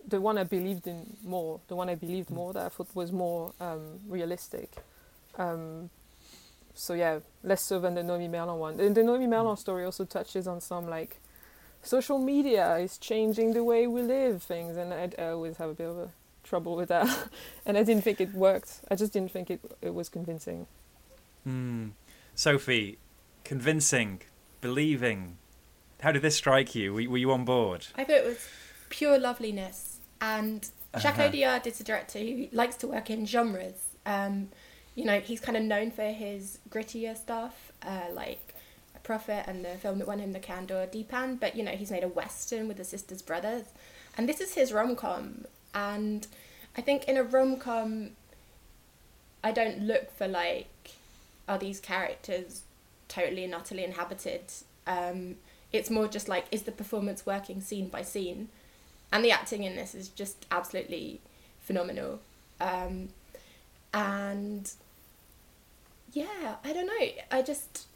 the 0.07 0.21
one 0.21 0.37
I 0.39 0.45
believed 0.45 0.87
in 0.87 1.17
more, 1.25 1.61
the 1.69 1.77
one 1.77 1.89
I 1.89 1.95
believed 1.95 2.29
mm. 2.29 2.35
more 2.35 2.53
that 2.53 2.67
I 2.67 2.69
thought 2.69 2.89
was 2.95 3.13
more 3.13 3.53
um, 3.61 4.01
realistic. 4.09 4.71
Um, 5.37 5.91
so 6.75 6.95
yeah, 6.95 7.21
less 7.43 7.63
so 7.63 7.79
than 7.79 7.95
the 7.95 8.03
Noémie 8.03 8.31
Merlant 8.31 8.59
one. 8.59 8.81
And 8.81 8.95
the 8.95 9.03
Noémie 9.03 9.29
Merlant 9.29 9.59
story 9.59 9.85
also 9.85 10.05
touches 10.05 10.47
on 10.47 10.61
some 10.61 10.89
like 10.89 11.19
social 11.83 12.19
media 12.19 12.77
is 12.77 12.99
changing 12.99 13.53
the 13.53 13.65
way 13.65 13.87
we 13.87 14.03
live 14.03 14.43
things, 14.43 14.77
and 14.77 14.93
I, 14.93 15.11
I 15.19 15.29
always 15.29 15.57
have 15.59 15.71
a 15.71 15.75
bit 15.75 15.89
of 15.89 15.99
a 15.99 16.09
trouble 16.43 16.77
with 16.77 16.89
that. 16.89 17.29
and 17.67 17.77
I 17.77 17.83
didn't 17.83 18.05
think 18.05 18.21
it 18.21 18.33
worked. 18.33 18.81
I 18.91 18.97
just 18.97 19.13
didn't 19.13 19.31
think 19.31 19.51
it 19.51 19.61
it 19.81 19.95
was 19.95 20.09
convincing. 20.09 20.67
Hmm. 21.45 21.89
Sophie, 22.35 22.99
convincing, 23.45 24.23
believing. 24.61 25.37
How 26.03 26.11
did 26.11 26.23
this 26.23 26.35
strike 26.35 26.75
you? 26.75 26.93
Were, 26.93 27.09
were 27.11 27.19
you 27.19 27.31
on 27.31 27.45
board? 27.45 27.87
I 27.95 28.03
thought 28.03 28.17
it 28.17 28.25
was 28.25 28.49
pure 28.89 29.19
loveliness, 29.19 30.01
and 30.21 30.69
Jacques 30.99 31.19
uh-huh. 31.19 31.31
Audiard 31.31 31.67
is 31.67 31.81
a 31.81 31.85
director 31.85 32.19
who 32.19 32.49
likes 32.51 32.75
to 32.77 32.89
work 32.89 33.09
in 33.09 33.25
genres. 33.25 33.87
Um, 34.05 34.49
you 34.97 35.05
know, 35.05 35.21
he's 35.21 35.41
kind 35.41 35.57
of 35.57 35.63
known 35.63 35.93
for 35.93 36.03
his 36.03 36.59
grittier 36.69 37.17
stuff, 37.17 37.71
uh, 37.83 38.07
like 38.13 38.55
Prophet 39.05 39.45
and 39.47 39.65
the 39.65 39.77
film 39.77 39.99
that 40.01 40.09
won 40.09 40.19
him 40.19 40.33
the 40.33 40.41
Cannes 40.41 40.67
d'Or, 40.67 40.87
Dheepan. 40.87 41.39
But 41.39 41.55
you 41.55 41.63
know, 41.63 41.71
he's 41.71 41.93
made 41.93 42.03
a 42.03 42.09
western 42.09 42.67
with 42.67 42.79
the 42.79 42.85
Sisters 42.85 43.23
Brothers, 43.23 43.67
and 44.19 44.29
this 44.29 44.41
is 44.41 44.55
his 44.55 44.73
rom 44.73 44.97
com. 44.97 45.45
And 45.73 46.27
I 46.77 46.81
think 46.81 47.05
in 47.05 47.17
a 47.17 47.23
rom 47.23 47.59
com, 47.59 48.11
I 49.45 49.53
don't 49.53 49.83
look 49.83 50.11
for 50.11 50.27
like, 50.27 50.91
are 51.49 51.59
these 51.59 51.79
characters 51.79 52.63
totally 53.07 53.45
and 53.45 53.55
utterly 53.55 53.85
inhabited? 53.85 54.53
Um, 54.85 55.37
it's 55.73 55.91
more 55.91 56.09
just 56.09 56.29
like, 56.29 56.47
is 56.51 56.63
the 56.63 56.73
performance 56.73 57.25
working 57.25 57.61
scene 57.61 57.89
by 57.89 58.03
scene? 58.03 58.49
And 59.13 59.25
the 59.25 59.31
acting 59.31 59.65
in 59.65 59.77
this 59.77 59.95
is 59.95 60.09
just 60.09 60.47
absolutely 60.51 61.21
phenomenal. 61.61 62.21
Um, 62.61 63.09
and 63.93 64.71
yeah, 66.13 66.57
I 66.65 66.73
don't 66.73 66.87
know. 66.87 67.07
I 67.31 67.43
just 67.43 67.87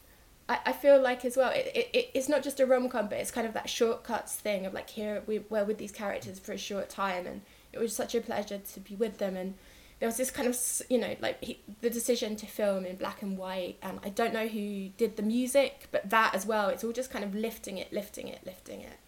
I, 0.49 0.59
I 0.67 0.73
feel 0.73 1.01
like 1.01 1.25
as 1.25 1.37
well 1.37 1.51
it, 1.51 1.71
it, 1.93 2.11
it's 2.15 2.29
not 2.29 2.43
just 2.43 2.61
a 2.61 2.67
rom-com 2.67 3.09
but 3.09 3.19
it's 3.19 3.31
kind 3.31 3.47
of 3.47 3.55
that 3.55 3.69
shortcuts 3.69 4.35
thing 4.35 4.67
of 4.67 4.75
like 4.75 4.91
here 4.91 5.23
we 5.27 5.41
were 5.51 5.65
with 5.65 5.79
these 5.79 5.93
characters 5.93 6.39
for 6.39 6.53
a 6.53 6.59
short 6.59 6.89
time 6.89 7.27
and 7.27 7.43
it 7.73 7.79
was 7.79 7.95
such 7.95 8.15
a 8.15 8.21
pleasure 8.21 8.59
to 8.59 8.81
be 8.81 8.95
with 8.95 9.19
them 9.19 9.37
and 9.37 9.55
there 9.99 10.09
was 10.09 10.17
this 10.17 10.31
kind 10.31 10.49
of 10.49 10.59
you 10.89 10.99
know 10.99 11.17
like 11.21 11.43
he, 11.43 11.61
the 11.81 11.91
decision 11.91 12.37
to 12.37 12.47
film 12.47 12.85
in 12.85 12.97
black 12.97 13.23
and 13.23 13.39
white 13.39 13.77
and 13.83 13.99
i 14.05 14.09
don't 14.09 14.33
know 14.33 14.47
who 14.47 14.89
did 14.97 15.17
the 15.17 15.23
music 15.23 15.89
but 15.91 16.09
that 16.11 16.35
as 16.35 16.45
well 16.45 16.69
it's 16.69 16.85
all 16.85 16.93
just 16.93 17.11
kind 17.11 17.25
of 17.25 17.35
lifting 17.35 17.79
it 17.79 17.93
lifting 17.93 18.29
it 18.29 18.41
lifting 18.45 18.81
it. 18.81 18.99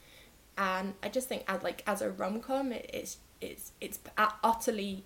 And 0.56 0.94
i 1.02 1.08
just 1.08 1.28
think 1.28 1.44
as 1.46 1.62
like 1.62 1.82
as 1.86 2.02
a 2.02 2.10
rom-com 2.10 2.72
it, 2.72 2.90
it's 2.92 3.18
it's 3.40 3.72
it's 3.80 3.98
utterly 4.42 5.04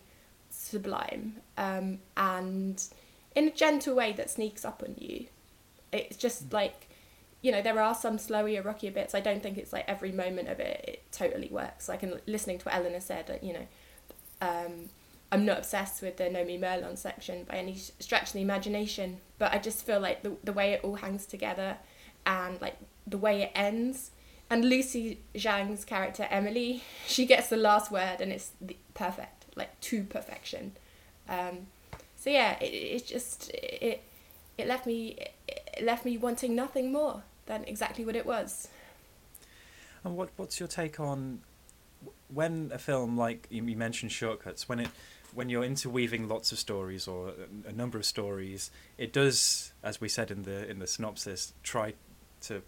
sublime 0.52 1.36
um, 1.56 1.98
and 2.16 2.84
in 3.34 3.48
a 3.48 3.50
gentle 3.50 3.94
way 3.94 4.12
that 4.12 4.30
sneaks 4.30 4.64
up 4.64 4.82
on 4.86 4.94
you. 4.98 5.26
It's 5.92 6.16
just 6.16 6.48
mm. 6.48 6.52
like 6.52 6.88
you 7.40 7.50
know 7.50 7.62
there 7.62 7.80
are 7.80 7.94
some 7.94 8.18
slower 8.18 8.62
rockier 8.62 8.92
bits. 8.92 9.14
I 9.14 9.20
don't 9.20 9.42
think 9.42 9.58
it's 9.58 9.72
like 9.72 9.84
every 9.88 10.12
moment 10.12 10.48
of 10.48 10.60
it 10.60 10.84
it 10.86 11.12
totally 11.12 11.48
works. 11.48 11.88
Like 11.88 12.02
in 12.02 12.20
listening 12.26 12.58
to 12.58 12.64
what 12.66 12.74
eleanor 12.74 13.00
said 13.00 13.38
you 13.42 13.54
know 13.54 13.66
um, 14.40 14.88
I'm 15.32 15.46
not 15.46 15.58
obsessed 15.58 16.02
with 16.02 16.18
the 16.18 16.24
Noémie 16.24 16.60
Merlant 16.60 16.98
section 16.98 17.44
by 17.44 17.56
any 17.56 17.74
stretch 17.74 18.28
of 18.28 18.32
the 18.34 18.42
imagination, 18.42 19.16
but 19.38 19.50
I 19.52 19.58
just 19.58 19.84
feel 19.84 19.98
like 19.98 20.22
the, 20.22 20.36
the 20.44 20.52
way 20.52 20.74
it 20.74 20.84
all 20.84 20.96
hangs 20.96 21.24
together 21.24 21.78
and 22.26 22.60
like 22.60 22.76
the 23.06 23.16
way 23.16 23.42
it 23.42 23.52
ends. 23.54 24.10
And 24.50 24.66
Lucie 24.66 25.20
Zhang's 25.34 25.86
character 25.86 26.28
Emily, 26.30 26.82
she 27.06 27.24
gets 27.24 27.48
the 27.48 27.56
last 27.56 27.90
word 27.90 28.20
and 28.20 28.30
it's 28.30 28.52
perfect, 28.92 29.46
like 29.56 29.80
to 29.80 30.04
perfection. 30.04 30.72
Um, 31.30 31.68
so 32.14 32.28
yeah, 32.28 32.58
it, 32.60 32.66
it 32.66 33.06
just 33.06 33.50
it 33.54 34.02
it 34.58 34.66
left 34.66 34.86
me 34.86 35.16
it 35.48 35.82
left 35.82 36.04
me 36.04 36.18
wanting 36.18 36.54
nothing 36.54 36.92
more 36.92 37.22
than 37.46 37.64
exactly 37.64 38.04
what 38.04 38.16
it 38.16 38.26
was. 38.26 38.68
And 40.04 40.14
what 40.14 40.28
what's 40.36 40.60
your 40.60 40.68
take 40.68 41.00
on 41.00 41.40
when 42.28 42.70
a 42.74 42.78
film 42.78 43.16
like 43.16 43.46
you 43.48 43.62
mentioned 43.62 44.12
Short 44.12 44.40
Cuts 44.40 44.68
when 44.68 44.80
it 44.80 44.88
when 45.34 45.48
you're 45.48 45.64
interweaving 45.64 46.28
lots 46.28 46.52
of 46.52 46.58
stories 46.58 47.08
or 47.08 47.32
a 47.66 47.72
number 47.72 47.98
of 47.98 48.04
stories, 48.04 48.70
it 48.98 49.12
does, 49.12 49.72
as 49.82 50.00
we 50.00 50.08
said 50.08 50.30
in 50.30 50.42
the 50.42 50.68
in 50.68 50.78
the 50.78 50.86
synopsis, 50.86 51.54
try 51.62 51.94
to 52.42 52.62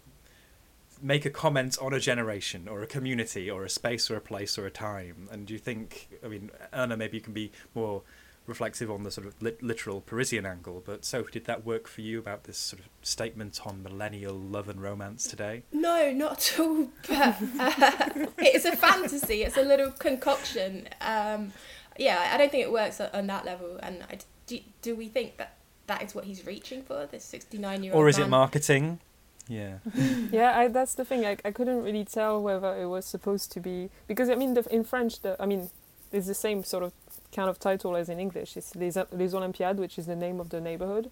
make 1.01 1.25
a 1.25 1.29
comment 1.29 1.77
on 1.81 1.93
a 1.93 1.99
generation 1.99 2.67
or 2.67 2.81
a 2.81 2.87
community 2.87 3.49
or 3.49 3.63
a 3.63 3.69
space 3.69 4.09
or 4.09 4.15
a 4.15 4.21
place 4.21 4.57
or 4.57 4.65
a 4.65 4.71
time. 4.71 5.27
And 5.31 5.45
do 5.45 5.53
you 5.53 5.59
think, 5.59 6.07
I 6.23 6.27
mean, 6.27 6.51
Anna, 6.71 6.95
maybe 6.97 7.17
you 7.17 7.21
can 7.21 7.33
be 7.33 7.51
more 7.73 8.01
reflexive 8.47 8.91
on 8.91 9.03
the 9.03 9.11
sort 9.11 9.27
of 9.27 9.41
lit- 9.41 9.61
literal 9.61 10.01
Parisian 10.01 10.45
angle, 10.45 10.81
but 10.85 11.03
Sophie, 11.03 11.31
did 11.33 11.45
that 11.45 11.65
work 11.65 11.87
for 11.87 12.01
you 12.01 12.19
about 12.19 12.43
this 12.43 12.57
sort 12.57 12.79
of 12.81 12.87
statement 13.01 13.59
on 13.65 13.81
millennial 13.81 14.35
love 14.35 14.69
and 14.69 14.81
romance 14.81 15.27
today? 15.27 15.63
No, 15.71 16.11
not 16.11 16.51
at 16.51 16.59
all. 16.59 16.89
But 17.07 17.35
uh, 17.59 18.25
it's 18.37 18.65
a 18.65 18.75
fantasy. 18.75 19.43
It's 19.43 19.57
a 19.57 19.63
little 19.63 19.91
concoction. 19.91 20.87
Um, 21.01 21.53
yeah, 21.97 22.31
I 22.33 22.37
don't 22.37 22.51
think 22.51 22.63
it 22.63 22.71
works 22.71 22.99
on 23.01 23.27
that 23.27 23.45
level. 23.45 23.79
And 23.81 24.03
I, 24.09 24.19
do, 24.47 24.59
do 24.81 24.95
we 24.95 25.07
think 25.07 25.37
that 25.37 25.55
that 25.87 26.01
is 26.01 26.15
what 26.15 26.25
he's 26.25 26.45
reaching 26.45 26.81
for, 26.81 27.05
this 27.05 27.23
69 27.25 27.83
year 27.83 27.93
old 27.93 28.03
Or 28.03 28.09
is 28.09 28.17
man? 28.17 28.27
it 28.27 28.29
marketing? 28.29 28.99
Yeah. 29.47 29.77
yeah, 30.31 30.57
I, 30.57 30.67
that's 30.67 30.95
the 30.95 31.05
thing. 31.05 31.25
I, 31.25 31.37
I 31.45 31.51
couldn't 31.51 31.83
really 31.83 32.03
tell 32.03 32.41
whether 32.41 32.75
it 32.75 32.87
was 32.87 33.05
supposed 33.05 33.51
to 33.53 33.59
be. 33.59 33.89
Because, 34.07 34.29
I 34.29 34.35
mean, 34.35 34.55
the, 34.55 34.65
in 34.73 34.83
French, 34.83 35.21
the, 35.21 35.35
I 35.39 35.45
mean, 35.45 35.69
it's 36.11 36.27
the 36.27 36.33
same 36.33 36.63
sort 36.63 36.83
of 36.83 36.93
kind 37.33 37.49
of 37.49 37.59
title 37.59 37.95
as 37.95 38.09
in 38.09 38.19
English. 38.19 38.57
It's 38.57 38.75
Les, 38.75 38.95
Les 39.11 39.33
Olympiades, 39.33 39.79
which 39.79 39.97
is 39.99 40.05
the 40.05 40.15
name 40.15 40.39
of 40.39 40.49
the 40.49 40.61
neighborhood, 40.61 41.11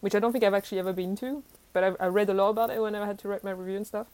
which 0.00 0.14
I 0.14 0.18
don't 0.18 0.32
think 0.32 0.44
I've 0.44 0.54
actually 0.54 0.78
ever 0.78 0.92
been 0.92 1.16
to, 1.16 1.42
but 1.72 1.84
I've, 1.84 1.96
I 2.00 2.06
read 2.06 2.30
a 2.30 2.34
lot 2.34 2.50
about 2.50 2.70
it 2.70 2.80
when 2.80 2.94
I 2.94 3.06
had 3.06 3.18
to 3.20 3.28
write 3.28 3.44
my 3.44 3.50
review 3.50 3.76
and 3.76 3.86
stuff. 3.86 4.06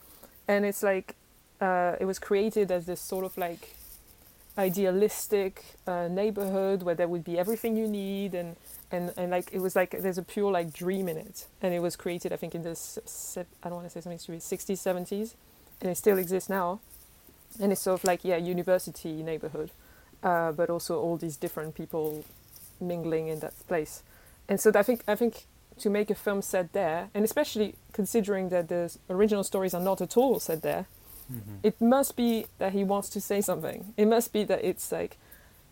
And 0.48 0.64
it's 0.64 0.82
like, 0.82 1.16
uh, 1.60 1.96
it 2.00 2.06
was 2.06 2.18
created 2.18 2.70
as 2.72 2.86
this 2.86 3.00
sort 3.00 3.24
of 3.24 3.36
like 3.36 3.76
idealistic 4.58 5.62
uh, 5.86 6.08
neighborhood 6.08 6.82
where 6.82 6.94
there 6.94 7.08
would 7.08 7.24
be 7.24 7.38
everything 7.38 7.76
you 7.76 7.86
need 7.86 8.34
and, 8.34 8.56
and, 8.90 9.12
and 9.16 9.30
like 9.30 9.52
it 9.52 9.60
was 9.60 9.76
like 9.76 9.90
there's 10.00 10.18
a 10.18 10.22
pure 10.22 10.50
like 10.50 10.72
dream 10.72 11.08
in 11.08 11.16
it. 11.16 11.46
And 11.62 11.72
it 11.74 11.80
was 11.80 11.96
created 11.96 12.32
I 12.32 12.36
think 12.36 12.54
in 12.54 12.62
the 12.62 13.44
I 13.62 13.68
don't 13.68 13.76
want 13.76 13.86
to 13.86 13.90
say 13.90 14.00
something 14.00 14.18
stupid 14.18 14.40
60s 14.40 14.78
70s 14.78 15.34
and 15.80 15.90
it 15.90 15.96
still 15.96 16.18
exists 16.18 16.48
now. 16.48 16.80
And 17.60 17.72
it's 17.72 17.80
sort 17.80 18.00
of 18.00 18.04
like 18.04 18.24
yeah 18.24 18.36
university 18.36 19.22
neighborhood 19.22 19.70
uh, 20.22 20.52
but 20.52 20.70
also 20.70 21.00
all 21.00 21.16
these 21.16 21.36
different 21.36 21.74
people 21.74 22.24
mingling 22.80 23.28
in 23.28 23.40
that 23.40 23.54
place. 23.68 24.02
And 24.48 24.60
so 24.60 24.72
I 24.74 24.82
think 24.82 25.02
I 25.06 25.14
think 25.14 25.46
to 25.78 25.88
make 25.88 26.10
a 26.10 26.14
film 26.14 26.42
set 26.42 26.72
there 26.72 27.08
and 27.14 27.24
especially 27.24 27.74
considering 27.92 28.50
that 28.50 28.68
the 28.68 28.94
original 29.08 29.44
stories 29.44 29.72
are 29.74 29.80
not 29.80 30.00
at 30.00 30.16
all 30.16 30.38
set 30.38 30.62
there 30.62 30.86
Mm-hmm. 31.30 31.56
It 31.62 31.80
must 31.80 32.16
be 32.16 32.46
that 32.58 32.72
he 32.72 32.84
wants 32.84 33.08
to 33.10 33.20
say 33.20 33.40
something. 33.40 33.92
It 33.96 34.06
must 34.06 34.32
be 34.32 34.44
that 34.44 34.64
it's 34.64 34.90
like, 34.90 35.16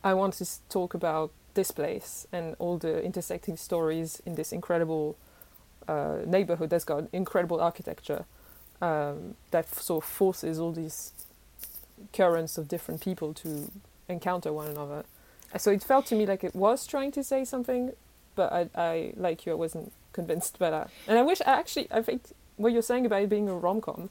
I 0.04 0.14
want 0.14 0.34
to 0.34 0.46
talk 0.68 0.94
about 0.94 1.30
this 1.54 1.70
place 1.70 2.26
and 2.32 2.54
all 2.58 2.78
the 2.78 3.02
intersecting 3.02 3.56
stories 3.56 4.22
in 4.24 4.36
this 4.36 4.52
incredible 4.52 5.16
uh, 5.88 6.18
neighborhood 6.24 6.70
that's 6.70 6.84
got 6.84 7.04
incredible 7.12 7.60
architecture 7.60 8.24
um, 8.80 9.34
that 9.50 9.64
f- 9.64 9.80
sort 9.80 10.04
of 10.04 10.10
forces 10.10 10.60
all 10.60 10.72
these 10.72 11.12
currents 12.12 12.58
of 12.58 12.68
different 12.68 13.00
people 13.00 13.34
to 13.34 13.70
encounter 14.08 14.52
one 14.52 14.68
another. 14.68 15.04
So 15.56 15.70
it 15.70 15.82
felt 15.82 16.06
to 16.06 16.14
me 16.14 16.26
like 16.26 16.44
it 16.44 16.54
was 16.54 16.86
trying 16.86 17.10
to 17.12 17.24
say 17.24 17.44
something, 17.44 17.92
but 18.36 18.52
I, 18.52 18.68
I 18.76 19.12
like 19.16 19.46
you, 19.46 19.52
I 19.52 19.56
wasn't 19.56 19.92
convinced 20.12 20.58
by 20.58 20.70
that. 20.70 20.90
And 21.08 21.18
I 21.18 21.22
wish, 21.22 21.40
I 21.40 21.58
actually, 21.58 21.88
I 21.90 22.02
think 22.02 22.22
what 22.56 22.72
you're 22.72 22.82
saying 22.82 23.06
about 23.06 23.22
it 23.22 23.28
being 23.28 23.48
a 23.48 23.54
rom 23.54 23.80
com 23.80 24.10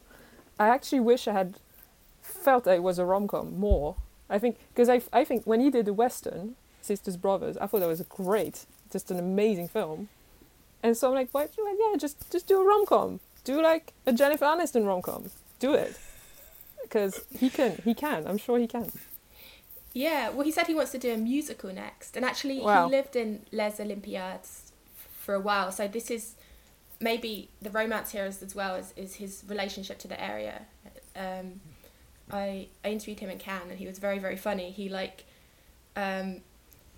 I 0.59 0.69
actually 0.69 0.99
wish 0.99 1.27
I 1.27 1.33
had 1.33 1.55
felt 2.21 2.63
that 2.65 2.75
it 2.75 2.83
was 2.83 2.99
a 2.99 3.05
rom 3.05 3.27
com 3.27 3.57
more. 3.59 3.95
I 4.29 4.39
think 4.39 4.57
because 4.73 4.89
I, 4.89 5.01
I 5.13 5.23
think 5.23 5.45
when 5.45 5.61
he 5.61 5.69
did 5.69 5.85
the 5.85 5.93
western 5.93 6.55
Sisters 6.81 7.17
Brothers, 7.17 7.57
I 7.57 7.67
thought 7.67 7.79
that 7.79 7.87
was 7.87 8.01
great, 8.01 8.65
just 8.91 9.11
an 9.11 9.19
amazing 9.19 9.67
film. 9.67 10.09
And 10.83 10.95
so 10.95 11.09
I'm 11.09 11.15
like, 11.15 11.29
why? 11.31 11.41
Like, 11.41 11.77
yeah, 11.79 11.97
just 11.97 12.31
just 12.31 12.47
do 12.47 12.61
a 12.61 12.65
rom 12.65 12.85
com. 12.85 13.19
Do 13.43 13.61
like 13.61 13.93
a 14.05 14.13
Jennifer 14.13 14.45
Aniston 14.45 14.85
rom 14.85 15.01
com. 15.01 15.29
Do 15.59 15.73
it 15.73 15.97
because 16.83 17.25
he 17.37 17.49
can. 17.49 17.81
He 17.83 17.93
can. 17.93 18.25
I'm 18.27 18.37
sure 18.37 18.57
he 18.57 18.67
can. 18.67 18.91
Yeah. 19.93 20.29
Well, 20.29 20.45
he 20.45 20.51
said 20.51 20.67
he 20.67 20.75
wants 20.75 20.91
to 20.91 20.97
do 20.97 21.13
a 21.13 21.17
musical 21.17 21.73
next, 21.73 22.15
and 22.15 22.25
actually, 22.25 22.59
wow. 22.59 22.87
he 22.87 22.95
lived 22.95 23.15
in 23.15 23.45
Les 23.51 23.79
Olympiades 23.79 24.71
for 25.19 25.33
a 25.35 25.39
while. 25.39 25.71
So 25.71 25.87
this 25.87 26.09
is 26.09 26.35
maybe 26.99 27.49
the 27.61 27.69
romance 27.69 28.11
here 28.11 28.25
is, 28.25 28.41
as 28.41 28.55
well 28.55 28.75
is, 28.75 28.93
is 28.95 29.15
his 29.15 29.43
relationship 29.47 29.99
to 29.99 30.07
the 30.07 30.21
area. 30.21 30.63
Um, 31.15 31.61
I, 32.31 32.67
I 32.83 32.89
interviewed 32.89 33.19
him 33.19 33.29
in 33.29 33.39
Cannes 33.39 33.69
and 33.69 33.79
he 33.79 33.87
was 33.87 33.99
very 33.99 34.19
very 34.19 34.35
funny. 34.35 34.71
He 34.71 34.89
like 34.89 35.25
um, 35.95 36.41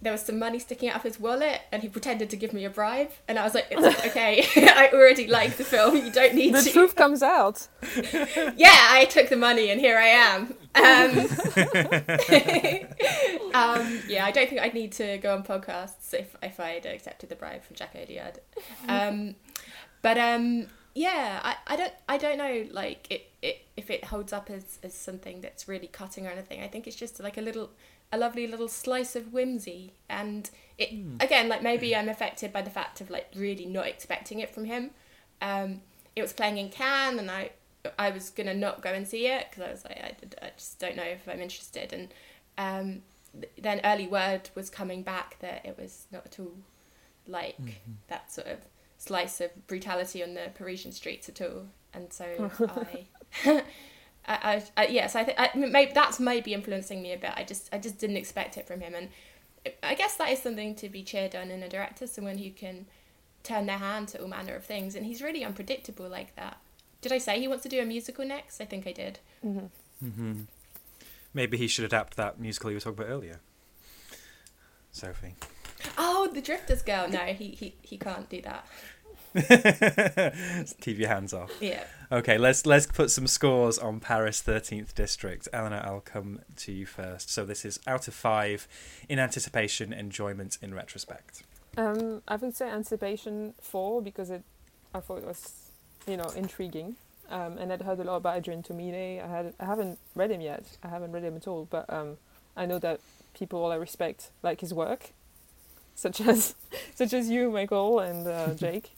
there 0.01 0.11
was 0.11 0.21
some 0.21 0.39
money 0.39 0.59
sticking 0.59 0.89
out 0.89 0.95
of 0.95 1.03
his 1.03 1.19
wallet 1.19 1.61
and 1.71 1.83
he 1.83 1.89
pretended 1.89 2.29
to 2.29 2.37
give 2.37 2.53
me 2.53 2.65
a 2.65 2.69
bribe 2.69 3.11
and 3.27 3.37
I 3.37 3.43
was 3.43 3.53
like 3.53 3.67
it's 3.69 4.05
okay 4.05 4.45
I 4.69 4.89
already 4.93 5.27
like 5.27 5.57
the 5.57 5.63
film 5.63 5.97
you 5.97 6.11
don't 6.11 6.35
need 6.35 6.53
the 6.53 6.59
to. 6.59 6.65
The 6.65 6.71
truth 6.71 6.95
comes 6.95 7.21
out. 7.21 7.67
yeah, 8.55 8.87
I 8.89 9.07
took 9.09 9.29
the 9.29 9.35
money 9.35 9.69
and 9.69 9.79
here 9.79 9.97
I 9.97 10.07
am. 10.07 10.53
Um, 10.75 11.11
um, 13.53 14.01
yeah, 14.07 14.25
I 14.25 14.31
don't 14.31 14.49
think 14.49 14.61
I'd 14.61 14.73
need 14.73 14.93
to 14.93 15.17
go 15.17 15.35
on 15.35 15.43
podcasts 15.43 16.13
if 16.13 16.35
if 16.41 16.59
I'd 16.59 16.85
accepted 16.85 17.29
the 17.29 17.35
bribe 17.35 17.63
from 17.63 17.75
Jacques 17.75 17.95
Audiard. 17.95 18.37
Um, 18.87 19.35
but 20.01 20.17
um, 20.17 20.67
yeah, 20.95 21.39
I, 21.43 21.55
I 21.67 21.75
don't 21.75 21.93
I 22.07 22.17
don't 22.17 22.37
know 22.37 22.65
like 22.71 23.07
it, 23.09 23.31
it 23.41 23.65
if 23.77 23.89
it 23.89 24.05
holds 24.05 24.33
up 24.33 24.49
as, 24.49 24.79
as 24.83 24.93
something 24.93 25.41
that's 25.41 25.67
really 25.67 25.87
cutting 25.87 26.27
or 26.27 26.29
anything. 26.29 26.61
I 26.61 26.67
think 26.67 26.87
it's 26.87 26.95
just 26.95 27.19
like 27.19 27.37
a 27.37 27.41
little 27.41 27.71
a 28.11 28.17
lovely 28.17 28.47
little 28.47 28.67
slice 28.67 29.15
of 29.15 29.31
whimsy 29.31 29.93
and 30.09 30.49
it 30.77 30.91
mm. 30.91 31.21
again 31.23 31.47
like 31.47 31.61
maybe 31.61 31.95
I'm 31.95 32.09
affected 32.09 32.51
by 32.51 32.63
the 32.63 32.69
fact 32.69 33.01
of 33.01 33.09
like 33.09 33.27
really 33.35 33.65
not 33.65 33.87
expecting 33.87 34.39
it 34.39 34.53
from 34.53 34.65
him. 34.65 34.91
Um, 35.41 35.81
it 36.15 36.21
was 36.21 36.33
playing 36.33 36.57
in 36.57 36.69
Cannes 36.69 37.19
and 37.19 37.29
I 37.29 37.51
I 37.97 38.09
was 38.09 38.29
gonna 38.29 38.53
not 38.53 38.81
go 38.81 38.91
and 38.91 39.07
see 39.07 39.27
it 39.27 39.47
because 39.49 39.63
I 39.63 39.71
was 39.71 39.85
like 39.85 39.97
I, 39.97 40.45
I 40.45 40.51
just 40.57 40.79
don't 40.79 40.95
know 40.95 41.03
if 41.03 41.27
I'm 41.29 41.39
interested 41.39 41.93
and 41.93 42.09
um, 42.57 43.03
then 43.57 43.79
early 43.83 44.07
word 44.07 44.49
was 44.55 44.69
coming 44.69 45.03
back 45.03 45.37
that 45.39 45.65
it 45.65 45.77
was 45.79 46.07
not 46.11 46.25
at 46.25 46.39
all 46.39 46.57
like 47.27 47.61
mm-hmm. 47.61 47.91
that 48.07 48.31
sort 48.31 48.47
of 48.47 48.57
slice 48.99 49.41
of 49.41 49.65
brutality 49.65 50.21
on 50.21 50.35
the 50.35 50.51
Parisian 50.53 50.91
streets 50.91 51.27
at 51.29 51.41
all. 51.41 51.65
And 51.93 52.13
so 52.13 52.51
I, 52.69 53.05
I, 53.45 53.63
I, 54.27 54.63
I, 54.77 54.87
yes, 54.87 55.15
I 55.15 55.23
think 55.23 55.39
maybe 55.55 55.91
that's 55.93 56.19
maybe 56.19 56.53
influencing 56.53 57.01
me 57.01 57.13
a 57.13 57.17
bit. 57.17 57.31
I 57.35 57.43
just, 57.43 57.69
I 57.73 57.79
just 57.79 57.97
didn't 57.97 58.17
expect 58.17 58.57
it 58.57 58.67
from 58.67 58.81
him, 58.81 58.93
and 58.93 59.09
I 59.81 59.95
guess 59.95 60.15
that 60.17 60.29
is 60.29 60.39
something 60.39 60.75
to 60.75 60.89
be 60.89 61.01
cheered 61.01 61.35
on 61.35 61.49
in 61.49 61.63
a 61.63 61.69
director, 61.69 62.05
someone 62.05 62.37
who 62.37 62.51
can 62.51 62.85
turn 63.43 63.65
their 63.65 63.77
hand 63.77 64.09
to 64.09 64.21
all 64.21 64.27
manner 64.27 64.55
of 64.55 64.65
things, 64.65 64.95
and 64.95 65.05
he's 65.05 65.21
really 65.21 65.43
unpredictable 65.43 66.07
like 66.07 66.35
that. 66.35 66.57
Did 67.01 67.11
I 67.11 67.17
say 67.17 67.39
he 67.39 67.47
wants 67.47 67.63
to 67.63 67.69
do 67.69 67.81
a 67.81 67.85
musical 67.85 68.25
next? 68.25 68.61
I 68.61 68.65
think 68.65 68.85
I 68.85 68.91
did. 68.91 69.19
Mm-hmm. 69.43 70.05
Mm-hmm. 70.05 70.41
Maybe 71.33 71.57
he 71.57 71.67
should 71.67 71.85
adapt 71.85 72.17
that 72.17 72.39
musical 72.39 72.69
you 72.69 72.75
were 72.75 72.81
talking 72.81 72.99
about 72.99 73.11
earlier, 73.11 73.39
Sophie. 74.91 75.35
Oh, 76.21 76.27
the 76.27 76.41
Drifters 76.41 76.81
girl. 76.81 77.07
No, 77.07 77.19
he 77.19 77.51
he, 77.51 77.73
he 77.81 77.97
can't 77.97 78.29
do 78.29 78.41
that. 78.41 78.65
Keep 80.81 80.99
your 80.99 81.07
hands 81.07 81.33
off. 81.33 81.49
Yeah. 81.61 81.85
Okay, 82.11 82.37
let's 82.37 82.65
let's 82.65 82.87
put 82.87 83.09
some 83.09 83.25
scores 83.25 83.79
on 83.79 84.01
Paris 84.01 84.43
13th 84.45 84.93
District. 84.93 85.47
Eleanor, 85.53 85.81
I'll 85.81 86.01
come 86.01 86.41
to 86.57 86.73
you 86.73 86.85
first. 86.85 87.31
So 87.31 87.45
this 87.45 87.63
is 87.63 87.79
out 87.87 88.09
of 88.09 88.13
five 88.13 88.67
in 89.07 89.17
anticipation, 89.17 89.93
enjoyment 89.93 90.57
in 90.61 90.73
retrospect. 90.73 91.43
Um, 91.77 92.21
I 92.27 92.35
would 92.35 92.53
say 92.53 92.67
anticipation 92.67 93.53
four 93.61 94.01
because 94.01 94.29
it, 94.29 94.43
I 94.93 94.99
thought 94.99 95.19
it 95.19 95.25
was, 95.25 95.71
you 96.05 96.17
know, 96.17 96.27
intriguing. 96.35 96.97
Um, 97.29 97.57
and 97.59 97.71
I'd 97.71 97.83
heard 97.83 97.99
a 97.99 98.03
lot 98.03 98.17
about 98.17 98.35
Adrian 98.35 98.61
Tomine. 98.61 99.23
I 99.23 99.27
had 99.27 99.53
I 99.57 99.65
haven't 99.65 99.99
read 100.15 100.31
him 100.31 100.41
yet. 100.41 100.65
I 100.83 100.89
haven't 100.89 101.13
read 101.13 101.23
him 101.23 101.37
at 101.37 101.47
all, 101.47 101.65
but 101.69 101.85
um, 101.87 102.17
I 102.57 102.65
know 102.65 102.79
that 102.79 102.99
people 103.33 103.63
all 103.63 103.71
I 103.71 103.75
respect 103.75 104.31
like 104.43 104.59
his 104.59 104.73
work, 104.73 105.11
such 105.99 106.21
as 106.31 106.55
such 106.95 107.13
as 107.13 107.29
you, 107.29 107.51
Michael, 107.51 107.99
and 107.99 108.27
uh, 108.27 108.53
Jake, 108.55 108.91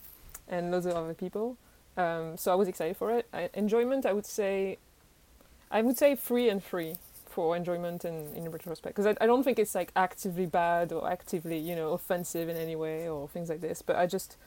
and 0.48 0.72
loads 0.72 0.86
of 0.86 0.94
other 0.96 1.14
people. 1.14 1.58
Um, 1.98 2.38
so 2.38 2.52
I 2.52 2.56
was 2.56 2.68
excited 2.68 2.98
for 2.98 3.12
it. 3.12 3.28
I, 3.34 3.50
enjoyment, 3.54 4.06
I 4.06 4.14
would 4.14 4.26
say, 4.26 4.78
I 5.70 5.82
would 5.82 5.98
say 5.98 6.16
free 6.16 6.50
and 6.50 6.64
free 6.64 6.96
for 7.26 7.56
enjoyment 7.56 8.04
in, 8.04 8.34
in 8.36 8.52
retrospect 8.52 8.96
because 8.96 9.08
I, 9.08 9.24
I 9.24 9.26
don't 9.26 9.44
think 9.44 9.58
it's 9.58 9.74
like 9.74 9.92
actively 9.96 10.46
bad 10.46 10.92
or 10.92 11.10
actively 11.10 11.58
you 11.58 11.76
know 11.76 11.94
offensive 11.94 12.50
in 12.50 12.58
any 12.58 12.76
way 12.76 13.10
or 13.10 13.28
things 13.28 13.50
like 13.50 13.62
this. 13.62 13.82
But 13.82 13.96
I 13.96 14.06
just 14.06 14.38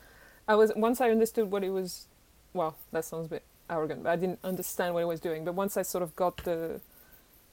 I 0.46 0.54
was 0.54 0.72
once 0.76 1.00
I 1.00 1.10
understood 1.10 1.50
what 1.50 1.64
it 1.64 1.70
was. 1.70 2.06
Well, 2.52 2.76
that 2.92 3.04
sounds 3.04 3.26
a 3.26 3.30
bit 3.30 3.42
arrogant, 3.68 4.04
but 4.04 4.10
I 4.10 4.16
didn't 4.16 4.38
understand 4.44 4.94
what 4.94 5.00
it 5.00 5.06
was 5.08 5.18
doing. 5.18 5.44
But 5.44 5.54
once 5.54 5.76
I 5.76 5.82
sort 5.82 6.02
of 6.02 6.14
got 6.14 6.36
the 6.44 6.80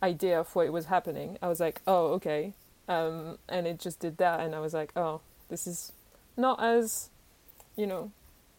idea 0.04 0.40
of 0.40 0.56
what 0.56 0.68
it 0.68 0.74
was 0.74 0.86
happening, 0.86 1.38
I 1.42 1.48
was 1.48 1.60
like, 1.60 1.82
oh, 1.88 2.08
okay. 2.14 2.54
Um, 2.92 3.38
and 3.48 3.68
it 3.68 3.80
just 3.80 4.00
did 4.00 4.18
that, 4.18 4.42
and 4.42 4.54
I 4.54 4.60
was 4.60 4.74
like, 4.74 4.92
oh, 4.98 5.22
this 5.48 5.66
is 5.66 5.94
not 6.36 6.62
as, 6.62 7.10
you 7.78 7.88
know, 7.88 8.12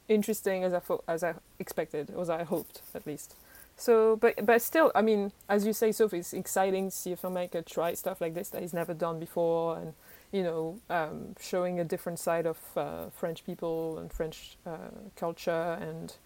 interesting 0.09 0.65
as 0.65 0.73
I 0.73 0.79
thought, 0.79 1.05
as 1.07 1.23
I 1.23 1.35
expected, 1.59 2.11
or 2.15 2.23
as 2.23 2.31
I 2.31 2.45
hoped, 2.45 2.81
at 2.95 3.07
least. 3.07 3.35
So, 3.77 4.17
but 4.17 4.47
but 4.47 4.63
still, 4.63 4.91
I 4.95 5.03
mean, 5.03 5.33
as 5.49 5.67
you 5.67 5.75
say, 5.75 5.93
Sophie, 5.93 6.19
it's 6.19 6.33
exciting 6.33 6.91
to 6.91 6.97
see 6.97 7.13
a 7.13 7.17
filmmaker 7.17 7.65
try 7.65 7.93
stuff 7.95 8.21
like 8.21 8.33
this 8.33 8.49
that 8.51 8.63
he's 8.63 8.73
never 8.73 8.95
done 8.95 9.19
before, 9.19 9.77
and 9.77 9.93
you 10.31 10.43
know, 10.43 10.79
um, 10.89 11.35
showing 11.41 11.79
a 11.79 11.85
different 11.85 12.19
side 12.19 12.47
of 12.47 12.59
uh, 12.77 13.11
French 13.11 13.45
people 13.45 13.99
and 13.99 14.11
French 14.11 14.57
uh, 14.67 14.93
culture, 15.17 15.79
and 15.81 16.17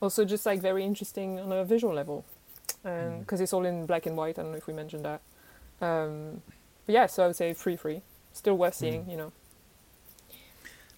also 0.00 0.24
just 0.24 0.46
like 0.46 0.60
very 0.62 0.82
interesting 0.82 1.38
on 1.38 1.52
a 1.52 1.64
visual 1.64 1.92
level, 1.92 2.24
and 2.84 3.20
because 3.20 3.40
mm. 3.40 3.42
it's 3.42 3.52
all 3.52 3.66
in 3.66 3.84
black 3.84 4.06
and 4.06 4.16
white. 4.16 4.38
I 4.38 4.42
don't 4.42 4.52
know 4.52 4.58
if 4.58 4.66
we 4.66 4.72
mentioned 4.72 5.04
that. 5.04 5.20
Um, 5.80 6.42
but 6.86 6.94
yeah, 6.94 7.06
so 7.06 7.24
I 7.24 7.26
would 7.28 7.36
say 7.36 7.52
free, 7.54 7.76
free, 7.76 8.02
still 8.32 8.56
worth 8.56 8.74
seeing. 8.74 9.04
Mm. 9.04 9.10
You 9.10 9.16
know. 9.16 9.32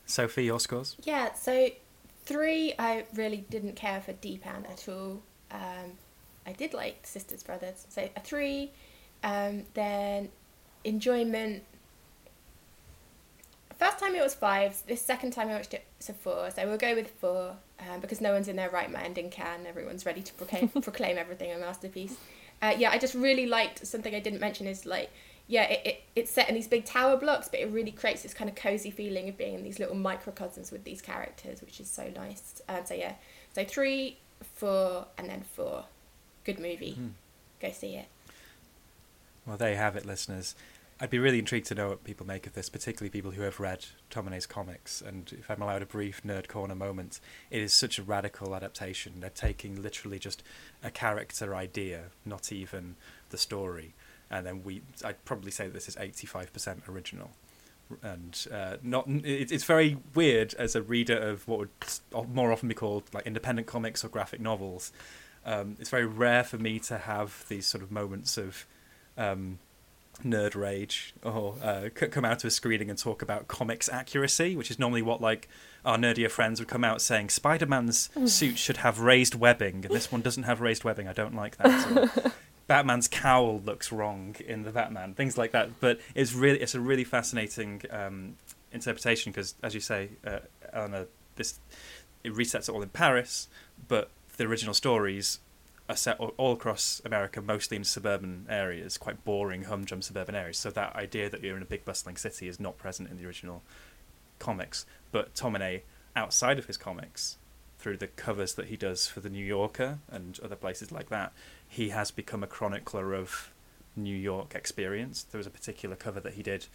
Sophie, 0.06 0.44
your 0.44 0.60
scores? 0.60 0.96
Yeah, 1.02 1.34
so 1.34 1.68
three, 2.24 2.74
I 2.78 3.04
really 3.14 3.44
didn't 3.50 3.74
care 3.74 4.00
for 4.00 4.12
Dheepan 4.12 4.70
at 4.70 4.88
all. 4.88 5.22
Um, 5.50 5.92
I 6.46 6.52
did 6.52 6.72
like 6.74 7.06
Sisters 7.06 7.42
Brothers, 7.42 7.86
so 7.88 8.08
a 8.16 8.20
three. 8.20 8.70
Um, 9.24 9.64
then 9.74 10.28
enjoyment. 10.84 11.64
First 13.76 13.98
time 13.98 14.14
it 14.14 14.22
was 14.22 14.34
five. 14.34 14.80
This 14.86 15.02
second 15.02 15.32
time 15.32 15.48
I 15.48 15.54
watched 15.54 15.74
it, 15.74 15.84
it's 15.98 16.08
a 16.08 16.14
four. 16.14 16.50
So 16.50 16.66
we'll 16.66 16.78
go 16.78 16.94
with 16.94 17.10
four 17.10 17.56
um, 17.80 18.00
because 18.00 18.20
no 18.20 18.32
one's 18.32 18.48
in 18.48 18.56
their 18.56 18.70
right 18.70 18.90
mind 18.90 19.18
in 19.18 19.28
Cannes. 19.28 19.66
Everyone's 19.66 20.06
ready 20.06 20.22
to 20.22 20.32
proclaim, 20.34 20.68
proclaim 20.82 21.18
everything 21.18 21.52
a 21.52 21.58
masterpiece. 21.58 22.16
Uh, 22.62 22.74
yeah, 22.78 22.90
I 22.90 22.98
just 22.98 23.14
really 23.14 23.46
liked 23.46 23.86
something 23.86 24.14
I 24.14 24.20
didn't 24.20 24.40
mention 24.40 24.66
is 24.66 24.86
like 24.86 25.10
yeah, 25.48 25.64
it, 25.64 25.86
it, 25.86 26.02
it's 26.16 26.30
set 26.30 26.48
in 26.48 26.54
these 26.54 26.66
big 26.66 26.84
tower 26.84 27.16
blocks, 27.16 27.48
but 27.48 27.60
it 27.60 27.70
really 27.70 27.92
creates 27.92 28.22
this 28.22 28.34
kind 28.34 28.50
of 28.50 28.56
cozy 28.56 28.90
feeling 28.90 29.28
of 29.28 29.38
being 29.38 29.54
in 29.54 29.62
these 29.62 29.78
little 29.78 29.94
microcosms 29.94 30.72
with 30.72 30.84
these 30.84 31.00
characters, 31.00 31.60
which 31.60 31.80
is 31.80 31.88
so 31.88 32.10
nice. 32.14 32.60
Um, 32.68 32.84
so 32.84 32.94
yeah, 32.94 33.14
so 33.54 33.64
three, 33.64 34.18
four, 34.42 35.06
and 35.16 35.28
then 35.28 35.42
four. 35.42 35.84
Good 36.44 36.58
movie. 36.58 36.96
Mm. 37.00 37.10
Go 37.60 37.70
see 37.70 37.94
it. 37.94 38.06
Well, 39.46 39.56
there 39.56 39.70
you 39.70 39.76
have 39.76 39.96
it, 39.96 40.04
listeners. 40.04 40.56
I'd 40.98 41.10
be 41.10 41.18
really 41.18 41.38
intrigued 41.38 41.66
to 41.66 41.74
know 41.74 41.90
what 41.90 42.04
people 42.04 42.26
make 42.26 42.46
of 42.46 42.54
this, 42.54 42.70
particularly 42.70 43.10
people 43.10 43.32
who 43.32 43.42
have 43.42 43.60
read 43.60 43.84
Tomine's 44.08 44.46
comics. 44.46 45.02
And 45.02 45.30
if 45.38 45.50
I'm 45.50 45.60
allowed 45.60 45.82
a 45.82 45.86
brief 45.86 46.22
nerd 46.22 46.48
corner 46.48 46.74
moment, 46.74 47.20
it 47.50 47.60
is 47.60 47.74
such 47.74 47.98
a 47.98 48.02
radical 48.02 48.56
adaptation. 48.56 49.20
They're 49.20 49.30
taking 49.30 49.80
literally 49.80 50.18
just 50.18 50.42
a 50.82 50.90
character 50.90 51.54
idea, 51.54 52.04
not 52.24 52.50
even 52.50 52.96
the 53.28 53.36
story, 53.36 53.94
and 54.30 54.46
then 54.46 54.62
we 54.62 54.82
I'd 55.04 55.24
probably 55.24 55.50
say 55.50 55.68
this 55.68 55.88
is 55.88 55.96
85% 55.96 56.88
original. 56.88 57.30
And 58.02 58.46
uh, 58.52 58.76
not 58.82 59.06
it, 59.08 59.52
it's 59.52 59.64
very 59.64 59.98
weird 60.14 60.54
as 60.54 60.74
a 60.74 60.82
reader 60.82 61.16
of 61.16 61.46
what 61.46 61.58
would 61.60 62.28
more 62.32 62.50
often 62.52 62.68
be 62.68 62.74
called 62.74 63.04
like 63.12 63.26
independent 63.26 63.68
comics 63.68 64.04
or 64.04 64.08
graphic 64.08 64.40
novels. 64.40 64.92
Um, 65.44 65.76
it's 65.78 65.90
very 65.90 66.06
rare 66.06 66.42
for 66.42 66.58
me 66.58 66.80
to 66.80 66.98
have 66.98 67.44
these 67.48 67.66
sort 67.66 67.84
of 67.84 67.92
moments 67.92 68.36
of 68.36 68.66
um, 69.16 69.60
nerd 70.24 70.56
rage 70.56 71.14
or 71.22 71.54
uh, 71.62 71.88
come 71.94 72.24
out 72.24 72.40
to 72.40 72.46
a 72.46 72.50
screening 72.50 72.90
and 72.90 72.98
talk 72.98 73.22
about 73.22 73.48
comics 73.48 73.88
accuracy 73.88 74.56
which 74.56 74.70
is 74.70 74.78
normally 74.78 75.02
what 75.02 75.20
like 75.20 75.48
our 75.84 75.98
nerdier 75.98 76.30
friends 76.30 76.58
would 76.58 76.68
come 76.68 76.82
out 76.82 77.00
saying 77.00 77.28
spider-man's 77.28 78.08
suit 78.24 78.58
should 78.58 78.78
have 78.78 78.98
raised 78.98 79.34
webbing 79.34 79.84
and 79.84 79.94
this 79.94 80.10
one 80.10 80.20
doesn't 80.22 80.44
have 80.44 80.60
raised 80.60 80.82
webbing. 80.84 81.06
I 81.06 81.12
don't 81.12 81.34
like 81.34 81.56
that 81.58 82.32
Batman's 82.66 83.08
cowl 83.08 83.60
looks 83.60 83.92
wrong 83.92 84.36
in 84.44 84.64
the 84.64 84.72
Batman, 84.72 85.14
things 85.14 85.38
like 85.38 85.52
that. 85.52 85.80
But 85.80 86.00
it's 86.14 86.32
really 86.32 86.60
it's 86.60 86.74
a 86.74 86.80
really 86.80 87.04
fascinating 87.04 87.82
um, 87.90 88.36
interpretation 88.72 89.32
because, 89.32 89.54
as 89.62 89.74
you 89.74 89.80
say, 89.80 90.10
uh, 90.26 90.40
Eleanor, 90.72 91.06
this 91.36 91.58
it 92.24 92.34
resets 92.34 92.68
it 92.68 92.70
all 92.70 92.82
in 92.82 92.88
Paris, 92.88 93.48
but 93.86 94.10
the 94.36 94.44
original 94.44 94.74
stories 94.74 95.38
are 95.88 95.96
set 95.96 96.18
all 96.18 96.52
across 96.52 97.00
America, 97.04 97.40
mostly 97.40 97.76
in 97.76 97.84
suburban 97.84 98.44
areas, 98.48 98.98
quite 98.98 99.24
boring, 99.24 99.64
humdrum 99.64 100.02
suburban 100.02 100.34
areas. 100.34 100.58
So 100.58 100.70
that 100.70 100.96
idea 100.96 101.30
that 101.30 101.42
you're 101.42 101.56
in 101.56 101.62
a 101.62 101.66
big 101.66 101.84
bustling 101.84 102.16
city 102.16 102.48
is 102.48 102.58
not 102.58 102.76
present 102.76 103.08
in 103.08 103.18
the 103.18 103.26
original 103.26 103.62
comics. 104.40 104.84
But 105.12 105.34
Tomine, 105.34 105.82
outside 106.16 106.58
of 106.58 106.66
his 106.66 106.76
comics, 106.76 107.38
through 107.78 107.98
the 107.98 108.08
covers 108.08 108.54
that 108.54 108.66
he 108.66 108.76
does 108.76 109.06
for 109.06 109.20
the 109.20 109.28
New 109.28 109.44
Yorker 109.44 110.00
and 110.08 110.40
other 110.40 110.56
places 110.56 110.90
like 110.90 111.08
that, 111.10 111.32
he 111.68 111.90
has 111.90 112.10
become 112.10 112.42
a 112.42 112.46
chronicler 112.46 113.14
of 113.14 113.52
New 113.94 114.16
York 114.16 114.54
experience. 114.54 115.22
There 115.22 115.38
was 115.38 115.46
a 115.46 115.50
particular 115.50 115.96
cover 115.96 116.20
that 116.20 116.34
he 116.34 116.42
did 116.42 116.66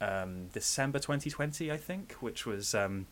um, 0.00 0.48
December 0.52 0.98
2020, 0.98 1.70
I 1.70 1.76
think, 1.76 2.14
which 2.14 2.44
was 2.44 2.74
um, 2.74 3.06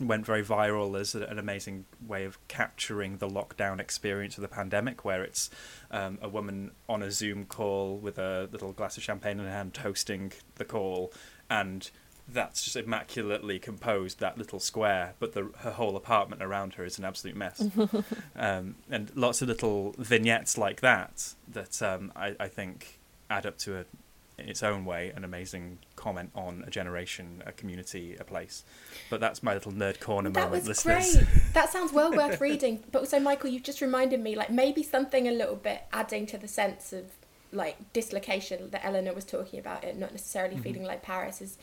went 0.00 0.26
very 0.26 0.44
viral 0.44 0.98
as 0.98 1.14
an 1.14 1.38
amazing 1.38 1.86
way 2.06 2.24
of 2.24 2.38
capturing 2.48 3.18
the 3.18 3.28
lockdown 3.28 3.80
experience 3.80 4.36
of 4.36 4.42
the 4.42 4.48
pandemic, 4.48 5.04
where 5.04 5.22
it's 5.22 5.48
um, 5.90 6.18
a 6.20 6.28
woman 6.28 6.72
on 6.88 7.02
a 7.02 7.10
Zoom 7.10 7.46
call 7.46 7.96
with 7.96 8.18
a 8.18 8.48
little 8.52 8.72
glass 8.72 8.96
of 8.96 9.02
champagne 9.02 9.38
in 9.38 9.46
her 9.46 9.50
hand, 9.50 9.72
toasting 9.72 10.32
the 10.56 10.64
call, 10.64 11.12
and 11.48 11.90
that's 12.28 12.64
just 12.64 12.76
immaculately 12.76 13.58
composed 13.58 14.18
that 14.18 14.36
little 14.36 14.58
square 14.58 15.14
but 15.18 15.32
the 15.32 15.50
her 15.58 15.70
whole 15.70 15.96
apartment 15.96 16.42
around 16.42 16.74
her 16.74 16.84
is 16.84 16.98
an 16.98 17.04
absolute 17.04 17.36
mess 17.36 17.68
um, 18.36 18.74
and 18.90 19.12
lots 19.14 19.42
of 19.42 19.48
little 19.48 19.94
vignettes 19.98 20.58
like 20.58 20.80
that 20.80 21.34
that 21.48 21.80
um, 21.82 22.12
I, 22.16 22.34
I 22.40 22.48
think 22.48 22.98
add 23.30 23.46
up 23.46 23.58
to 23.58 23.78
a 23.78 23.84
in 24.38 24.48
its 24.50 24.62
own 24.62 24.84
way 24.84 25.12
an 25.16 25.24
amazing 25.24 25.78
comment 25.94 26.30
on 26.34 26.62
a 26.66 26.70
generation 26.70 27.42
a 27.46 27.52
community 27.52 28.16
a 28.18 28.24
place 28.24 28.64
but 29.08 29.20
that's 29.20 29.42
my 29.42 29.54
little 29.54 29.72
nerd 29.72 29.98
corner 30.00 30.28
that 30.30 30.50
moment 30.50 30.66
was 30.66 30.68
listeners. 30.68 31.16
great 31.16 31.26
that 31.54 31.70
sounds 31.70 31.92
well 31.92 32.12
worth 32.12 32.40
reading 32.40 32.82
but 32.92 32.98
also 32.98 33.18
michael 33.18 33.48
you've 33.48 33.62
just 33.62 33.80
reminded 33.80 34.20
me 34.20 34.36
like 34.36 34.50
maybe 34.50 34.82
something 34.82 35.26
a 35.26 35.32
little 35.32 35.56
bit 35.56 35.84
adding 35.92 36.26
to 36.26 36.36
the 36.36 36.48
sense 36.48 36.92
of 36.92 37.04
like 37.52 37.92
dislocation 37.94 38.68
that 38.70 38.84
eleanor 38.84 39.14
was 39.14 39.24
talking 39.24 39.58
about 39.58 39.84
it 39.84 39.96
not 39.96 40.10
necessarily 40.10 40.54
mm-hmm. 40.54 40.64
feeling 40.64 40.82
like 40.82 41.02
paris 41.02 41.40
is 41.40 41.56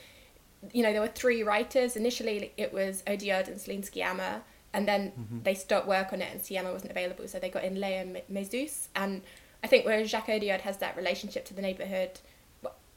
you 0.71 0.83
know, 0.83 0.91
there 0.91 1.01
were 1.01 1.07
three 1.07 1.43
writers. 1.43 1.95
Initially, 1.95 2.53
it 2.57 2.73
was 2.73 3.03
Audiard 3.07 3.47
and 3.47 3.57
Céline 3.57 3.83
Sciamma, 3.83 4.41
and 4.73 4.87
then 4.87 5.11
mm-hmm. 5.11 5.39
they 5.43 5.53
stopped 5.53 5.87
work 5.87 6.13
on 6.13 6.21
it, 6.21 6.29
and 6.31 6.41
Sciamma 6.41 6.71
wasn't 6.71 6.91
available, 6.91 7.27
so 7.27 7.39
they 7.39 7.49
got 7.49 7.63
in 7.63 7.75
Léa 7.75 8.21
Mysius. 8.31 8.87
And 8.95 9.21
I 9.63 9.67
think 9.67 9.85
whereas 9.85 10.09
Jacques 10.09 10.27
Audiard 10.27 10.61
has 10.61 10.77
that 10.77 10.95
relationship 10.95 11.45
to 11.45 11.53
the 11.53 11.61
neighbourhood, 11.61 12.19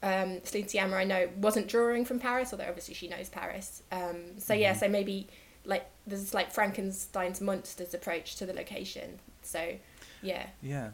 um, 0.02 0.40
Céline 0.44 0.70
Sciamma, 0.70 0.94
I 0.94 1.04
know, 1.04 1.28
wasn't 1.38 1.68
drawing 1.68 2.04
from 2.04 2.18
Paris, 2.18 2.52
although 2.52 2.68
obviously 2.68 2.94
she 2.94 3.08
knows 3.08 3.28
Paris. 3.28 3.82
Um, 3.90 4.38
so 4.38 4.52
mm-hmm. 4.52 4.62
yeah, 4.62 4.72
so 4.74 4.88
maybe 4.88 5.28
like 5.64 5.88
there's 6.06 6.32
like 6.32 6.54
Frankenstein's 6.54 7.40
monsters 7.40 7.94
approach 7.94 8.36
to 8.36 8.46
the 8.46 8.52
location. 8.52 9.18
So 9.42 9.74
yeah. 10.22 10.46
Yeah. 10.62 10.90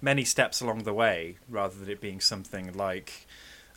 Many 0.00 0.24
steps 0.24 0.60
along 0.60 0.82
the 0.82 0.92
way, 0.92 1.36
rather 1.48 1.76
than 1.76 1.88
it 1.88 2.00
being 2.00 2.20
something 2.20 2.72
like, 2.72 3.26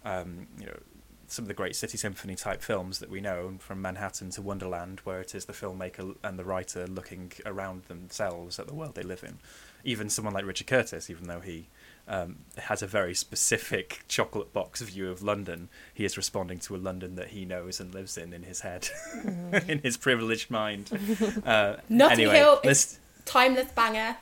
um, 0.04 0.48
you 0.60 0.66
know, 0.66 0.80
some 1.28 1.44
of 1.44 1.48
the 1.48 1.54
great 1.54 1.76
city 1.76 1.98
symphony 1.98 2.36
type 2.36 2.62
films 2.62 3.00
that 3.00 3.10
we 3.10 3.22
know, 3.22 3.56
from 3.60 3.82
Manhattan 3.82 4.30
to 4.32 4.42
Wonderland, 4.42 5.02
where 5.04 5.22
it 5.22 5.36
is 5.36 5.46
the 5.46 5.54
filmmaker 5.54 6.16
and 6.24 6.38
the 6.38 6.44
writer 6.44 6.88
looking 6.88 7.32
around 7.46 7.84
themselves 7.84 8.60
at 8.60 8.68
the 8.68 8.74
world 8.74 8.96
they 8.96 9.04
live 9.04 9.24
in. 9.24 9.40
Even 9.84 10.10
someone 10.10 10.34
like 10.34 10.46
Richard 10.46 10.68
Curtis, 10.68 11.10
even 11.10 11.28
though 11.28 11.40
he 11.40 11.68
um, 12.08 12.38
has 12.58 12.82
a 12.82 12.88
very 12.88 13.14
specific 13.14 14.04
chocolate 14.08 14.54
box 14.54 14.82
view 14.82 15.10
of 15.10 15.22
London, 15.22 15.70
he 15.94 16.06
is 16.06 16.18
responding 16.18 16.60
to 16.60 16.76
a 16.76 16.78
London 16.78 17.16
that 17.16 17.30
he 17.30 17.46
knows 17.46 17.80
and 17.80 17.94
lives 17.94 18.18
in 18.18 18.34
in 18.34 18.44
his 18.44 18.62
head, 18.62 18.90
mm. 19.24 19.70
in 19.70 19.80
his 19.80 19.98
privileged 19.98 20.50
mind. 20.50 20.92
Uh, 21.46 21.78
Notting 21.90 22.20
anyway, 22.20 22.38
Hill 22.38 22.60
is 22.64 23.00
timeless 23.26 23.72
banger. 23.72 24.18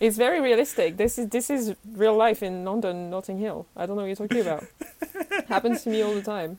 It's 0.00 0.16
very 0.16 0.40
realistic. 0.40 0.96
This 0.96 1.18
is 1.18 1.28
this 1.28 1.50
is 1.50 1.74
real 1.92 2.16
life 2.16 2.42
in 2.42 2.64
London, 2.64 3.10
Notting 3.10 3.38
Hill. 3.38 3.66
I 3.76 3.84
don't 3.84 3.96
know 3.96 4.02
what 4.02 4.08
you're 4.08 4.16
talking 4.16 4.40
about. 4.40 4.64
Happens 5.48 5.82
to 5.84 5.90
me 5.90 6.00
all 6.00 6.14
the 6.14 6.22
time. 6.22 6.58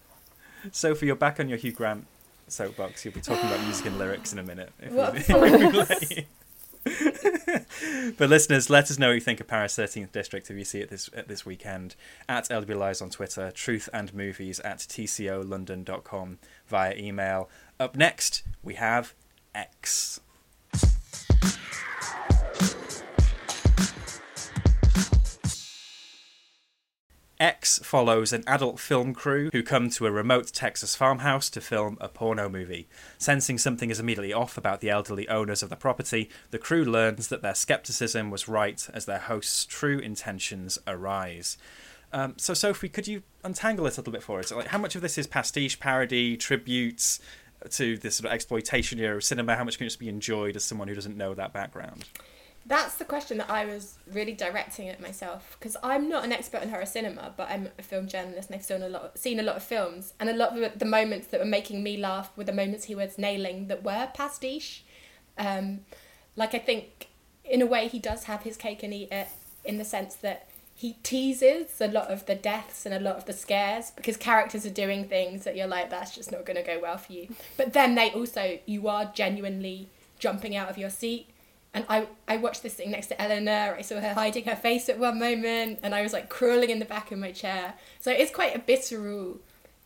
Sophie, 0.71 1.07
you're 1.07 1.15
back 1.15 1.39
on 1.39 1.49
your 1.49 1.57
Hugh 1.57 1.71
Grant 1.71 2.05
soapbox. 2.47 3.03
You'll 3.03 3.15
be 3.15 3.21
talking 3.21 3.49
about 3.49 3.63
music 3.63 3.87
and 3.87 3.97
lyrics 3.97 4.31
in 4.31 4.37
a 4.37 4.43
minute. 4.43 4.71
but 8.17 8.29
listeners, 8.29 8.69
let 8.69 8.91
us 8.91 8.99
know 8.99 9.07
what 9.07 9.13
you 9.13 9.19
think 9.19 9.39
of 9.39 9.47
Paris 9.47 9.75
13th 9.75 10.11
District 10.11 10.49
if 10.49 10.57
you 10.57 10.65
see 10.65 10.79
it 10.79 10.89
this 10.89 11.09
at 11.15 11.27
this 11.27 11.43
weekend 11.43 11.95
at 12.29 12.47
LWLies 12.49 13.01
on 13.01 13.09
Twitter, 13.09 13.51
truth 13.51 13.89
and 13.91 14.13
movies 14.13 14.59
at 14.59 14.79
tcolondon.com 14.79 16.37
via 16.67 16.95
email. 16.95 17.49
Up 17.79 17.95
next, 17.95 18.43
we 18.61 18.75
have 18.75 19.15
X. 19.55 20.19
X 27.41 27.79
follows 27.79 28.31
an 28.31 28.43
adult 28.45 28.79
film 28.79 29.15
crew 29.15 29.49
who 29.51 29.63
come 29.63 29.89
to 29.89 30.05
a 30.05 30.11
remote 30.11 30.53
Texas 30.53 30.95
farmhouse 30.95 31.49
to 31.49 31.59
film 31.59 31.97
a 31.99 32.07
porno 32.07 32.47
movie. 32.47 32.87
Sensing 33.17 33.57
something 33.57 33.89
is 33.89 33.99
immediately 33.99 34.31
off 34.31 34.59
about 34.59 34.79
the 34.79 34.91
elderly 34.91 35.27
owners 35.27 35.63
of 35.63 35.71
the 35.71 35.75
property, 35.75 36.29
the 36.51 36.59
crew 36.59 36.85
learns 36.85 37.29
that 37.29 37.41
their 37.41 37.55
skepticism 37.55 38.29
was 38.29 38.47
right 38.47 38.87
as 38.93 39.05
their 39.05 39.17
host's 39.17 39.65
true 39.65 39.97
intentions 39.97 40.77
arise. 40.85 41.57
Um, 42.13 42.35
so, 42.37 42.53
Sophie, 42.53 42.89
could 42.89 43.07
you 43.07 43.23
untangle 43.43 43.87
it 43.87 43.97
a 43.97 44.01
little 44.01 44.13
bit 44.13 44.21
for 44.21 44.37
us? 44.37 44.51
Like, 44.51 44.67
how 44.67 44.77
much 44.77 44.95
of 44.95 45.01
this 45.01 45.17
is 45.17 45.25
pastiche, 45.25 45.79
parody, 45.79 46.37
tributes 46.37 47.19
to 47.71 47.97
this 47.97 48.17
sort 48.17 48.29
of 48.29 48.33
exploitation 48.35 48.99
era 48.99 49.15
of 49.15 49.23
cinema? 49.23 49.55
How 49.55 49.63
much 49.63 49.79
can 49.79 49.87
just 49.87 49.99
be 49.99 50.09
enjoyed 50.09 50.55
as 50.55 50.63
someone 50.63 50.87
who 50.87 50.95
doesn't 50.95 51.17
know 51.17 51.33
that 51.33 51.53
background? 51.53 52.05
That's 52.65 52.95
the 52.95 53.05
question 53.05 53.39
that 53.39 53.49
I 53.49 53.65
was 53.65 53.95
really 54.11 54.33
directing 54.33 54.87
at 54.87 55.01
myself 55.01 55.57
because 55.59 55.75
I'm 55.81 56.07
not 56.07 56.23
an 56.23 56.31
expert 56.31 56.61
in 56.61 56.69
horror 56.69 56.85
cinema, 56.85 57.33
but 57.35 57.49
I'm 57.49 57.69
a 57.79 57.81
film 57.81 58.07
journalist 58.07 58.49
and 58.49 58.57
I've 58.57 58.65
seen 58.65 58.83
a 58.83 58.89
lot, 58.89 59.01
of, 59.01 59.17
seen 59.17 59.39
a 59.39 59.43
lot 59.43 59.55
of 59.55 59.63
films, 59.63 60.13
and 60.19 60.29
a 60.29 60.33
lot 60.33 60.57
of 60.57 60.77
the 60.77 60.85
moments 60.85 61.27
that 61.27 61.39
were 61.39 61.45
making 61.45 61.81
me 61.81 61.97
laugh 61.97 62.31
were 62.37 62.43
the 62.43 62.53
moments 62.53 62.85
he 62.85 62.95
was 62.95 63.17
nailing 63.17 63.67
that 63.67 63.83
were 63.83 64.09
pastiche. 64.13 64.83
Um, 65.37 65.81
like 66.35 66.53
I 66.53 66.59
think, 66.59 67.07
in 67.43 67.61
a 67.61 67.65
way, 67.65 67.87
he 67.87 67.99
does 67.99 68.25
have 68.25 68.43
his 68.43 68.57
cake 68.57 68.83
and 68.83 68.93
eat 68.93 69.11
it 69.11 69.27
in 69.65 69.77
the 69.77 69.85
sense 69.85 70.15
that 70.15 70.47
he 70.75 70.93
teases 71.03 71.79
a 71.79 71.87
lot 71.87 72.07
of 72.07 72.25
the 72.25 72.35
deaths 72.35 72.85
and 72.85 72.95
a 72.95 72.99
lot 72.99 73.15
of 73.15 73.25
the 73.25 73.33
scares 73.33 73.91
because 73.91 74.17
characters 74.17 74.65
are 74.65 74.71
doing 74.71 75.05
things 75.05 75.43
that 75.43 75.55
you're 75.55 75.67
like, 75.67 75.89
that's 75.89 76.15
just 76.15 76.31
not 76.31 76.45
going 76.45 76.57
to 76.57 76.63
go 76.63 76.79
well 76.79 76.97
for 76.97 77.13
you. 77.13 77.35
But 77.57 77.73
then 77.73 77.95
they 77.95 78.11
also, 78.11 78.59
you 78.65 78.87
are 78.87 79.11
genuinely 79.13 79.89
jumping 80.17 80.55
out 80.55 80.69
of 80.69 80.77
your 80.77 80.89
seat 80.89 81.27
and 81.73 81.85
I, 81.87 82.07
I 82.27 82.37
watched 82.37 82.63
this 82.63 82.73
thing 82.73 82.91
next 82.91 83.07
to 83.07 83.21
Eleanor. 83.21 83.75
I 83.77 83.81
saw 83.81 83.99
her 83.99 84.13
hiding 84.13 84.45
her 84.45 84.55
face 84.55 84.89
at 84.89 84.99
one 84.99 85.19
moment, 85.19 85.79
and 85.83 85.95
I 85.95 86.01
was 86.01 86.13
like 86.13 86.29
crawling 86.29 86.69
in 86.69 86.79
the 86.79 86.85
back 86.85 87.11
of 87.11 87.19
my 87.19 87.31
chair. 87.31 87.75
So 87.99 88.11
it's 88.11 88.31
quite 88.31 88.55
a 88.55 88.59
visceral 88.59 89.39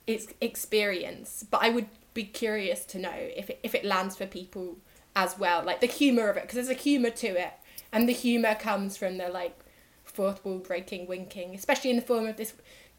it's 0.07 0.27
experience. 0.41 1.45
But 1.49 1.61
I 1.63 1.69
would 1.69 1.87
be 2.13 2.23
curious 2.23 2.85
to 2.85 2.99
know 2.99 3.13
if 3.13 3.49
it, 3.49 3.59
if 3.63 3.75
it 3.75 3.85
lands 3.85 4.15
for 4.15 4.25
people 4.25 4.77
as 5.15 5.37
well, 5.37 5.63
like 5.63 5.81
the 5.81 5.87
humor 5.87 6.29
of 6.29 6.37
it, 6.37 6.43
because 6.43 6.55
there's 6.55 6.69
a 6.69 6.73
humor 6.73 7.09
to 7.09 7.27
it, 7.27 7.53
and 7.91 8.09
the 8.09 8.13
humor 8.13 8.55
comes 8.55 8.97
from 8.97 9.17
the 9.17 9.29
like 9.29 9.57
fourth 10.03 10.43
wall 10.43 10.57
breaking, 10.59 11.07
winking, 11.07 11.53
especially 11.53 11.91
in 11.91 11.97
the 11.97 12.01
form 12.01 12.25
of 12.25 12.37
this. 12.37 12.53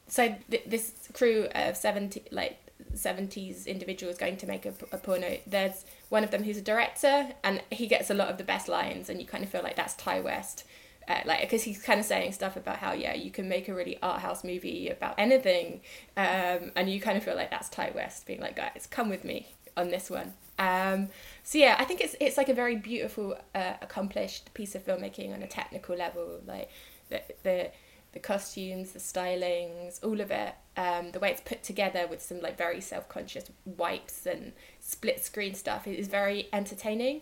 So 0.09 0.35
th- 0.51 0.65
this 0.67 0.93
crew 1.13 1.49
of 1.55 1.77
seventy 1.77 2.23
like 2.31 2.59
seventies 2.95 3.67
individuals 3.67 4.17
going 4.17 4.37
to 4.37 4.47
make 4.47 4.65
a, 4.65 4.75
a 4.93 4.99
porno. 4.99 5.39
There's 5.47 5.85
one 6.09 6.25
of 6.25 6.31
them 6.31 6.45
who's 6.45 6.57
a 6.57 6.63
director, 6.63 7.29
and 7.43 7.63
he 7.71 7.87
gets 7.87 8.11
a 8.11 8.15
lot 8.15 8.29
of 8.29 8.39
the 8.39 8.45
best 8.45 8.69
lines, 8.69 9.09
and 9.09 9.21
you 9.21 9.27
kind 9.27 9.45
of 9.45 9.51
feel 9.51 9.63
like 9.63 9.77
that's 9.77 9.95
Ti 9.95 10.21
West. 10.21 10.65
Uh, 11.09 11.21
like 11.25 11.41
because 11.41 11.63
he's 11.63 11.81
kind 11.81 12.01
of 12.01 12.07
saying 12.07 12.33
stuff 12.33 12.57
about 12.57 12.79
how 12.79 12.93
yeah 12.93 13.15
you 13.15 13.31
can 13.31 13.49
make 13.49 13.69
a 13.69 13.75
really 13.75 13.97
art 14.03 14.21
house 14.21 14.43
movie 14.43 14.89
about 14.89 15.15
anything 15.19 15.81
um, 16.17 16.73
and 16.75 16.91
you 16.91 17.01
kind 17.01 17.17
of 17.17 17.23
feel 17.23 17.37
like 17.37 17.49
that's 17.49 17.69
Ti 17.69 17.91
West 17.95 18.27
being 18.27 18.41
like 18.41 18.57
guys 18.57 18.89
come 18.91 19.09
with 19.09 19.23
me 19.23 19.47
on 19.77 19.89
this 19.89 20.11
one 20.11 20.35
um, 20.59 21.09
so 21.45 21.59
yeah 21.59 21.77
I 21.79 21.85
think 21.85 22.01
it's 22.01 22.17
it's 22.21 22.37
like 22.37 22.49
a 22.49 22.55
very 22.55 22.75
beautiful 22.75 23.39
uh, 23.55 23.75
accomplished 23.81 24.53
piece 24.53 24.75
of 24.75 24.85
filmmaking 24.85 25.33
on 25.33 25.45
a 25.45 25.47
technical 25.47 25.95
level 25.95 26.41
like 26.45 26.71
the 27.09 27.23
the 27.45 27.71
the 28.17 28.21
costumes, 28.21 28.93
the 28.93 28.99
stylings, 28.99 30.03
all 30.03 30.23
of 30.23 30.31
it. 30.31 30.55
Um, 30.79 31.11
the 31.13 31.19
way 31.19 31.31
it's 31.33 31.43
put 31.43 31.63
together 31.63 32.07
with 32.07 32.23
some 32.23 32.41
like 32.41 32.57
very 32.57 32.81
self 32.81 33.11
conscious 33.11 33.51
wipes 33.67 34.25
and 34.25 34.53
split 34.87 35.23
screen 35.25 35.53
stuff 35.53 35.87
is 35.89 36.07
very 36.07 36.49
entertaining. 36.53 37.21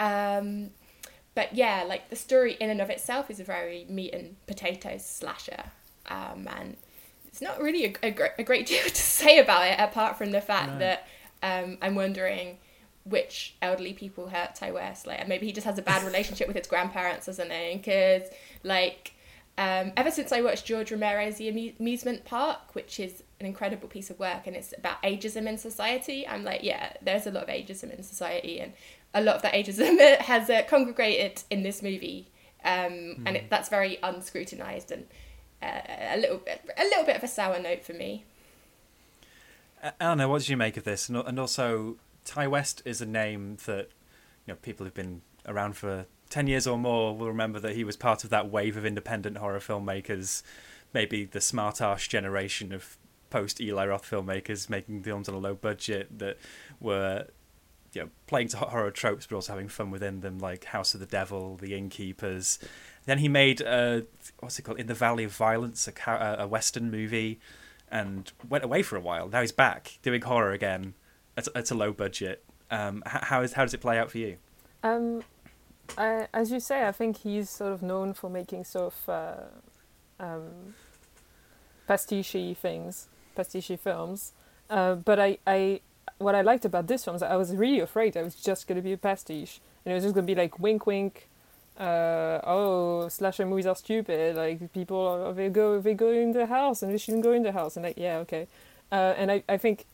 Um, 0.00 0.70
but 1.34 1.54
yeah, 1.54 1.84
like 1.86 2.08
the 2.08 2.16
story 2.16 2.54
in 2.58 2.70
and 2.70 2.80
of 2.80 2.88
itself 2.88 3.30
is 3.30 3.38
a 3.38 3.44
very 3.44 3.86
meat 3.88 4.14
and 4.14 4.36
potatoes 4.46 5.04
slasher, 5.04 5.64
um, 6.06 6.48
and 6.58 6.76
it's 7.26 7.42
not 7.42 7.60
really 7.60 7.84
a, 7.84 7.94
a, 8.02 8.30
a, 8.38 8.42
great 8.42 8.66
deal 8.72 8.82
to 8.82 8.94
say 8.94 9.38
about 9.38 9.66
it 9.66 9.78
apart 9.78 10.16
from 10.16 10.30
the 10.30 10.40
fact 10.40 10.72
no. 10.72 10.78
that 10.78 11.06
um, 11.42 11.78
I'm 11.82 11.94
wondering 11.94 12.58
which 13.04 13.56
elderly 13.60 13.92
people 13.92 14.28
hurt 14.28 14.54
Ti 14.54 14.70
West. 14.72 15.06
Like 15.06 15.26
maybe 15.28 15.46
he 15.46 15.52
just 15.52 15.66
has 15.66 15.78
a 15.78 15.82
bad 15.82 16.02
relationship 16.06 16.48
with 16.48 16.56
his 16.56 16.66
grandparents 16.66 17.28
or 17.28 17.34
something. 17.34 17.78
Because 17.78 18.22
like 18.62 19.12
um, 19.58 19.92
ever 19.96 20.10
since 20.10 20.32
I 20.32 20.40
watched 20.40 20.64
George 20.64 20.90
Romero's 20.90 21.36
The 21.36 21.74
Amusement 21.78 22.24
Park, 22.24 22.74
which 22.74 22.98
is 22.98 23.22
an 23.42 23.46
incredible 23.46 23.88
piece 23.88 24.08
of 24.08 24.18
work 24.18 24.46
and 24.46 24.56
it's 24.56 24.72
about 24.76 25.02
ageism 25.02 25.46
in 25.46 25.58
society, 25.58 26.26
I'm 26.26 26.44
like, 26.44 26.62
yeah, 26.62 26.92
there's 27.02 27.26
a 27.26 27.30
lot 27.30 27.42
of 27.44 27.48
ageism 27.48 27.94
in 27.96 28.02
society, 28.02 28.60
and 28.60 28.72
a 29.12 29.20
lot 29.20 29.36
of 29.36 29.42
that 29.42 29.52
ageism 29.52 30.18
has 30.20 30.48
uh, 30.48 30.62
congregated 30.68 31.42
in 31.50 31.62
this 31.62 31.82
movie, 31.82 32.28
um, 32.64 32.72
mm. 32.92 33.22
and 33.26 33.36
it, 33.36 33.50
that's 33.50 33.68
very 33.68 33.98
unscrutinized 34.02 34.90
and 34.90 35.06
uh, 35.62 35.80
a 36.14 36.18
little 36.18 36.38
bit, 36.38 36.62
a 36.78 36.84
little 36.84 37.04
bit 37.04 37.16
of 37.16 37.22
a 37.22 37.28
sour 37.28 37.58
note 37.58 37.84
for 37.84 37.92
me. 37.92 38.24
Anna, 40.00 40.28
what 40.28 40.40
did 40.40 40.48
you 40.48 40.56
make 40.56 40.76
of 40.76 40.84
this? 40.84 41.08
And 41.08 41.38
also, 41.38 41.96
Ti 42.24 42.46
West 42.46 42.82
is 42.84 43.00
a 43.00 43.06
name 43.06 43.58
that 43.66 43.88
you 44.46 44.54
know 44.54 44.56
people 44.62 44.86
who've 44.86 44.94
been 44.94 45.22
around 45.46 45.76
for 45.76 46.06
10 46.30 46.46
years 46.46 46.66
or 46.66 46.78
more 46.78 47.16
will 47.16 47.26
remember 47.26 47.58
that 47.58 47.74
he 47.74 47.84
was 47.84 47.96
part 47.96 48.24
of 48.24 48.30
that 48.30 48.50
wave 48.50 48.76
of 48.76 48.86
independent 48.86 49.38
horror 49.38 49.58
filmmakers, 49.58 50.42
maybe 50.94 51.24
the 51.24 51.40
smart 51.40 51.82
arse 51.82 52.06
generation 52.06 52.72
of 52.72 52.96
post 53.32 53.60
Eli 53.60 53.86
Roth 53.86 54.08
filmmakers 54.08 54.68
making 54.68 55.02
films 55.02 55.28
on 55.28 55.34
a 55.34 55.38
low 55.38 55.54
budget 55.54 56.18
that 56.18 56.36
were 56.80 57.26
you 57.94 58.02
know, 58.02 58.08
playing 58.26 58.48
to 58.48 58.58
horror 58.58 58.90
tropes 58.90 59.26
but 59.26 59.36
also 59.36 59.52
having 59.52 59.68
fun 59.68 59.90
within 59.90 60.20
them, 60.20 60.38
like 60.38 60.64
House 60.64 60.92
of 60.94 61.00
the 61.00 61.06
Devil, 61.06 61.56
The 61.56 61.74
Innkeepers. 61.74 62.58
Then 63.06 63.18
he 63.18 63.28
made, 63.28 63.60
what's 64.40 64.58
it 64.58 64.62
called, 64.62 64.78
In 64.78 64.86
the 64.86 64.94
Valley 64.94 65.24
of 65.24 65.32
Violence, 65.32 65.88
a, 65.88 66.36
a 66.38 66.46
Western 66.46 66.90
movie, 66.90 67.40
and 67.90 68.30
went 68.48 68.64
away 68.64 68.82
for 68.82 68.96
a 68.96 69.00
while. 69.00 69.28
Now 69.28 69.40
he's 69.40 69.52
back 69.52 69.98
doing 70.02 70.22
horror 70.22 70.52
again 70.52 70.94
at, 71.36 71.48
at 71.54 71.70
a 71.70 71.74
low 71.74 71.92
budget. 71.92 72.44
Um, 72.70 73.02
how, 73.06 73.42
is, 73.42 73.54
how 73.54 73.64
does 73.64 73.74
it 73.74 73.80
play 73.80 73.98
out 73.98 74.10
for 74.10 74.18
you? 74.18 74.36
Um, 74.82 75.22
I, 75.98 76.28
as 76.32 76.50
you 76.50 76.60
say, 76.60 76.86
I 76.86 76.92
think 76.92 77.18
he's 77.18 77.50
sort 77.50 77.72
of 77.72 77.82
known 77.82 78.14
for 78.14 78.30
making 78.30 78.64
sort 78.64 78.94
of 78.94 79.08
uh, 79.08 80.24
um, 80.24 80.74
pastiche 81.86 82.56
things, 82.56 83.08
pastiche 83.34 83.78
films. 83.80 84.32
Uh, 84.70 84.94
but 84.94 85.18
I, 85.18 85.38
I, 85.46 85.80
what 86.18 86.34
I 86.34 86.42
liked 86.42 86.64
about 86.64 86.86
this 86.86 87.04
film 87.04 87.16
is 87.16 87.22
I 87.22 87.36
was 87.36 87.54
really 87.54 87.80
afraid 87.80 88.16
it 88.16 88.24
was 88.24 88.34
just 88.34 88.66
going 88.66 88.76
to 88.76 88.82
be 88.82 88.92
a 88.92 88.96
pastiche, 88.96 89.60
and 89.84 89.92
it 89.92 89.94
was 89.94 90.04
just 90.04 90.14
going 90.14 90.26
to 90.26 90.34
be 90.34 90.38
like 90.40 90.58
wink, 90.58 90.86
wink. 90.86 91.28
Uh, 91.78 92.40
oh, 92.44 93.08
slasher 93.08 93.46
movies 93.46 93.66
are 93.66 93.76
stupid. 93.76 94.36
Like 94.36 94.72
people, 94.72 95.32
they 95.34 95.48
go, 95.48 95.80
they 95.80 95.94
go 95.94 96.10
in 96.10 96.32
the 96.32 96.46
house, 96.46 96.82
and 96.82 96.92
they 96.92 96.98
shouldn't 96.98 97.22
go 97.22 97.32
in 97.32 97.42
the 97.42 97.52
house. 97.52 97.76
And 97.76 97.84
like, 97.84 97.98
yeah, 97.98 98.18
okay. 98.18 98.46
Uh, 98.90 99.14
and 99.16 99.30
I, 99.32 99.42
I 99.48 99.56
think 99.56 99.86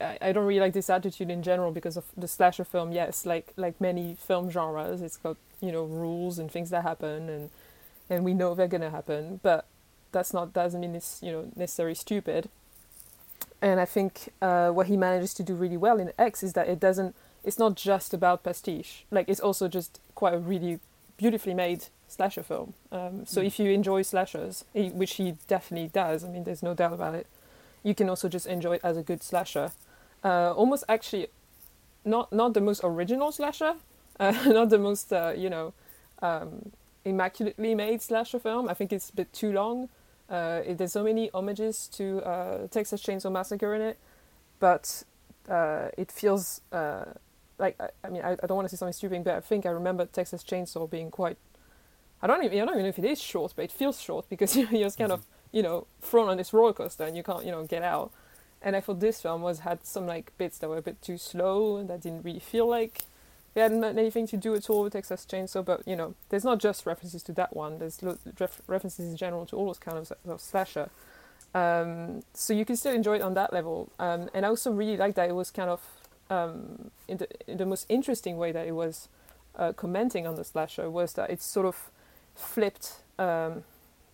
I, 0.00 0.18
I 0.20 0.32
don't 0.32 0.46
really 0.46 0.60
like 0.60 0.72
this 0.72 0.90
attitude 0.90 1.30
in 1.30 1.42
general 1.42 1.72
because 1.72 1.96
of 1.96 2.04
the 2.16 2.28
slasher 2.28 2.64
film. 2.64 2.92
Yes, 2.92 3.26
like 3.26 3.52
like 3.56 3.80
many 3.80 4.14
film 4.14 4.50
genres, 4.50 5.02
it's 5.02 5.16
got 5.16 5.36
you 5.60 5.72
know 5.72 5.84
rules 5.84 6.38
and 6.38 6.50
things 6.50 6.70
that 6.70 6.82
happen, 6.82 7.28
and 7.28 7.50
and 8.08 8.24
we 8.24 8.34
know 8.34 8.54
they're 8.54 8.68
gonna 8.68 8.90
happen. 8.90 9.40
But 9.42 9.66
that's 10.12 10.32
not 10.32 10.52
doesn't 10.52 10.80
mean 10.80 10.94
it's 10.94 11.20
you 11.22 11.32
know 11.32 11.48
necessarily 11.56 11.94
stupid. 11.94 12.48
And 13.62 13.78
I 13.78 13.84
think 13.84 14.32
uh, 14.40 14.70
what 14.70 14.86
he 14.86 14.96
manages 14.96 15.34
to 15.34 15.42
do 15.42 15.54
really 15.54 15.76
well 15.76 15.98
in 16.00 16.12
X 16.18 16.42
is 16.42 16.54
that 16.54 16.68
it 16.68 16.80
doesn't. 16.80 17.14
It's 17.44 17.58
not 17.58 17.74
just 17.74 18.12
about 18.14 18.42
pastiche. 18.42 19.04
Like 19.10 19.28
it's 19.28 19.40
also 19.40 19.68
just 19.68 20.00
quite 20.14 20.34
a 20.34 20.38
really 20.38 20.80
beautifully 21.16 21.54
made 21.54 21.86
slasher 22.08 22.42
film. 22.42 22.74
Um, 22.90 23.26
so 23.26 23.40
mm. 23.40 23.46
if 23.46 23.58
you 23.58 23.70
enjoy 23.70 24.02
slashers, 24.02 24.64
which 24.74 25.14
he 25.14 25.36
definitely 25.46 25.88
does, 25.88 26.24
I 26.24 26.28
mean, 26.28 26.44
there's 26.44 26.62
no 26.62 26.74
doubt 26.74 26.94
about 26.94 27.14
it 27.14 27.26
you 27.82 27.94
can 27.94 28.08
also 28.08 28.28
just 28.28 28.46
enjoy 28.46 28.74
it 28.74 28.80
as 28.84 28.96
a 28.96 29.02
good 29.02 29.22
slasher. 29.22 29.70
Uh, 30.22 30.52
almost 30.52 30.84
actually, 30.88 31.28
not 32.04 32.32
not 32.32 32.54
the 32.54 32.60
most 32.60 32.80
original 32.84 33.32
slasher, 33.32 33.74
uh, 34.20 34.32
not 34.46 34.70
the 34.70 34.78
most 34.78 35.12
uh, 35.12 35.32
you 35.36 35.50
know 35.50 35.72
um, 36.20 36.72
immaculately 37.04 37.74
made 37.74 38.02
slasher 38.02 38.38
film. 38.38 38.68
I 38.68 38.74
think 38.74 38.92
it's 38.92 39.10
a 39.10 39.14
bit 39.14 39.32
too 39.32 39.52
long. 39.52 39.88
Uh, 40.30 40.62
it, 40.64 40.78
there's 40.78 40.92
so 40.92 41.02
many 41.02 41.28
homages 41.34 41.88
to 41.88 42.22
uh, 42.22 42.66
Texas 42.68 43.02
Chainsaw 43.02 43.32
Massacre 43.32 43.74
in 43.74 43.82
it, 43.82 43.98
but 44.60 45.02
uh, 45.48 45.88
it 45.98 46.12
feels 46.12 46.60
uh, 46.72 47.04
like 47.58 47.76
I, 47.80 47.88
I 48.04 48.10
mean 48.10 48.22
I, 48.22 48.32
I 48.32 48.46
don't 48.46 48.56
want 48.56 48.68
to 48.68 48.76
say 48.76 48.78
something 48.78 48.92
stupid, 48.92 49.24
but 49.24 49.34
I 49.34 49.40
think 49.40 49.66
I 49.66 49.70
remember 49.70 50.06
Texas 50.06 50.44
Chainsaw 50.44 50.88
being 50.88 51.10
quite. 51.10 51.36
I 52.22 52.26
don't 52.26 52.44
even 52.44 52.60
I 52.60 52.64
don't 52.64 52.74
even 52.74 52.82
know 52.84 52.88
if 52.88 52.98
it 52.98 53.04
is 53.04 53.20
short, 53.20 53.54
but 53.56 53.64
it 53.64 53.72
feels 53.72 54.00
short 54.00 54.28
because 54.28 54.54
you're 54.56 54.68
just 54.70 54.98
kind 54.98 55.12
of 55.12 55.26
you 55.50 55.62
know 55.62 55.86
thrown 56.00 56.28
on 56.28 56.36
this 56.36 56.52
roller 56.52 56.72
coaster 56.72 57.04
and 57.04 57.16
you 57.16 57.24
can't 57.24 57.44
you 57.44 57.50
know 57.50 57.64
get 57.64 57.82
out. 57.82 58.12
And 58.62 58.76
I 58.76 58.80
thought 58.80 59.00
this 59.00 59.22
film 59.22 59.42
was 59.42 59.60
had 59.60 59.84
some 59.84 60.06
like 60.06 60.32
bits 60.38 60.58
that 60.58 60.68
were 60.68 60.76
a 60.76 60.82
bit 60.82 61.02
too 61.02 61.18
slow 61.18 61.76
and 61.78 61.88
that 61.88 62.02
didn't 62.02 62.22
really 62.22 62.40
feel 62.40 62.68
like 62.68 63.02
they 63.54 63.60
hadn't 63.60 63.84
anything 63.84 64.26
to 64.28 64.36
do 64.36 64.54
at 64.54 64.70
all 64.70 64.84
with 64.84 64.92
Texas 64.92 65.26
Chainsaw. 65.28 65.64
But 65.64 65.86
you 65.86 65.96
know, 65.96 66.14
there's 66.28 66.44
not 66.44 66.58
just 66.58 66.86
references 66.86 67.22
to 67.24 67.32
that 67.32 67.56
one. 67.56 67.78
There's 67.78 68.00
ref- 68.38 68.62
references 68.66 69.10
in 69.10 69.16
general 69.16 69.46
to 69.46 69.56
all 69.56 69.66
those 69.66 69.78
kind 69.78 69.98
of, 69.98 70.12
of 70.28 70.40
slasher. 70.40 70.90
Um, 71.54 72.22
so 72.32 72.52
you 72.52 72.64
can 72.64 72.76
still 72.76 72.94
enjoy 72.94 73.16
it 73.16 73.22
on 73.22 73.34
that 73.34 73.52
level. 73.52 73.90
Um, 73.98 74.30
and 74.34 74.46
I 74.46 74.48
also 74.48 74.70
really 74.70 74.96
like 74.96 75.16
that 75.16 75.28
it 75.28 75.34
was 75.34 75.50
kind 75.50 75.70
of 75.70 75.80
um, 76.30 76.90
in, 77.08 77.18
the, 77.18 77.28
in 77.48 77.56
the 77.56 77.66
most 77.66 77.86
interesting 77.88 78.36
way 78.36 78.52
that 78.52 78.66
it 78.66 78.72
was 78.72 79.08
uh, 79.56 79.72
commenting 79.72 80.26
on 80.26 80.36
the 80.36 80.44
slasher 80.44 80.88
was 80.88 81.14
that 81.14 81.28
it 81.28 81.42
sort 81.42 81.66
of 81.66 81.90
flipped 82.36 83.00
um, 83.18 83.64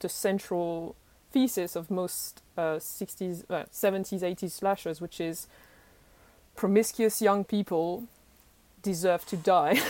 the 0.00 0.08
central 0.08 0.96
thesis 1.30 1.76
of 1.76 1.90
most 1.90 2.42
uh, 2.56 2.76
60s, 2.76 3.44
uh, 3.50 3.64
70s, 3.70 4.22
80s 4.22 4.52
slashers, 4.52 5.00
which 5.00 5.20
is 5.20 5.46
promiscuous 6.56 7.20
young 7.20 7.44
people 7.44 8.04
deserve 8.86 9.26
to 9.26 9.36
die. 9.36 9.80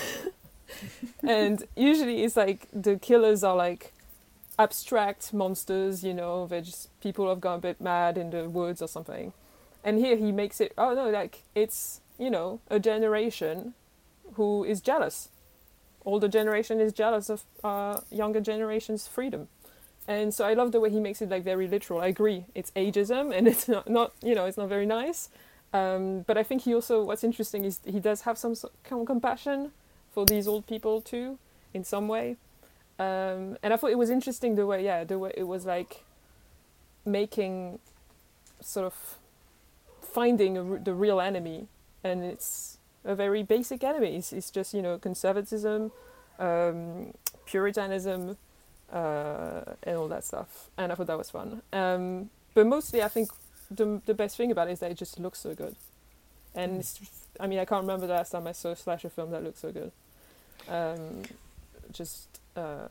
and 1.22 1.64
usually 1.76 2.24
it's 2.24 2.36
like 2.36 2.66
the 2.72 2.96
killers 2.96 3.44
are 3.44 3.54
like 3.54 3.92
abstract 4.58 5.34
monsters, 5.34 6.02
you 6.02 6.14
know, 6.14 6.46
they're 6.46 6.62
just 6.62 6.88
people 7.00 7.28
have 7.28 7.40
gone 7.40 7.58
a 7.58 7.62
bit 7.62 7.80
mad 7.80 8.16
in 8.16 8.30
the 8.30 8.48
woods 8.48 8.80
or 8.80 8.88
something. 8.88 9.32
And 9.84 9.98
here 9.98 10.16
he 10.16 10.32
makes 10.32 10.60
it, 10.60 10.72
oh 10.78 10.94
no, 10.94 11.10
like 11.10 11.42
it's, 11.54 12.00
you 12.18 12.30
know, 12.30 12.60
a 12.68 12.80
generation 12.80 13.74
who 14.34 14.64
is 14.64 14.80
jealous. 14.80 15.28
Older 16.04 16.28
generation 16.28 16.80
is 16.80 16.92
jealous 16.92 17.28
of 17.28 17.44
uh, 17.62 18.00
younger 18.10 18.40
generation's 18.40 19.06
freedom. 19.06 19.48
And 20.08 20.32
so 20.32 20.46
I 20.46 20.54
love 20.54 20.72
the 20.72 20.80
way 20.80 20.90
he 20.90 21.00
makes 21.00 21.20
it 21.20 21.28
like 21.28 21.44
very 21.44 21.68
literal. 21.68 22.00
I 22.00 22.06
agree, 22.06 22.46
it's 22.54 22.70
ageism 22.72 23.36
and 23.36 23.46
it's 23.46 23.68
not, 23.68 23.88
not 23.90 24.12
you 24.22 24.34
know, 24.34 24.46
it's 24.46 24.56
not 24.56 24.68
very 24.68 24.86
nice. 24.86 25.28
Um, 25.76 26.24
but 26.26 26.36
I 26.38 26.42
think 26.42 26.62
he 26.62 26.74
also, 26.74 27.02
what's 27.04 27.24
interesting 27.24 27.64
is 27.64 27.80
he 27.84 28.00
does 28.00 28.22
have 28.22 28.38
some 28.38 28.54
compassion 28.84 29.72
for 30.12 30.24
these 30.24 30.48
old 30.48 30.66
people 30.66 31.00
too, 31.00 31.38
in 31.74 31.84
some 31.84 32.08
way. 32.08 32.36
Um, 32.98 33.58
and 33.62 33.74
I 33.74 33.76
thought 33.76 33.90
it 33.90 33.98
was 33.98 34.10
interesting 34.10 34.54
the 34.54 34.66
way, 34.66 34.84
yeah, 34.84 35.04
the 35.04 35.18
way 35.18 35.32
it 35.36 35.44
was 35.44 35.66
like 35.66 36.04
making 37.04 37.78
sort 38.60 38.86
of 38.86 39.18
finding 40.00 40.56
a, 40.56 40.64
the 40.78 40.94
real 40.94 41.20
enemy, 41.20 41.68
and 42.02 42.24
it's 42.24 42.78
a 43.04 43.14
very 43.14 43.42
basic 43.42 43.84
enemy. 43.84 44.16
It's, 44.16 44.32
it's 44.32 44.50
just 44.50 44.72
you 44.72 44.80
know 44.80 44.98
conservatism, 44.98 45.92
um, 46.38 47.12
puritanism, 47.44 48.38
uh, 48.90 49.60
and 49.82 49.96
all 49.98 50.08
that 50.08 50.24
stuff. 50.24 50.70
And 50.78 50.90
I 50.90 50.94
thought 50.94 51.08
that 51.08 51.18
was 51.18 51.30
fun. 51.30 51.60
Um, 51.72 52.30
but 52.54 52.66
mostly, 52.66 53.02
I 53.02 53.08
think 53.08 53.28
the 53.70 54.00
the 54.06 54.14
best 54.14 54.36
thing 54.36 54.50
about 54.50 54.68
it 54.68 54.72
is 54.72 54.80
that 54.80 54.90
it 54.90 54.98
just 54.98 55.18
looks 55.18 55.40
so 55.40 55.54
good, 55.54 55.76
and 56.54 56.80
mm. 56.80 57.08
I 57.40 57.46
mean 57.46 57.58
I 57.58 57.64
can't 57.64 57.82
remember 57.82 58.06
the 58.06 58.14
last 58.14 58.30
time 58.30 58.46
I 58.46 58.52
saw 58.52 58.70
a 58.70 58.76
slasher 58.76 59.08
film 59.08 59.30
that 59.30 59.42
looked 59.42 59.58
so 59.58 59.72
good. 59.72 59.92
Um, 60.68 61.22
just 61.92 62.40
uh, 62.56 62.88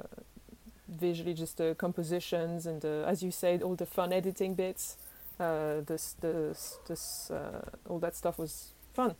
visually, 0.87 1.33
just 1.33 1.57
the 1.57 1.75
compositions 1.77 2.65
and 2.65 2.81
the, 2.81 3.03
as 3.05 3.21
you 3.21 3.31
said, 3.31 3.61
all 3.61 3.75
the 3.75 3.85
fun 3.85 4.13
editing 4.13 4.53
bits. 4.53 4.97
Uh, 5.39 5.81
this 5.85 6.13
this 6.21 6.77
this 6.87 7.29
uh, 7.31 7.61
all 7.89 7.99
that 7.99 8.15
stuff 8.15 8.37
was 8.37 8.71
fun 8.93 9.15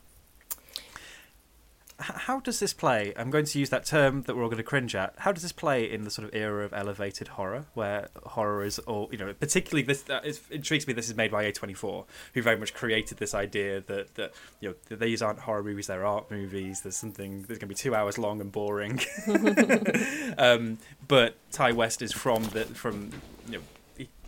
how 2.00 2.40
does 2.42 2.60
this 2.60 2.74
play? 2.74 3.14
I'm 3.16 3.30
going 3.30 3.46
to 3.46 3.60
use 3.60 3.70
that 3.70 3.86
term 3.86 4.24
that 4.24 4.36
we're 4.36 4.44
all 4.44 4.50
going 4.50 4.58
to 4.58 4.64
cringe 4.64 4.96
at. 4.96 5.14
How 5.18 5.32
does 5.32 5.44
this 5.44 5.52
play 5.52 5.90
in 5.90 6.04
the 6.04 6.12
sort 6.12 6.28
of 6.28 6.36
era 6.36 6.66
of 6.66 6.74
elevated 6.74 7.30
horror, 7.30 7.66
where 7.74 8.10
horror 8.24 8.66
is 8.66 8.80
all 8.80 9.08
you 9.12 9.18
know? 9.18 9.34
Particularly, 9.34 9.84
this 9.84 10.10
uh, 10.10 10.20
it 10.24 10.42
intrigues 10.52 10.88
me. 10.88 10.94
This 10.94 11.08
is 11.08 11.16
made 11.16 11.32
by 11.32 11.50
A24, 11.50 12.06
who 12.34 12.42
very 12.42 12.58
much 12.58 12.74
created 12.74 13.18
this 13.18 13.34
idea 13.34 13.82
that 13.82 14.16
that 14.16 14.34
you 14.60 14.76
know 14.90 14.98
these 14.98 15.22
aren't 15.22 15.40
horror 15.40 15.64
movies; 15.64 15.88
they're 15.88 16.06
art 16.06 16.30
movies. 16.30 16.82
There's 16.82 16.98
something 16.98 17.40
that's 17.44 17.60
going 17.60 17.60
to 17.60 17.68
be 17.68 17.76
two 17.76 17.96
hours 17.96 18.18
long 18.18 18.42
and 18.42 18.52
boring. 18.52 19.00
um, 20.38 20.78
but 21.08 21.36
Ti 21.52 21.72
West 21.72 22.02
is 22.02 22.12
from 22.12 22.44
the 22.46 22.66
from 22.66 23.12
you 23.48 23.60
know 23.60 23.64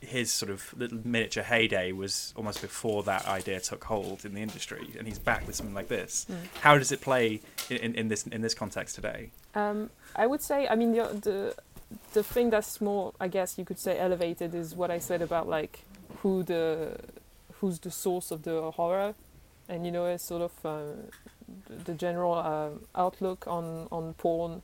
his 0.02 0.32
sort 0.32 0.52
of 0.52 0.74
little 0.78 1.00
miniature 1.04 1.44
heyday 1.44 1.92
was 1.92 2.34
almost 2.36 2.62
before 2.62 3.04
that 3.04 3.28
idea 3.28 3.60
took 3.60 3.84
hold 3.84 4.26
in 4.26 4.34
the 4.34 4.42
industry, 4.42 4.94
and 4.98 5.08
he's 5.08 5.20
back 5.20 5.46
with 5.46 5.56
something 5.56 5.76
like 5.76 5.88
this. 5.88 6.26
Mm. 6.30 6.36
How 6.62 6.78
does 6.78 6.92
it 6.92 7.02
play 7.02 7.42
in, 7.70 7.78
in, 7.78 7.96
in, 7.96 8.08
this 8.08 8.26
in 8.28 8.42
this 8.42 8.54
context 8.54 8.96
today? 8.96 9.32
Um, 9.56 9.90
I 10.16 10.28
would 10.28 10.42
say, 10.42 10.68
I 10.68 10.76
mean, 10.76 10.94
the, 10.94 11.04
the 11.22 11.56
the 12.14 12.24
thing 12.24 12.50
that's 12.50 12.82
more, 12.82 13.14
I 13.20 13.28
guess 13.28 13.58
you 13.58 13.66
could 13.66 13.80
say, 13.80 13.98
elevated 13.98 14.54
is 14.54 14.76
what 14.76 14.92
I 14.92 15.00
said 15.00 15.22
about 15.22 15.48
like 15.48 15.80
who 16.18 16.44
the 16.44 16.98
who's 17.54 17.80
the 17.80 17.92
source 17.92 18.32
of 18.32 18.44
the 18.44 18.72
horror, 18.72 19.16
and 19.70 19.86
you 19.86 19.92
know, 19.92 20.06
it's 20.06 20.24
sort 20.24 20.42
of 20.42 20.66
uh, 20.66 21.82
the 21.86 21.94
general 21.94 22.34
uh, 22.34 22.70
outlook 23.00 23.46
on 23.48 23.88
on 23.92 24.14
porn 24.14 24.62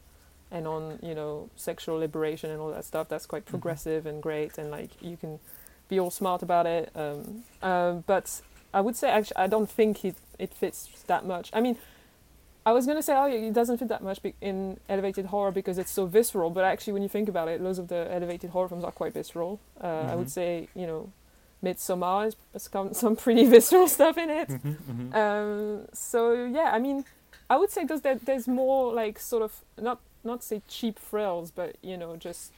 and 0.54 0.68
on 0.68 1.00
you 1.02 1.16
know 1.16 1.50
sexual 1.56 1.98
liberation 1.98 2.50
and 2.52 2.62
all 2.62 2.72
that 2.72 2.86
stuff 2.86 3.10
that's 3.10 3.26
quite 3.26 3.44
mm-hmm. 3.44 3.52
progressive 3.52 4.02
mm-hmm. 4.02 4.10
and 4.10 4.24
great 4.24 4.58
and 4.58 4.72
like 4.72 4.92
you 5.02 5.18
can 5.18 5.40
be 5.90 6.00
all 6.00 6.12
smart 6.12 6.42
about 6.42 6.66
it 6.66 6.90
um, 6.96 7.44
uh, 7.62 7.94
but 7.94 8.42
i 8.74 8.80
would 8.80 8.96
say 8.96 9.10
actually 9.10 9.36
i 9.36 9.48
don't 9.48 9.70
think 9.70 10.06
it, 10.06 10.16
it 10.40 10.54
fits 10.54 10.88
that 11.08 11.26
much 11.26 11.50
i 11.54 11.60
mean 11.60 11.76
i 12.66 12.72
was 12.72 12.86
going 12.86 12.98
to 12.98 13.04
say 13.04 13.14
oh 13.14 13.26
it 13.26 13.52
doesn't 13.52 13.80
fit 13.80 13.90
that 13.90 14.04
much 14.04 14.20
in 14.40 14.80
elevated 14.88 15.26
horror 15.26 15.52
because 15.52 15.78
it's 15.78 15.92
so 15.92 16.06
visceral 16.06 16.52
but 16.52 16.64
actually 16.64 16.94
when 16.94 17.02
you 17.02 17.10
think 17.10 17.28
about 17.28 17.48
it 17.48 17.60
loads 17.60 17.80
of 17.80 17.88
the 17.88 18.08
elevated 18.14 18.52
horror 18.52 18.70
films 18.70 18.84
are 18.84 18.92
quite 18.92 19.14
visceral 19.14 19.60
uh, 19.82 19.88
mm-hmm. 19.88 20.10
i 20.10 20.16
would 20.16 20.28
mm-hmm. 20.28 20.40
say 20.40 20.68
you 20.76 20.88
know 20.88 21.12
Midsommar 21.64 22.34
has 22.52 22.68
got 22.68 22.94
some 23.04 23.16
pretty 23.16 23.46
visceral 23.46 23.88
stuff 23.88 24.18
in 24.18 24.30
it. 24.30 24.50
Mm-hmm, 24.50 24.70
mm-hmm. 24.70 25.16
Um, 25.16 25.88
so 25.94 26.44
yeah, 26.44 26.72
I 26.74 26.80
mean, 26.80 27.06
I 27.50 27.56
would 27.56 27.72
say 27.72 27.86
that 27.86 28.26
there's 28.26 28.50
more 28.50 28.94
like 28.94 29.18
sort 29.18 29.44
of 29.44 29.62
not 29.80 30.02
not 30.24 30.44
say 30.44 30.62
cheap 30.68 31.00
frills, 31.00 31.52
but 31.52 31.76
you 31.82 31.98
know, 31.98 32.16
just 32.16 32.52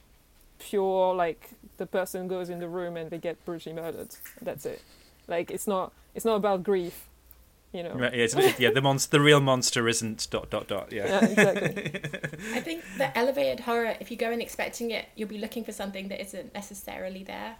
pure 0.58 1.14
like 1.14 1.50
the 1.76 1.86
person 1.86 2.28
goes 2.28 2.48
in 2.48 2.58
the 2.58 2.68
room 2.68 2.96
and 2.96 3.10
they 3.10 3.18
get 3.18 3.44
brutally 3.44 3.74
murdered. 3.74 4.08
That's 4.40 4.66
it. 4.66 4.82
Like 5.28 5.50
it's 5.50 5.66
not 5.66 5.92
it's 6.14 6.24
not 6.24 6.36
about 6.36 6.62
grief. 6.62 7.08
You 7.72 7.82
know. 7.82 7.94
Right, 7.94 8.14
yeah, 8.14 8.54
yeah, 8.58 8.70
the 8.70 8.80
monster, 8.80 9.18
the 9.18 9.20
real 9.20 9.40
monster 9.40 9.86
isn't 9.86 10.28
dot 10.30 10.48
dot 10.48 10.66
dot. 10.66 10.92
Yeah, 10.92 11.06
yeah 11.06 11.24
exactly. 11.26 12.00
I 12.54 12.60
think 12.60 12.82
the 12.96 13.16
elevated 13.18 13.60
horror, 13.60 13.96
if 14.00 14.10
you 14.10 14.16
go 14.16 14.30
in 14.30 14.40
expecting 14.40 14.92
it, 14.92 15.08
you'll 15.14 15.28
be 15.28 15.36
looking 15.36 15.62
for 15.62 15.72
something 15.72 16.08
that 16.08 16.20
isn't 16.22 16.54
necessarily 16.54 17.22
there. 17.22 17.56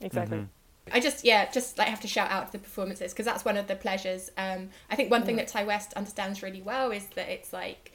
Exactly. 0.00 0.38
Mm-hmm. 0.38 0.94
I 0.94 1.00
just 1.00 1.24
yeah, 1.24 1.50
just 1.50 1.78
like 1.78 1.88
have 1.88 2.00
to 2.00 2.08
shout 2.08 2.30
out 2.30 2.46
to 2.46 2.52
the 2.52 2.58
performances 2.58 3.12
because 3.12 3.26
that's 3.26 3.44
one 3.44 3.56
of 3.56 3.66
the 3.66 3.76
pleasures. 3.76 4.30
Um, 4.38 4.70
I 4.90 4.96
think 4.96 5.10
one 5.10 5.24
thing 5.24 5.36
that 5.36 5.48
Ti 5.48 5.64
West 5.64 5.92
understands 5.94 6.42
really 6.42 6.62
well 6.62 6.90
is 6.90 7.06
that 7.14 7.28
it's 7.28 7.52
like 7.52 7.92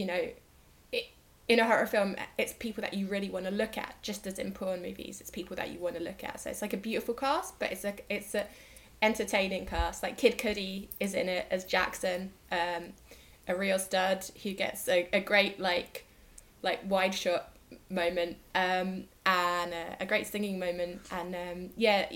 you 0.00 0.06
know, 0.06 0.28
it, 0.92 1.04
in 1.46 1.60
a 1.60 1.66
horror 1.66 1.84
film, 1.84 2.16
it's 2.38 2.54
people 2.54 2.80
that 2.80 2.94
you 2.94 3.06
really 3.06 3.28
want 3.28 3.44
to 3.44 3.50
look 3.50 3.76
at, 3.76 3.94
just 4.00 4.26
as 4.26 4.38
in 4.38 4.50
porn 4.52 4.80
movies, 4.80 5.20
it's 5.20 5.30
people 5.30 5.54
that 5.56 5.70
you 5.70 5.78
want 5.78 5.94
to 5.96 6.02
look 6.02 6.24
at. 6.24 6.40
So 6.40 6.48
it's 6.48 6.62
like 6.62 6.72
a 6.72 6.78
beautiful 6.78 7.12
cast, 7.12 7.58
but 7.58 7.70
it's 7.70 7.84
a 7.84 7.94
it's 8.08 8.34
a 8.34 8.46
entertaining 9.02 9.66
cast. 9.66 10.02
Like 10.02 10.16
Kid 10.16 10.38
Cudi 10.38 10.88
is 10.98 11.12
in 11.12 11.28
it 11.28 11.46
as 11.50 11.66
Jackson, 11.66 12.32
um, 12.50 12.94
a 13.46 13.54
real 13.54 13.78
stud 13.78 14.24
who 14.42 14.52
gets 14.52 14.88
a, 14.88 15.06
a 15.12 15.20
great 15.20 15.60
like 15.60 16.06
like 16.62 16.80
wide 16.88 17.14
shot 17.14 17.54
moment 17.90 18.38
um, 18.54 19.04
and 19.30 19.74
a, 20.00 20.06
great 20.06 20.26
singing 20.26 20.58
moment. 20.58 21.00
And 21.10 21.34
um, 21.34 21.70
yeah 21.76 22.10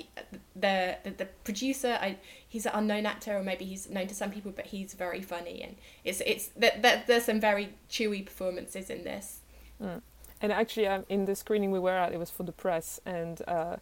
the, 0.57 0.97
the, 1.05 1.11
the 1.11 1.27
producer 1.45 1.99
I 2.01 2.17
he's 2.49 2.67
an 2.67 2.73
unknown 2.75 3.07
actor 3.07 3.37
or 3.37 3.43
maybe 3.43 3.65
he's 3.65 3.89
known 3.89 4.07
to 4.09 4.15
some 4.15 4.31
people 4.31 4.53
but 4.55 4.67
he's 4.67 4.95
very 4.95 5.23
funny. 5.23 5.63
And 5.63 5.77
it's 6.05 6.21
it's 6.27 6.51
there's 6.57 7.25
some 7.25 7.41
very 7.41 7.75
chewy 7.91 8.25
performances 8.25 8.91
in 8.91 9.05
this. 9.05 9.41
Mm. 9.83 10.03
and 10.41 10.53
actually 10.53 10.87
um, 10.87 11.05
in 11.09 11.25
the 11.25 11.35
screening 11.35 11.73
we 11.73 11.81
were 11.81 11.91
at 11.91 12.13
it 12.13 12.19
was 12.19 12.31
for 12.31 12.43
the 12.43 12.53
press. 12.53 13.01
And 13.07 13.43
uh, 13.47 13.77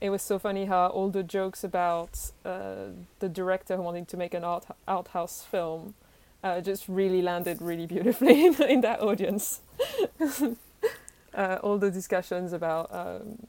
it 0.00 0.10
was 0.10 0.22
so 0.22 0.38
funny 0.38 0.66
how 0.66 0.86
all 0.88 1.10
the 1.10 1.22
jokes 1.22 1.64
about 1.64 2.30
uh, 2.44 2.90
the 3.18 3.28
director 3.28 3.76
wanting 3.76 4.06
to 4.06 4.16
make 4.16 4.34
an 4.34 4.44
art 4.44 4.66
art 4.86 5.08
house 5.08 5.44
film 5.50 5.94
uh, 6.44 6.60
just 6.60 6.88
really 6.88 7.20
landed 7.20 7.60
really 7.60 7.86
beautifully 7.86 8.46
in, 8.46 8.62
in 8.62 8.80
that 8.82 9.00
audience 9.00 9.60
uh, 11.34 11.58
all 11.62 11.78
the 11.78 11.90
discussions 11.90 12.52
about 12.52 12.92
um, 12.92 13.46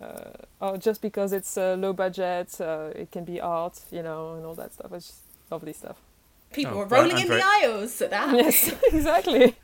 uh, 0.00 0.30
oh, 0.60 0.76
just 0.76 1.02
because 1.02 1.32
it's 1.32 1.56
uh, 1.58 1.76
low 1.78 1.92
budget, 1.92 2.60
uh, 2.60 2.90
it 2.94 3.10
can 3.10 3.24
be 3.24 3.40
art, 3.40 3.80
you 3.90 4.02
know, 4.02 4.34
and 4.34 4.46
all 4.46 4.54
that 4.54 4.72
stuff. 4.72 4.92
It's 4.92 5.06
just 5.08 5.20
lovely 5.50 5.72
stuff. 5.72 5.96
People 6.52 6.72
Oh, 6.74 6.78
were 6.78 6.86
well, 6.86 7.02
rolling 7.02 7.16
I'm 7.16 7.22
in 7.22 7.28
very- 7.28 7.40
the 7.40 7.46
aisles 7.46 8.00
at 8.02 8.10
that. 8.10 8.34
Yes, 8.34 8.72
exactly. 8.92 9.54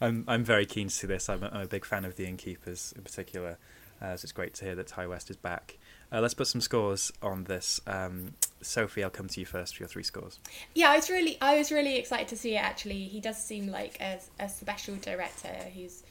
I'm 0.00 0.24
I'm 0.28 0.44
very 0.44 0.66
keen 0.66 0.88
to 0.88 0.94
see 0.94 1.06
this. 1.06 1.28
I'm 1.28 1.42
a, 1.42 1.48
I'm 1.52 1.60
a 1.62 1.66
big 1.66 1.84
fan 1.84 2.04
of 2.04 2.16
the 2.16 2.26
Innkeepers 2.26 2.92
in 2.96 3.02
particular, 3.02 3.58
uh, 4.00 4.16
so 4.16 4.24
it's 4.24 4.32
great 4.32 4.54
to 4.54 4.64
hear 4.64 4.74
that 4.74 4.86
Ti 4.86 5.06
West 5.06 5.30
is 5.30 5.36
back. 5.36 5.78
Uh, 6.12 6.20
let's 6.20 6.34
put 6.34 6.46
some 6.48 6.60
scores 6.60 7.12
on 7.22 7.44
this. 7.44 7.80
Um, 7.86 8.34
Sophie, 8.62 9.04
I'll 9.04 9.10
come 9.10 9.28
to 9.28 9.40
you 9.40 9.46
first 9.46 9.76
for 9.76 9.82
your 9.82 9.88
three 9.88 10.02
scores. 10.02 10.38
Yeah, 10.74 10.90
I 10.90 10.96
was 10.96 11.08
really, 11.10 11.38
I 11.40 11.56
was 11.56 11.70
really 11.70 11.96
excited 11.96 12.28
to 12.28 12.36
see 12.36 12.54
it. 12.56 12.62
Actually, 12.62 13.04
he 13.04 13.20
does 13.20 13.36
seem 13.42 13.68
like 13.68 14.00
a, 14.00 14.18
a 14.40 14.48
special 14.48 14.96
director 14.96 15.54
who's, 15.74 16.02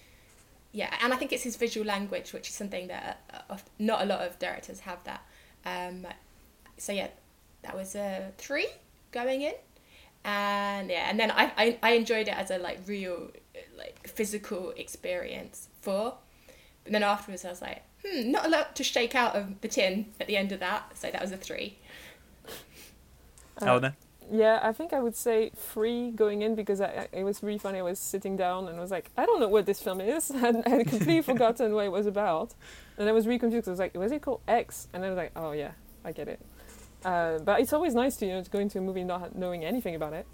yeah, 0.72 0.94
and 1.02 1.14
I 1.14 1.18
think 1.18 1.34
it's 1.34 1.44
his 1.44 1.56
visual 1.56 1.86
language, 1.86 2.32
which 2.32 2.50
is 2.50 2.56
something 2.56 2.88
that 2.88 3.22
uh, 3.50 3.58
not 3.80 4.02
a 4.02 4.06
lot 4.06 4.22
of 4.22 4.38
directors 4.38 4.82
have 4.82 5.04
that. 5.06 5.24
Um, 5.66 6.06
so 6.78 6.92
yeah, 6.92 7.08
that 7.64 7.76
was 7.76 7.96
a 7.96 8.32
three 8.38 8.68
going 9.12 9.42
in, 9.42 9.54
and 10.24 10.90
yeah, 10.90 11.10
and 11.10 11.20
then 11.20 11.32
I, 11.32 11.52
I, 11.58 11.80
I 11.82 11.92
enjoyed 11.94 12.28
it 12.28 12.38
as 12.38 12.52
a 12.52 12.58
like 12.58 12.80
real 12.86 13.32
uh, 13.56 13.60
like 13.78 14.08
physical 14.08 14.72
experience. 14.78 15.70
Four, 15.82 16.16
but 16.84 16.94
then 16.94 17.04
afterwards 17.04 17.46
I 17.46 17.50
was 17.50 17.62
like, 17.62 17.82
hmm, 18.06 18.32
not 18.32 18.46
a 18.46 18.50
lot 18.50 18.76
to 18.76 18.84
shake 18.84 19.16
out 19.16 19.36
of 19.36 19.62
the 19.62 19.68
tin 19.68 20.08
at 20.20 20.28
the 20.28 20.38
end 20.38 20.52
of 20.52 20.60
that. 20.60 20.98
So 20.98 21.10
that 21.10 21.22
was 21.22 21.32
a 21.32 21.38
three. 21.38 21.80
Uh, 23.62 23.66
Eleanor? 23.66 23.96
Yeah, 24.32 24.60
I 24.62 24.74
think 24.74 24.94
I 24.94 25.00
would 25.00 25.16
say 25.16 25.50
three 25.56 26.12
going 26.12 26.44
in 26.44 26.54
because 26.54 26.82
I, 26.82 26.86
I, 27.14 27.18
it 27.18 27.24
was 27.24 27.42
really 27.42 27.58
funny. 27.58 27.80
I 27.80 27.82
was 27.82 27.98
sitting 27.98 28.38
down 28.38 28.68
and 28.68 28.80
was 28.80 28.92
like, 28.92 29.10
I 29.18 29.26
don't 29.26 29.40
know 29.40 29.48
what 29.48 29.66
this 29.66 29.82
film 29.82 30.02
is. 30.02 30.30
and 30.32 30.64
I 30.66 30.70
had 30.70 30.88
completely 30.88 31.22
forgotten 31.34 31.74
what 31.74 31.86
it 31.86 31.92
was 31.92 32.06
about. 32.06 32.54
And 32.98 33.10
I 33.10 33.12
was 33.12 33.26
really 33.26 33.40
confused. 33.40 33.68
I 33.68 33.72
was 33.72 33.80
like, 33.80 33.96
was 33.96 34.12
it 34.12 34.22
called 34.22 34.42
X? 34.48 34.88
And 34.94 35.04
I 35.04 35.10
was 35.10 35.18
like, 35.18 35.32
oh 35.36 35.52
yeah, 35.54 35.72
I 36.06 36.12
get 36.12 36.28
it. 36.28 36.40
Uh, 37.04 37.40
but 37.40 37.62
it's 37.62 37.74
always 37.74 37.96
nice 37.96 38.18
to 38.18 38.26
you 38.26 38.34
know 38.34 38.44
to 38.44 38.50
go 38.50 38.60
into 38.60 38.78
a 38.78 38.82
movie 38.82 39.04
not 39.06 39.36
knowing 39.36 39.64
anything 39.64 39.96
about 39.96 40.14
it. 40.14 40.28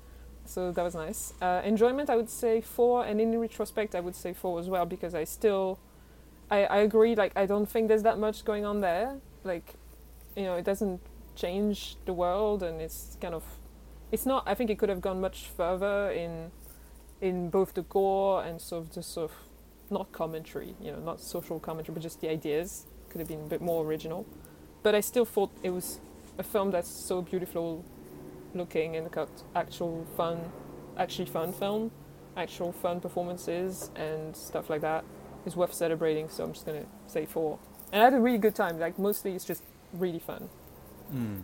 So 0.46 0.72
that 0.72 0.84
was 0.84 0.96
nice. 0.96 1.34
Uh, 1.42 1.62
enjoyment, 1.64 2.10
I 2.10 2.16
would 2.16 2.30
say 2.30 2.62
four, 2.62 3.06
and 3.06 3.22
in 3.22 3.38
retrospect, 3.40 3.96
I 3.96 4.00
would 4.00 4.16
say 4.16 4.34
four 4.34 4.60
as 4.60 4.68
well 4.70 4.86
because 4.86 5.16
I 5.16 5.24
still, 5.24 5.80
I, 6.52 6.66
I 6.66 6.78
agree. 6.80 7.16
Like 7.16 7.34
I 7.36 7.46
don't 7.46 7.68
think 7.70 7.88
there's 7.88 8.04
that 8.04 8.20
much 8.20 8.46
going 8.46 8.66
on 8.66 8.82
there. 8.82 9.18
Like, 9.44 9.76
you 10.36 10.44
know, 10.44 10.56
it 10.56 10.66
doesn't 10.66 11.02
change 11.36 11.98
the 12.06 12.14
world, 12.14 12.64
and 12.64 12.82
it's 12.82 13.18
kind 13.22 13.34
of, 13.36 13.44
it's 14.12 14.26
not. 14.26 14.44
I 14.46 14.54
think 14.54 14.70
it 14.70 14.78
could 14.78 14.90
have 14.90 15.02
gone 15.02 15.22
much 15.22 15.48
further 15.56 16.12
in, 16.12 16.52
in 17.22 17.50
both 17.50 17.74
the 17.74 17.84
gore 17.84 18.44
and 18.44 18.62
sort 18.62 18.84
of 18.84 18.94
the 18.94 19.04
sort 19.04 19.32
of, 19.32 19.38
not 19.90 20.12
commentary. 20.12 20.76
You 20.82 20.92
know, 20.94 21.00
not 21.00 21.20
social 21.20 21.60
commentary, 21.60 21.94
but 21.94 22.04
just 22.04 22.22
the 22.22 22.30
ideas 22.30 22.86
could 23.10 23.20
have 23.20 23.28
been 23.28 23.42
a 23.42 23.48
bit 23.48 23.62
more 23.62 23.84
original. 23.86 24.26
But 24.84 24.96
I 24.96 25.02
still 25.02 25.26
thought 25.26 25.52
it 25.64 25.72
was 25.72 26.00
a 26.38 26.44
film 26.44 26.72
that's 26.72 26.90
so 26.90 27.22
beautiful 27.22 27.84
looking 28.54 28.96
and 28.96 29.10
got 29.12 29.30
actual 29.56 30.06
fun, 30.16 30.40
actually 30.98 31.26
fun 31.26 31.54
film, 31.54 31.92
actual 32.38 32.72
fun 32.72 33.00
performances 33.00 33.90
and 33.96 34.36
stuff 34.36 34.70
like 34.70 34.82
that 34.82 35.04
is 35.46 35.56
worth 35.56 35.74
celebrating. 35.74 36.30
So 36.30 36.44
I'm 36.44 36.54
just 36.54 36.66
gonna 36.66 36.86
say 37.08 37.26
four. 37.26 37.60
And 37.92 38.02
I 38.02 38.06
had 38.06 38.14
a 38.14 38.20
really 38.20 38.38
good 38.38 38.56
time. 38.56 38.80
Like 38.80 38.98
mostly, 38.98 39.34
it's 39.36 39.46
just 39.46 39.64
really 39.94 40.20
fun. 40.20 40.50
Mm. 41.14 41.42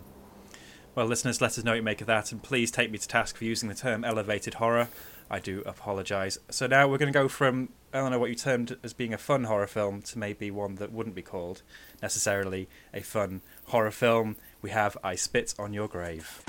Well, 0.94 1.06
listeners, 1.06 1.39
let 1.39 1.58
us 1.58 1.64
know 1.64 1.72
what 1.72 1.78
you 1.78 1.84
make 1.84 2.02
of 2.02 2.08
that, 2.08 2.34
and 2.34 2.44
please 2.44 2.70
take 2.70 2.92
me 2.92 2.98
to 2.98 3.08
task 3.08 3.38
for 3.38 3.46
using 3.46 3.70
the 3.70 3.76
term 3.76 4.04
elevated 4.04 4.56
horror. 4.56 4.89
I 5.30 5.39
do 5.39 5.64
apologise. 5.66 6.38
So 6.50 6.68
now 6.68 6.86
we're 6.89 6.98
going 6.98 7.12
to 7.12 7.18
go 7.18 7.30
from, 7.30 7.70
I 7.94 8.00
don't 8.00 8.12
know 8.12 8.20
what 8.20 8.30
you 8.30 8.36
termed 8.36 8.76
as 8.84 8.92
being 8.92 9.14
a 9.14 9.18
fun 9.18 9.46
horror 9.46 9.68
film 9.68 10.02
to 10.02 10.20
maybe 10.20 10.52
one 10.52 10.76
that 10.76 10.92
wouldn't 10.92 11.16
be 11.16 11.22
called 11.22 11.62
necessarily 12.02 12.68
a 12.94 13.00
fun 13.00 13.39
horror 13.68 13.92
film. 13.92 14.36
We 14.62 14.72
have 14.72 14.98
I 15.02 15.16
Spit 15.16 15.56
on 15.58 15.72
Your 15.72 15.88
Grave. 15.88 16.42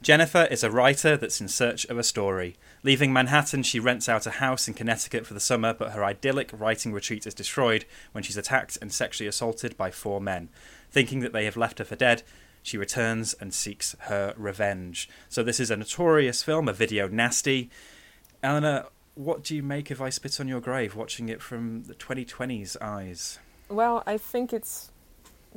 Jennifer 0.00 0.46
is 0.50 0.62
a 0.62 0.70
writer 0.70 1.16
that's 1.16 1.40
in 1.40 1.48
search 1.48 1.86
of 1.86 1.98
a 1.98 2.04
story. 2.04 2.56
Leaving 2.84 3.14
Manhattan, 3.14 3.62
she 3.62 3.80
rents 3.80 4.10
out 4.10 4.26
a 4.26 4.32
house 4.32 4.68
in 4.68 4.74
Connecticut 4.74 5.26
for 5.26 5.32
the 5.32 5.40
summer, 5.40 5.72
but 5.72 5.92
her 5.92 6.04
idyllic 6.04 6.50
writing 6.52 6.92
retreat 6.92 7.26
is 7.26 7.32
destroyed 7.32 7.86
when 8.12 8.22
she's 8.22 8.36
attacked 8.36 8.76
and 8.82 8.92
sexually 8.92 9.26
assaulted 9.26 9.74
by 9.78 9.90
four 9.90 10.20
men. 10.20 10.50
Thinking 10.90 11.20
that 11.20 11.32
they 11.32 11.46
have 11.46 11.56
left 11.56 11.78
her 11.78 11.86
for 11.86 11.96
dead, 11.96 12.22
she 12.62 12.76
returns 12.76 13.32
and 13.40 13.54
seeks 13.54 13.96
her 14.00 14.34
revenge. 14.36 15.08
So, 15.30 15.42
this 15.42 15.60
is 15.60 15.70
a 15.70 15.78
notorious 15.78 16.42
film, 16.42 16.68
a 16.68 16.74
video 16.74 17.08
nasty. 17.08 17.70
Eleanor, 18.42 18.88
what 19.14 19.42
do 19.42 19.56
you 19.56 19.62
make 19.62 19.90
of 19.90 20.02
I 20.02 20.10
Spit 20.10 20.38
on 20.38 20.46
Your 20.46 20.60
Grave, 20.60 20.94
watching 20.94 21.30
it 21.30 21.40
from 21.40 21.84
the 21.84 21.94
2020's 21.94 22.76
eyes? 22.82 23.38
Well, 23.70 24.02
I 24.06 24.18
think 24.18 24.52
it's 24.52 24.90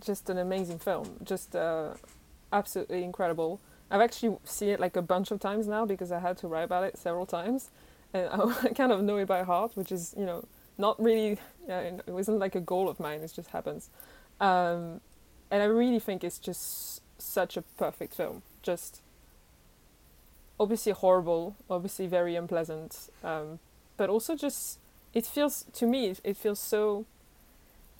just 0.01 0.29
an 0.29 0.37
amazing 0.37 0.79
film. 0.79 1.17
Just 1.25 1.57
uh, 1.57 1.95
absolutely 2.53 3.03
incredible. 3.03 3.59
I've 3.89 4.01
actually 4.01 4.37
seen 4.43 4.69
it 4.69 4.79
like 4.79 4.95
a 4.95 5.01
bunch 5.01 5.31
of 5.31 5.39
times 5.39 5.67
now 5.67 5.85
because 5.85 6.11
I 6.11 6.19
had 6.19 6.37
to 6.39 6.47
write 6.47 6.63
about 6.63 6.83
it 6.83 6.97
several 6.97 7.25
times, 7.25 7.69
and 8.13 8.29
I 8.63 8.69
kind 8.75 8.91
of 8.91 9.01
know 9.03 9.17
it 9.17 9.27
by 9.27 9.43
heart, 9.43 9.71
which 9.75 9.91
is 9.91 10.13
you 10.17 10.25
know 10.25 10.45
not 10.77 11.01
really. 11.01 11.37
Yeah, 11.67 11.79
it 11.79 12.07
wasn't 12.07 12.39
like 12.39 12.55
a 12.55 12.61
goal 12.61 12.87
of 12.87 12.99
mine. 12.99 13.21
It 13.21 13.33
just 13.33 13.49
happens, 13.49 13.89
um, 14.39 15.01
and 15.51 15.61
I 15.61 15.65
really 15.65 15.99
think 15.99 16.23
it's 16.23 16.39
just 16.39 17.01
such 17.17 17.57
a 17.57 17.61
perfect 17.77 18.13
film. 18.13 18.41
Just 18.61 19.01
obviously 20.59 20.91
horrible, 20.91 21.55
obviously 21.69 22.07
very 22.07 22.35
unpleasant, 22.35 23.09
um, 23.23 23.59
but 23.95 24.09
also 24.09 24.35
just 24.35 24.79
it 25.13 25.25
feels 25.25 25.65
to 25.73 25.85
me 25.85 26.13
it, 26.23 26.37
feels 26.37 26.59
so 26.59 27.05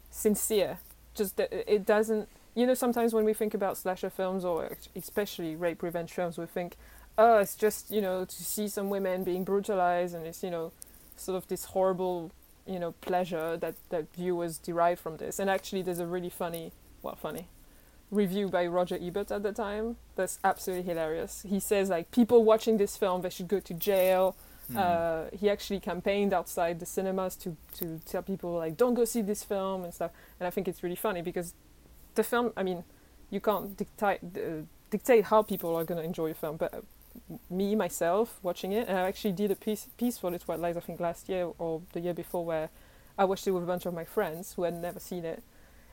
sincere. 0.10 0.80
Just 1.16 1.38
that 1.38 1.52
it 1.52 1.86
doesn't 1.86 2.30
you 2.58 2.66
know, 2.66 2.74
sometimes 2.74 3.14
when 3.14 3.24
we 3.24 3.36
think 3.36 3.54
about 3.54 3.78
slasher 3.78 4.10
films 4.10 4.44
or 4.44 4.76
especially 4.96 5.56
rape 5.56 5.84
revenge 5.84 6.12
films, 6.12 6.40
we 6.40 6.48
think, 6.48 6.76
oh, 7.16 7.38
it's 7.38 7.56
just, 7.56 7.92
you 7.92 8.02
know, 8.02 8.26
to 8.26 8.44
see 8.44 8.68
some 8.68 8.90
women 8.90 9.24
being 9.24 9.44
brutalized 9.44 10.16
and 10.16 10.26
it's, 10.26 10.42
you 10.42 10.50
know, 10.50 10.72
sort 11.16 11.38
of 11.38 11.48
this 11.50 11.66
horrible, 11.66 12.32
you 12.66 12.80
know, 12.80 12.94
pleasure 12.94 13.58
that, 13.58 13.76
that 13.90 14.12
viewers 14.12 14.58
derive 14.58 15.00
from 15.00 15.18
this. 15.18 15.38
And 15.38 15.52
actually, 15.52 15.84
there's 15.84 16.00
a 16.00 16.08
really 16.08 16.32
funny, 16.32 16.72
well, 17.04 17.16
funny 17.16 17.48
review 18.10 18.48
by 18.48 18.66
Roger 18.66 18.98
Ebert 19.00 19.32
at 19.32 19.44
the 19.44 19.52
time 19.52 19.98
that's 20.16 20.40
absolutely 20.44 20.84
hilarious. 20.84 21.46
He 21.48 21.60
says, 21.60 21.90
like, 21.90 22.10
people 22.10 22.44
watching 22.44 22.78
this 22.78 22.98
film, 22.98 23.22
they 23.22 23.30
should 23.30 23.50
go 23.50 23.60
to 23.60 23.74
jail. 23.76 24.36
Hmm. 24.72 24.78
Uh, 24.78 25.24
he 25.32 25.48
actually 25.48 25.80
campaigned 25.80 26.34
outside 26.34 26.80
the 26.80 26.88
cinemas 26.88 27.36
to, 27.36 27.56
to 27.76 28.00
tell 28.06 28.24
people, 28.24 28.54
like, 28.56 28.78
don't 28.78 28.96
go 28.96 29.06
see 29.06 29.22
this 29.22 29.44
film 29.44 29.84
and 29.84 29.94
stuff. 29.94 30.10
And 30.40 30.48
I 30.48 30.50
think 30.50 30.68
it's 30.68 30.82
really 30.82 30.96
funny 30.96 31.22
because 31.22 31.54
the 32.18 32.24
film 32.24 32.52
i 32.58 32.64
mean 32.64 32.84
you 33.30 33.40
can't 33.40 33.78
dictate 33.78 34.20
uh, 34.36 34.64
dictate 34.90 35.26
how 35.26 35.42
people 35.42 35.76
are 35.76 35.86
going 35.86 36.00
to 36.00 36.04
enjoy 36.04 36.30
a 36.32 36.34
film 36.34 36.58
but 36.58 36.74
uh, 36.74 36.82
me 37.50 37.76
myself 37.76 38.40
watching 38.44 38.72
it 38.74 38.88
and 38.88 38.98
i 38.98 39.08
actually 39.08 39.32
did 39.32 39.50
a 39.52 39.56
piece 39.56 39.88
piece 39.98 40.18
for 40.18 40.30
little 40.30 40.46
white 40.46 40.60
lies 40.60 40.78
i 40.78 40.80
think 40.82 41.00
last 41.00 41.30
year 41.30 41.50
or 41.58 41.82
the 41.94 42.00
year 42.00 42.14
before 42.14 42.44
where 42.46 42.70
i 43.18 43.24
watched 43.24 43.48
it 43.48 43.52
with 43.52 43.64
a 43.64 43.66
bunch 43.66 43.86
of 43.86 43.94
my 43.94 44.04
friends 44.04 44.54
who 44.54 44.64
had 44.64 44.76
never 44.76 45.00
seen 45.00 45.26
it. 45.26 45.42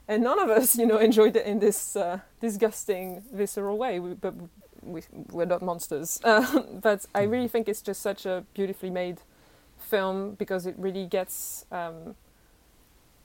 And 0.07 0.23
none 0.23 0.39
of 0.39 0.51
us 0.51 0.77
you 0.81 0.87
know 0.87 0.99
enjoyed 0.99 1.37
it 1.37 1.47
in 1.47 1.61
this 1.61 1.97
uh, 1.97 2.19
disgusting 2.41 3.23
visceral 3.33 3.79
way. 3.79 4.01
We, 4.01 4.13
but 4.15 4.35
we, 4.83 5.01
we're 5.31 5.47
not 5.47 5.63
monsters. 5.63 6.21
Uh, 6.25 6.61
but 6.83 7.07
i 7.15 7.23
really 7.23 7.49
think 7.49 7.69
it's 7.69 7.83
just 7.83 8.03
such 8.03 8.27
a 8.27 8.45
beautifully 8.55 8.91
made 8.91 9.19
film 9.79 10.35
because 10.35 10.67
it 10.67 10.75
really 10.79 11.07
gets 11.07 11.65
um, 11.73 12.15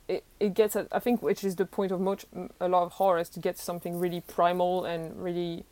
it, 0.09 0.23
it 0.39 0.53
gets 0.55 0.75
at, 0.75 0.87
I 0.91 0.99
think 0.99 1.21
which 1.21 1.43
is 1.43 1.55
the 1.55 1.65
point 1.65 1.91
of 1.91 2.01
much 2.01 2.25
a 2.59 2.67
lot 2.67 2.83
of 2.83 2.93
horror 2.93 3.19
is 3.19 3.29
to 3.29 3.39
get 3.39 3.57
something 3.57 3.97
really 3.99 4.21
primal 4.21 4.83
and 4.83 5.23
really 5.23 5.63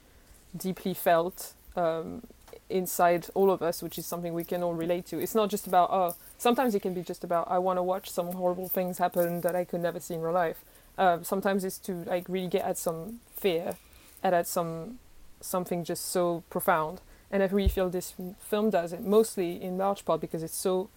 deeply 0.55 0.93
felt 0.93 1.53
um, 1.75 2.21
inside 2.69 3.27
all 3.33 3.49
of 3.49 3.61
us, 3.63 3.81
which 3.81 3.97
is 3.97 4.05
something 4.05 4.33
we 4.33 4.43
can 4.43 4.61
all 4.61 4.75
relate 4.75 5.07
to. 5.07 5.19
It's 5.19 5.33
not 5.33 5.49
just 5.49 5.65
about 5.65 5.89
oh. 5.91 6.15
Sometimes 6.37 6.75
it 6.75 6.81
can 6.81 6.93
be 6.93 7.01
just 7.01 7.23
about 7.23 7.49
I 7.49 7.57
want 7.57 7.77
to 7.77 7.83
watch 7.83 8.11
some 8.11 8.27
horrible 8.33 8.69
things 8.69 8.99
happen 8.99 9.41
that 9.41 9.55
I 9.55 9.65
could 9.65 9.81
never 9.81 9.99
see 9.99 10.13
in 10.13 10.21
real 10.21 10.33
life. 10.33 10.63
Uh, 10.97 11.23
sometimes 11.23 11.65
it's 11.65 11.79
to 11.79 11.93
like 12.05 12.25
really 12.29 12.47
get 12.47 12.63
at 12.63 12.77
some 12.77 13.19
fear, 13.35 13.75
and 14.21 14.35
at 14.35 14.47
some 14.47 14.99
something 15.41 15.83
just 15.83 16.05
so 16.05 16.43
profound. 16.51 17.01
And 17.31 17.41
I 17.41 17.47
really 17.47 17.69
feel 17.69 17.89
this 17.89 18.13
film 18.39 18.69
does 18.69 18.93
it 18.93 19.03
mostly 19.03 19.61
in 19.61 19.77
large 19.77 20.05
part 20.05 20.21
because 20.21 20.43
it's 20.43 20.55
so 20.55 20.89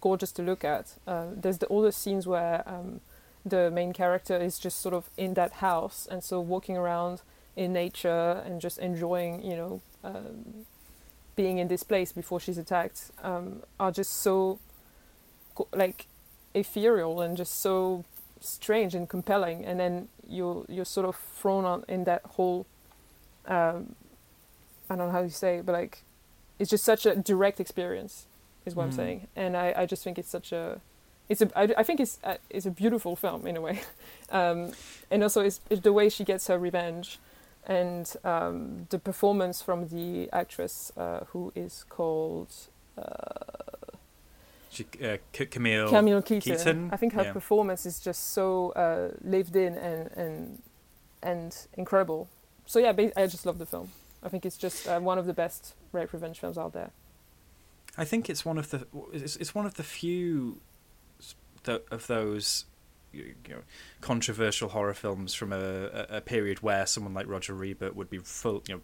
gorgeous 0.00 0.32
to 0.32 0.42
look 0.42 0.64
at. 0.64 0.94
Uh, 1.06 1.26
there's 1.34 1.58
the, 1.58 1.66
all 1.66 1.82
the 1.82 1.92
scenes 1.92 2.26
where 2.26 2.62
um, 2.66 3.00
the 3.44 3.70
main 3.70 3.92
character 3.92 4.36
is 4.36 4.58
just 4.58 4.80
sort 4.80 4.94
of 4.94 5.10
in 5.16 5.34
that 5.34 5.54
house 5.54 6.06
and 6.10 6.22
so 6.22 6.40
walking 6.40 6.76
around 6.76 7.22
in 7.56 7.72
nature 7.72 8.42
and 8.44 8.60
just 8.60 8.78
enjoying, 8.78 9.42
you 9.42 9.56
know, 9.56 9.80
um, 10.04 10.66
being 11.34 11.58
in 11.58 11.68
this 11.68 11.82
place 11.82 12.12
before 12.12 12.40
she's 12.40 12.58
attacked 12.58 13.10
um, 13.22 13.62
are 13.78 13.92
just 13.92 14.12
so 14.12 14.58
like 15.72 16.06
ethereal 16.54 17.20
and 17.20 17.36
just 17.36 17.60
so 17.60 18.04
strange 18.40 18.94
and 18.94 19.08
compelling. 19.08 19.64
And 19.64 19.78
then 19.80 20.08
you're 20.28 20.64
you're 20.68 20.84
sort 20.84 21.06
of 21.06 21.16
thrown 21.16 21.64
on 21.64 21.84
in 21.88 22.04
that 22.04 22.22
whole. 22.24 22.66
Um, 23.46 23.94
I 24.90 24.96
don't 24.96 25.08
know 25.08 25.12
how 25.12 25.22
you 25.22 25.30
say, 25.30 25.58
it, 25.58 25.66
but 25.66 25.72
like, 25.72 26.02
it's 26.58 26.70
just 26.70 26.84
such 26.84 27.04
a 27.04 27.14
direct 27.14 27.60
experience 27.60 28.26
is 28.68 28.74
what 28.76 28.84
I'm 28.84 28.90
Mm. 28.90 28.96
saying. 29.02 29.18
And 29.34 29.56
I, 29.56 29.74
I 29.82 29.86
just 29.86 30.02
think 30.04 30.18
it's 30.18 30.30
such 30.30 30.52
a 30.52 30.80
it's 31.28 31.42
a 31.42 31.48
I, 31.62 31.64
I 31.80 31.82
think 31.82 31.98
it's 32.00 32.18
a, 32.24 32.38
it's 32.56 32.66
a 32.66 32.70
beautiful 32.70 33.14
film 33.16 33.46
in 33.46 33.56
a 33.56 33.60
way, 33.60 33.80
um, 34.30 34.72
and 35.10 35.22
also 35.22 35.40
it's, 35.42 35.60
it's 35.70 35.82
the 35.82 35.92
way 35.92 36.08
she 36.08 36.24
gets 36.24 36.46
her 36.46 36.58
revenge, 36.58 37.18
and 37.66 38.06
um, 38.24 38.86
the 38.90 38.98
performance 38.98 39.60
from 39.60 39.88
the 39.88 40.28
actress 40.32 40.92
uh, 40.96 41.20
who 41.32 41.52
is 41.54 41.84
called 41.90 42.48
uh, 42.96 43.02
She, 44.70 44.84
uh, 45.02 45.16
Camille, 45.32 45.88
Camille 45.88 46.22
Keaton. 46.22 46.56
Keaton? 46.56 46.90
I 46.92 46.96
think 46.96 47.12
her 47.14 47.24
Yeah. 47.24 47.32
performance 47.32 47.84
is 47.86 48.00
just 48.00 48.32
so 48.32 48.70
uh, 48.76 49.08
lived 49.22 49.56
in 49.56 49.74
and 49.76 50.10
and 50.16 50.62
and 51.22 51.66
incredible. 51.76 52.28
So 52.66 52.78
yeah, 52.78 52.92
I 53.16 53.26
just 53.26 53.44
love 53.46 53.58
the 53.58 53.66
film. 53.66 53.88
I 54.22 54.28
think 54.28 54.44
it's 54.46 54.56
just 54.56 54.86
uh, 54.88 54.98
one 55.00 55.18
of 55.18 55.26
the 55.26 55.34
best 55.34 55.74
rape 55.92 56.12
revenge 56.12 56.38
films 56.40 56.58
out 56.58 56.72
there. 56.72 56.90
I 57.98 58.04
think 58.04 58.30
it's 58.30 58.44
one 58.44 58.56
of 58.56 58.70
the 58.70 58.86
it's, 59.12 59.36
it's 59.36 59.54
one 59.54 59.66
of 59.66 59.74
the 59.74 59.82
few 59.82 60.60
of 61.90 62.06
those 62.06 62.64
you 63.12 63.34
know 63.48 63.60
controversial 64.00 64.70
horror 64.70 64.94
films 64.94 65.34
from 65.34 65.52
a, 65.52 66.06
a, 66.08 66.20
period 66.20 66.62
where 66.62 66.86
someone 66.86 67.12
like 67.12 67.26
Roger 67.28 67.62
Ebert 67.62 67.94
would 67.94 68.08
be 68.08 68.18
full 68.18 68.62
you 68.66 68.76
know 68.76 68.80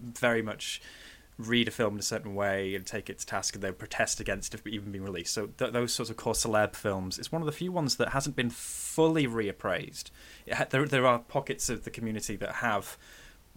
very 0.00 0.40
much 0.40 0.80
read 1.38 1.68
a 1.68 1.70
film 1.70 1.94
in 1.94 2.00
a 2.00 2.02
certain 2.02 2.34
way 2.34 2.74
and 2.74 2.84
take 2.84 3.08
it 3.08 3.18
to 3.18 3.26
task 3.26 3.54
and 3.54 3.62
then 3.62 3.72
protest 3.72 4.18
against 4.20 4.54
it 4.54 4.60
even 4.66 4.90
being 4.90 5.04
released. 5.04 5.32
So 5.32 5.46
th- 5.46 5.72
those 5.72 5.92
sorts 5.92 6.10
of 6.10 6.16
core 6.16 6.32
celeb 6.32 6.74
films, 6.74 7.18
it's 7.18 7.30
one 7.30 7.42
of 7.42 7.46
the 7.46 7.52
few 7.52 7.70
ones 7.70 7.96
that 7.96 8.08
hasn't 8.08 8.34
been 8.34 8.50
fully 8.50 9.26
reappraised. 9.26 10.10
Ha- 10.52 10.66
there 10.70 10.84
there 10.86 11.06
are 11.06 11.20
pockets 11.20 11.68
of 11.68 11.84
the 11.84 11.90
community 11.90 12.36
that 12.36 12.56
have 12.56 12.98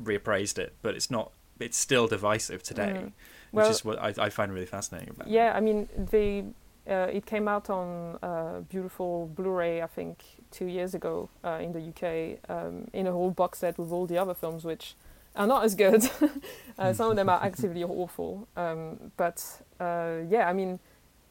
reappraised 0.01 0.59
it, 0.59 0.75
but 0.81 0.95
it's 0.95 1.09
not. 1.09 1.31
It's 1.59 1.77
still 1.77 2.07
divisive 2.07 2.63
today, 2.63 2.93
Mm. 2.95 3.11
Which 3.51 3.63
Well- 3.63 3.71
is 3.71 3.85
what 3.85 3.99
I, 4.01 4.13
I 4.25 4.29
find 4.29 4.53
really 4.53 4.65
fascinating 4.65 5.09
about. 5.09 5.27
it. 5.27 5.31
Yeah, 5.33 5.53
I 5.55 5.59
mean, 5.59 5.87
they 5.95 6.45
uh, 6.89 7.07
it 7.13 7.25
came 7.25 7.47
out 7.47 7.69
on 7.69 8.17
uh, 8.23 8.61
beautiful 8.69 9.27
Blu-ray, 9.35 9.81
I 9.83 9.87
think, 9.87 10.23
two 10.49 10.65
years 10.65 10.95
ago 10.95 11.29
uh, 11.43 11.59
in 11.61 11.71
the 11.73 11.79
UK, 11.79 12.39
um, 12.49 12.87
in 12.91 13.05
a 13.07 13.11
whole 13.11 13.29
box 13.31 13.59
set 13.59 13.77
with 13.77 13.91
all 13.91 14.07
the 14.07 14.17
other 14.17 14.33
films, 14.33 14.63
which 14.65 14.95
are 15.35 15.45
not 15.45 15.63
as 15.63 15.75
good. 15.75 16.09
uh, 16.79 16.91
some 16.91 17.11
of 17.11 17.15
them 17.15 17.29
are 17.29 17.41
actively 17.49 17.83
awful, 17.83 18.47
um, 18.57 19.11
but 19.15 19.61
uh, 19.79 20.17
yeah, 20.27 20.49
I 20.49 20.53
mean, 20.53 20.79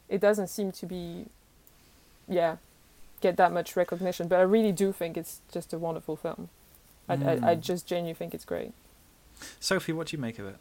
it 0.07 0.21
doesn't 0.21 0.47
seem 0.47 0.71
to 0.71 0.85
be, 0.85 1.25
yeah, 2.29 2.55
get 3.19 3.35
that 3.37 3.51
much 3.51 3.75
recognition. 3.75 4.27
But 4.29 4.39
I 4.39 4.43
really 4.43 4.71
do 4.71 4.93
think 4.93 5.17
it's 5.17 5.41
just 5.51 5.73
a 5.73 5.77
wonderful 5.77 6.15
film. 6.15 6.47
I, 7.09 7.13
I, 7.13 7.15
I 7.15 7.55
Mm. 7.55 7.61
just 7.61 7.85
genuinely 7.87 8.13
think 8.13 8.33
it's 8.33 8.45
great. 8.45 8.71
Sophie, 9.59 9.91
what 9.91 10.07
do 10.07 10.15
you 10.15 10.21
make 10.21 10.39
of 10.39 10.45
it? 10.47 10.55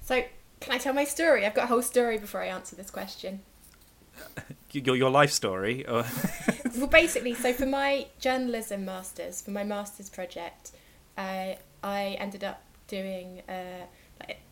So, 0.00 0.22
can 0.62 0.72
I 0.72 0.78
tell 0.78 0.94
my 0.94 1.04
story? 1.04 1.44
I've 1.44 1.54
got 1.54 1.64
a 1.64 1.66
whole 1.66 1.82
story 1.82 2.18
before 2.18 2.40
I 2.40 2.46
answer 2.46 2.76
this 2.76 2.90
question. 2.90 3.40
Your 4.72 4.96
your 4.96 5.10
life 5.10 5.30
story, 5.30 5.86
or 5.86 6.06
well, 6.78 6.86
basically, 6.86 7.34
so 7.34 7.52
for 7.52 7.66
my 7.66 8.06
journalism 8.18 8.86
masters, 8.86 9.42
for 9.42 9.50
my 9.50 9.64
master's 9.64 10.08
project, 10.08 10.70
uh, 11.18 11.54
I 11.82 12.16
ended 12.18 12.42
up 12.42 12.62
doing. 12.86 13.42
Uh, 13.46 13.84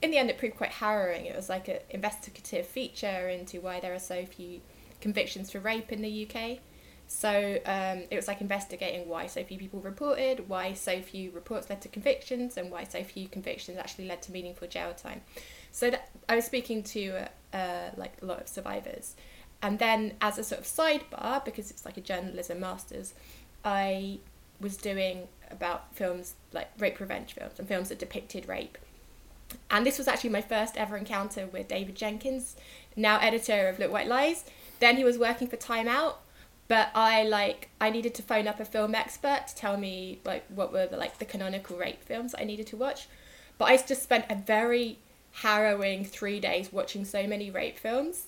in 0.03 0.11
the 0.11 0.19
end, 0.19 0.29
it 0.29 0.37
proved 0.37 0.57
quite 0.57 0.73
harrowing. 0.73 1.25
It 1.25 1.35
was 1.35 1.49
like 1.49 1.69
an 1.69 1.79
investigative 1.89 2.67
feature 2.67 3.31
into 3.31 3.63
why 3.63 3.81
there 3.81 3.95
are 3.95 3.99
so 3.99 4.27
few 4.27 4.61
convictions 5.01 5.51
for 5.51 5.59
rape 5.59 5.91
in 5.91 6.03
the 6.03 6.29
UK. 6.29 6.59
So 7.07 7.59
um, 7.65 8.05
it 8.11 8.17
was 8.17 8.29
like 8.29 8.41
investigating 8.41 9.09
why 9.09 9.27
so 9.27 9.43
few 9.43 9.59
people 9.59 9.81
reported, 9.81 10.49
why 10.49 10.75
so 10.75 11.01
few 11.01 11.31
reports 11.31 11.71
led 11.71 11.81
to 11.83 11.89
convictions, 11.89 12.57
and 12.57 12.71
why 12.71 12.85
so 12.85 13.03
few 13.03 13.27
convictions 13.27 13.79
actually 13.79 14.07
led 14.07 14.21
to 14.23 14.33
meaningful 14.33 14.69
jail 14.69 14.93
time. 14.95 15.23
So 15.73 15.91
that, 15.91 16.11
I 16.29 16.37
was 16.37 16.45
speaking 16.45 16.83
to 16.85 17.29
uh, 17.53 17.91
like 17.97 18.15
a 18.23 18.27
lot 18.27 18.41
of 18.41 18.49
survivors, 18.49 19.17
and 19.63 19.79
then 19.79 20.15
as 20.21 20.39
a 20.39 20.45
sort 20.45 20.61
of 20.61 20.67
sidebar, 20.67 21.45
because 21.45 21.71
it's 21.71 21.85
like 21.85 21.97
a 21.97 22.01
journalism 22.01 22.61
masters, 22.61 23.15
I 23.65 24.19
was 24.61 24.77
doing 24.77 25.29
about 25.51 25.95
films 25.95 26.35
like 26.53 26.71
rape 26.79 27.01
revenge 27.01 27.35
films 27.35 27.59
and 27.59 27.67
films 27.67 27.89
that 27.89 27.99
depicted 27.99 28.49
rape. 28.49 28.79
And 29.71 29.85
this 29.85 29.99
was 29.99 30.07
actually 30.07 30.31
my 30.31 30.43
first 30.43 30.77
ever 30.77 30.97
encounter 30.97 31.47
with 31.47 31.69
David 31.69 31.97
Jenkins, 31.97 32.57
now 32.97 33.19
editor 33.19 33.69
of 33.69 33.79
Little 33.79 33.93
White 33.93 34.07
Lies. 34.07 34.45
Then 34.79 34.97
he 34.97 35.05
was 35.05 35.19
working 35.19 35.49
for 35.49 35.57
Time 35.57 35.89
Out, 35.89 36.21
but 36.69 36.91
I 36.95 37.25
like 37.25 37.69
I 37.81 37.91
needed 37.91 38.15
to 38.15 38.23
phone 38.23 38.47
up 38.47 38.61
a 38.61 38.65
film 38.65 38.95
expert 38.95 39.49
to 39.49 39.57
tell 39.57 39.77
me 39.77 40.21
like 40.25 40.45
what 40.49 40.73
were 40.73 40.87
the 40.87 40.97
like 40.97 41.19
the 41.19 41.25
canonical 41.25 41.77
rape 41.77 42.03
films 42.05 42.35
I 42.39 42.45
needed 42.45 42.69
to 42.69 42.77
watch. 42.77 43.09
But 43.59 43.67
I 43.67 43.77
just 43.77 44.03
spent 44.03 44.27
a 44.31 44.37
very 44.37 44.99
harrowing 45.41 46.05
three 46.05 46.39
days 46.39 46.71
watching 46.73 47.05
so 47.05 47.27
many 47.27 47.51
rape 47.51 47.79
films. 47.79 48.27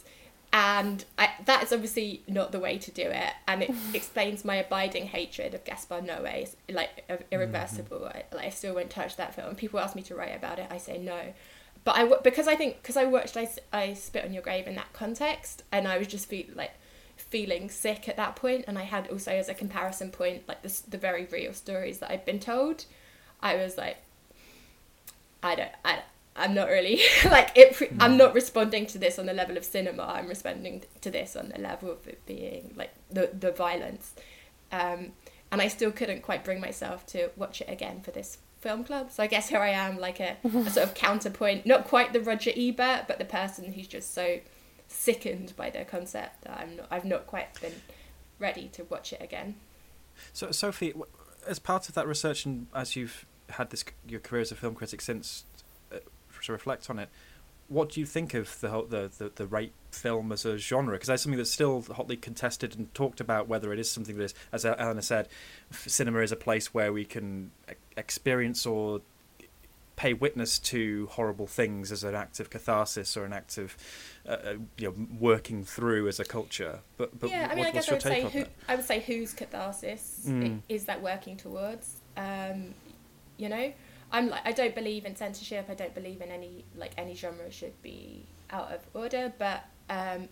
And 0.54 1.04
I, 1.18 1.30
that 1.46 1.62
is 1.62 1.72
obviously 1.72 2.22
not 2.26 2.52
the 2.52 2.58
way 2.58 2.78
to 2.78 2.90
do 2.90 3.02
it. 3.02 3.32
And 3.46 3.62
it 3.62 3.70
explains 3.94 4.44
my 4.44 4.56
abiding 4.56 5.06
hatred 5.06 5.54
of 5.54 5.64
Gaspar 5.64 6.00
Noé 6.00 6.54
like 6.70 7.04
ir- 7.08 7.16
mm-hmm. 7.16 7.24
irreversible. 7.30 8.06
I, 8.06 8.24
like 8.34 8.46
I 8.46 8.50
still 8.50 8.74
won't 8.74 8.90
touch 8.90 9.16
that 9.16 9.34
film. 9.34 9.54
People 9.54 9.80
ask 9.80 9.94
me 9.94 10.02
to 10.02 10.14
write 10.14 10.34
about 10.36 10.58
it 10.58 10.66
I 10.70 10.78
say 10.78 10.98
no. 10.98 11.32
But 11.84 11.96
I 11.96 12.10
because 12.22 12.48
I 12.48 12.54
think 12.54 12.76
because 12.82 12.96
I 12.96 13.04
watched 13.04 13.36
I, 13.36 13.48
I 13.72 13.94
Spit 13.94 14.24
on 14.24 14.32
Your 14.32 14.42
Grave 14.42 14.66
in 14.66 14.74
that 14.76 14.92
context 14.92 15.64
and 15.72 15.88
I 15.88 15.98
was 15.98 16.06
just 16.06 16.28
feel, 16.28 16.46
like 16.54 16.72
feeling 17.16 17.70
sick 17.70 18.08
at 18.08 18.16
that 18.16 18.36
point 18.36 18.64
and 18.68 18.78
I 18.78 18.82
had 18.82 19.08
also 19.08 19.32
as 19.32 19.48
a 19.48 19.54
comparison 19.54 20.10
point 20.10 20.46
like 20.48 20.62
this, 20.62 20.80
the 20.80 20.98
very 20.98 21.26
real 21.26 21.52
stories 21.52 21.98
that 21.98 22.10
I'd 22.10 22.24
been 22.24 22.40
told. 22.40 22.84
I 23.42 23.56
was 23.56 23.76
like 23.76 23.96
I 25.42 25.54
don't 25.54 25.72
I, 25.84 26.02
I'm 26.34 26.54
not 26.54 26.68
really 26.68 27.00
like 27.24 27.50
it 27.56 27.74
pre- 27.74 27.90
I'm 28.00 28.16
not 28.16 28.34
responding 28.34 28.86
to 28.86 28.98
this 28.98 29.18
on 29.18 29.26
the 29.26 29.34
level 29.34 29.56
of 29.56 29.64
cinema. 29.64 30.02
I'm 30.04 30.28
responding 30.28 30.82
to 31.00 31.10
this 31.10 31.36
on 31.36 31.50
the 31.54 31.60
level 31.60 31.90
of 31.90 32.06
it 32.06 32.24
being 32.26 32.74
like 32.76 32.92
the 33.10 33.30
the 33.38 33.52
violence. 33.52 34.14
Um, 34.70 35.12
and 35.50 35.60
I 35.60 35.68
still 35.68 35.92
couldn't 35.92 36.22
quite 36.22 36.44
bring 36.44 36.60
myself 36.60 37.04
to 37.08 37.28
watch 37.36 37.60
it 37.60 37.68
again 37.68 38.00
for 38.00 38.10
this 38.10 38.38
film 38.60 38.84
club. 38.84 39.10
So 39.10 39.22
I 39.22 39.26
guess 39.26 39.50
here 39.50 39.58
I 39.58 39.70
am 39.70 39.98
like 39.98 40.18
a, 40.18 40.36
a 40.44 40.70
sort 40.70 40.88
of 40.88 40.94
counterpoint 40.94 41.66
not 41.66 41.84
quite 41.84 42.12
the 42.12 42.20
Roger 42.20 42.52
Ebert 42.56 43.06
but 43.06 43.18
the 43.18 43.24
person 43.24 43.72
who's 43.72 43.88
just 43.88 44.14
so 44.14 44.40
sickened 44.88 45.54
by 45.56 45.68
the 45.70 45.84
concept 45.84 46.42
that 46.44 46.58
I'm 46.58 46.76
not 46.76 46.86
I've 46.90 47.04
not 47.04 47.26
quite 47.26 47.60
been 47.60 47.74
ready 48.38 48.68
to 48.72 48.84
watch 48.84 49.12
it 49.12 49.20
again. 49.22 49.56
So, 50.32 50.50
Sophie, 50.50 50.92
as 51.46 51.58
part 51.58 51.88
of 51.88 51.94
that 51.94 52.06
research 52.06 52.44
and 52.44 52.66
as 52.74 52.96
you've 52.96 53.26
had 53.50 53.70
this 53.70 53.84
your 54.06 54.20
career 54.20 54.42
as 54.42 54.52
a 54.52 54.54
film 54.54 54.74
critic 54.74 55.00
since 55.00 55.44
to 56.42 56.52
reflect 56.52 56.88
on 56.90 56.98
it, 56.98 57.08
what 57.68 57.90
do 57.90 58.00
you 58.00 58.06
think 58.06 58.34
of 58.34 58.60
the 58.60 58.68
whole, 58.68 58.84
the, 58.84 59.10
the 59.18 59.30
the 59.34 59.46
rape 59.46 59.72
film 59.90 60.30
as 60.32 60.44
a 60.44 60.58
genre? 60.58 60.92
Because 60.94 61.08
that's 61.08 61.22
something 61.22 61.38
that's 61.38 61.50
still 61.50 61.80
hotly 61.82 62.16
contested 62.16 62.76
and 62.76 62.92
talked 62.94 63.20
about 63.20 63.48
whether 63.48 63.72
it 63.72 63.78
is 63.78 63.90
something 63.90 64.16
that 64.18 64.24
is, 64.24 64.34
as 64.52 64.64
Eleanor 64.66 65.00
said, 65.00 65.28
cinema 65.70 66.18
is 66.20 66.32
a 66.32 66.36
place 66.36 66.74
where 66.74 66.92
we 66.92 67.04
can 67.04 67.50
experience 67.96 68.66
or 68.66 69.00
pay 69.94 70.12
witness 70.14 70.58
to 70.58 71.06
horrible 71.12 71.46
things 71.46 71.92
as 71.92 72.02
an 72.02 72.14
act 72.14 72.40
of 72.40 72.48
catharsis 72.50 73.14
or 73.16 73.24
an 73.24 73.32
act 73.32 73.56
of 73.58 73.76
uh, 74.26 74.30
uh, 74.32 74.54
you 74.78 74.88
know 74.88 74.94
working 75.20 75.64
through 75.64 76.08
as 76.08 76.18
a 76.20 76.24
culture. 76.24 76.80
But 76.98 77.18
but 77.18 77.30
yeah, 77.30 77.44
I 77.50 77.54
mean, 77.54 77.58
what- 77.58 77.68
I 77.68 77.70
guess 77.70 77.88
I 77.88 77.92
would 77.92 78.02
say 78.02 78.22
who? 78.22 78.44
I 78.68 78.74
would 78.76 78.84
say 78.84 79.00
whose 79.00 79.32
catharsis 79.32 80.24
Mm. 80.26 80.60
is 80.68 80.84
that 80.86 81.00
working 81.00 81.36
towards? 81.36 81.96
Um, 82.16 82.74
you 83.38 83.48
know, 83.48 83.72
I'm 84.12 84.28
like 84.28 84.46
I 84.46 84.52
don't 84.52 84.74
believe 84.74 85.04
in 85.06 85.16
censorship. 85.16 85.66
I 85.68 85.74
don't 85.74 85.94
believe 85.94 86.20
in 86.20 86.30
any 86.30 86.64
like 86.76 86.92
any 86.98 87.14
genre 87.14 87.50
should 87.50 87.80
be 87.82 88.26
out 88.50 88.70
of 88.70 88.80
order. 88.94 89.32
But 89.38 89.64
um, 89.88 90.28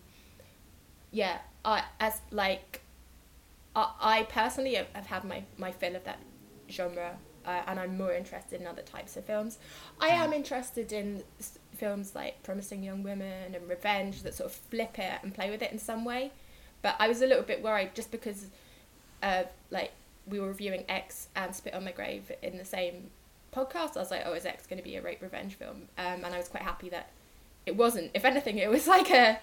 yeah, 1.10 1.38
I 1.64 1.84
as 1.98 2.20
like 2.30 2.82
I, 3.74 3.92
I 4.00 4.22
personally 4.24 4.74
have, 4.74 4.88
have 4.92 5.06
had 5.06 5.24
my 5.24 5.44
my 5.58 5.72
fill 5.72 5.96
of 5.96 6.04
that 6.04 6.18
genre. 6.70 7.16
Uh, 7.46 7.62
and 7.68 7.80
I'm 7.80 7.96
more 7.96 8.12
interested 8.12 8.60
in 8.60 8.66
other 8.66 8.82
types 8.82 9.16
of 9.16 9.24
films. 9.24 9.58
I 9.98 10.08
am 10.08 10.34
interested 10.34 10.92
in 10.92 11.22
s- 11.38 11.58
films 11.74 12.14
like 12.14 12.42
Promising 12.42 12.82
Young 12.82 13.02
Women 13.02 13.54
and 13.54 13.66
Revenge 13.66 14.24
that 14.24 14.34
sort 14.34 14.50
of 14.50 14.56
flip 14.56 14.98
it 14.98 15.20
and 15.22 15.34
play 15.34 15.50
with 15.50 15.62
it 15.62 15.72
in 15.72 15.78
some 15.78 16.04
way. 16.04 16.32
But 16.82 16.96
I 16.98 17.08
was 17.08 17.22
a 17.22 17.26
little 17.26 17.42
bit 17.42 17.62
worried 17.62 17.92
just 17.94 18.10
because, 18.10 18.46
uh, 19.22 19.44
like, 19.70 19.92
we 20.26 20.38
were 20.38 20.48
reviewing 20.48 20.84
X 20.86 21.28
and 21.34 21.54
Spit 21.56 21.72
on 21.72 21.82
My 21.82 21.92
Grave 21.92 22.30
in 22.42 22.58
the 22.58 22.64
same 22.66 23.08
podcast. 23.52 23.96
I 23.96 24.00
was 24.00 24.10
like, 24.10 24.22
oh, 24.24 24.32
is 24.32 24.46
X 24.46 24.66
going 24.66 24.78
to 24.78 24.84
be 24.84 24.96
a 24.96 25.02
rape 25.02 25.22
revenge 25.22 25.54
film? 25.54 25.88
Um, 25.98 26.24
and 26.24 26.26
I 26.26 26.38
was 26.38 26.48
quite 26.48 26.62
happy 26.62 26.88
that 26.90 27.10
it 27.66 27.76
wasn't. 27.76 28.10
If 28.14 28.24
anything, 28.24 28.58
it 28.58 28.70
was 28.70 28.86
like 28.96 29.10
a 29.10 29.38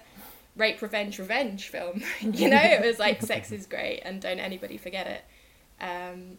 rape 0.56 0.82
revenge 0.82 1.18
revenge 1.18 1.68
film. 1.68 2.02
you 2.20 2.48
know, 2.48 2.60
it 2.60 2.84
was 2.84 2.98
like 2.98 3.22
sex 3.22 3.52
is 3.52 3.66
great 3.66 4.00
and 4.04 4.20
don't 4.20 4.40
anybody 4.40 4.76
forget 4.76 5.06
it. 5.06 5.24
Um, 5.80 6.38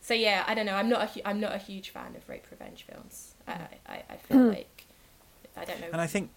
so 0.00 0.14
yeah, 0.14 0.44
I 0.46 0.54
don't 0.54 0.66
know. 0.66 0.74
I'm 0.74 0.88
not 0.88 1.02
a 1.02 1.06
hu- 1.06 1.20
I'm 1.24 1.40
not 1.40 1.54
a 1.54 1.58
huge 1.58 1.90
fan 1.90 2.14
of 2.16 2.28
rape 2.28 2.46
revenge 2.50 2.86
films. 2.90 3.34
I 3.46 3.52
I, 3.86 4.02
I 4.10 4.16
feel 4.16 4.48
like 4.48 4.86
I 5.56 5.64
don't 5.64 5.80
know. 5.80 5.88
And 5.92 6.00
I 6.00 6.06
think, 6.06 6.30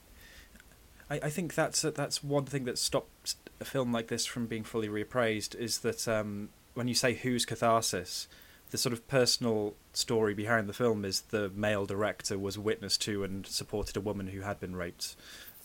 I, 1.09 1.19
I 1.23 1.29
think 1.29 1.55
that's 1.55 1.81
that's 1.81 2.23
one 2.23 2.45
thing 2.45 2.65
that 2.65 2.77
stops 2.77 3.35
a 3.59 3.65
film 3.65 3.91
like 3.93 4.07
this 4.07 4.25
from 4.25 4.47
being 4.47 4.63
fully 4.63 4.89
reappraised 4.89 5.55
is 5.55 5.79
that 5.79 6.07
um, 6.07 6.49
when 6.73 6.87
you 6.87 6.95
say 6.95 7.13
whose 7.13 7.45
catharsis, 7.45 8.27
the 8.71 8.77
sort 8.77 8.93
of 8.93 9.07
personal 9.07 9.75
story 9.93 10.33
behind 10.33 10.67
the 10.67 10.73
film 10.73 11.05
is 11.05 11.21
the 11.21 11.49
male 11.49 11.85
director 11.85 12.39
was 12.39 12.57
witness 12.57 12.97
to 12.97 13.23
and 13.23 13.45
supported 13.45 13.95
a 13.95 14.01
woman 14.01 14.27
who 14.27 14.41
had 14.41 14.59
been 14.59 14.75
raped 14.75 15.15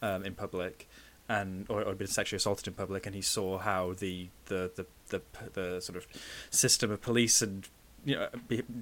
um, 0.03 0.25
in 0.25 0.35
public, 0.35 0.89
and 1.29 1.67
or, 1.69 1.83
or 1.83 1.95
been 1.95 2.07
sexually 2.07 2.37
assaulted 2.37 2.67
in 2.69 2.75
public, 2.75 3.07
and 3.07 3.15
he 3.15 3.23
saw 3.23 3.59
how 3.59 3.95
the 3.95 4.29
the 4.47 4.71
the 4.75 4.87
the, 5.09 5.23
the 5.55 5.81
sort 5.81 5.97
of 5.97 6.07
system 6.51 6.91
of 6.91 7.01
police 7.01 7.41
and 7.41 7.69
you 8.05 8.17
know 8.17 8.29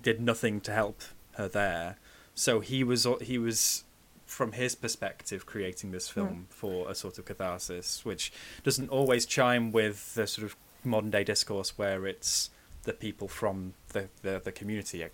did 0.03 0.21
nothing 0.21 0.61
to 0.63 0.73
help 0.73 1.03
her 1.33 1.47
there. 1.47 1.97
So 2.35 2.61
he 2.61 2.83
was 2.83 3.07
he 3.21 3.39
was 3.39 3.85
from 4.27 4.53
his 4.53 4.75
perspective 4.75 5.45
creating 5.45 5.91
this 5.91 6.09
film 6.09 6.47
mm. 6.49 6.55
for 6.55 6.91
a 6.91 6.95
sort 6.95 7.19
of 7.19 7.27
catharsis, 7.27 8.05
which 8.07 8.33
doesn't 8.63 8.89
always 8.89 9.27
chime 9.27 9.71
with 9.71 10.15
the 10.15 10.27
sort 10.27 10.47
of 10.47 10.57
modern 10.83 11.11
day 11.11 11.25
discourse 11.25 11.77
where 11.77 12.07
it's 12.07 12.51
the 12.85 12.93
people 12.93 13.29
from 13.29 13.75
the 13.95 14.09
the, 14.23 14.43
the 14.45 14.53
community 14.53 15.03
uh, 15.03 15.09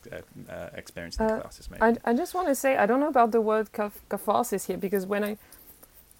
uh, 0.48 0.70
experiencing 0.74 1.26
uh, 1.26 1.36
catharsis. 1.36 1.70
Maybe. 1.70 1.82
I 1.82 2.10
I 2.10 2.12
just 2.14 2.34
want 2.34 2.48
to 2.48 2.54
say 2.54 2.76
I 2.76 2.86
don't 2.86 2.98
know 2.98 3.12
about 3.16 3.30
the 3.30 3.40
word 3.40 3.68
catharsis 3.72 4.66
here 4.66 4.76
because 4.76 5.06
when 5.06 5.22
I, 5.22 5.36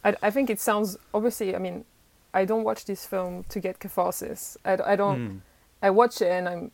I 0.05 0.15
I 0.23 0.31
think 0.31 0.49
it 0.49 0.61
sounds 0.61 0.97
obviously 1.13 1.57
I 1.57 1.59
mean 1.59 1.85
I 2.33 2.45
don't 2.45 2.63
watch 2.63 2.85
this 2.85 3.05
film 3.07 3.45
to 3.49 3.59
get 3.59 3.81
catharsis. 3.81 4.57
I, 4.65 4.79
I 4.93 4.97
don't. 4.97 5.21
Mm. 5.21 5.41
I 5.83 5.91
watch 5.91 6.23
it 6.23 6.31
and 6.31 6.49
I'm 6.49 6.71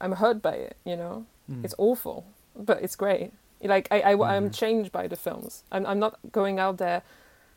I'm 0.00 0.12
hurt 0.12 0.42
by 0.42 0.56
it. 0.68 0.76
You 0.84 0.96
know, 0.96 1.26
mm. 1.50 1.64
it's 1.64 1.74
awful, 1.78 2.26
but 2.54 2.82
it's 2.82 2.96
great. 2.96 3.32
Like 3.62 3.88
I, 3.90 4.02
I 4.02 4.14
mm. 4.14 4.28
I'm 4.28 4.50
changed 4.50 4.92
by 4.92 5.06
the 5.08 5.16
films. 5.16 5.64
I'm 5.72 5.86
I'm 5.86 5.98
not 5.98 6.18
going 6.32 6.58
out 6.58 6.76
there 6.76 7.02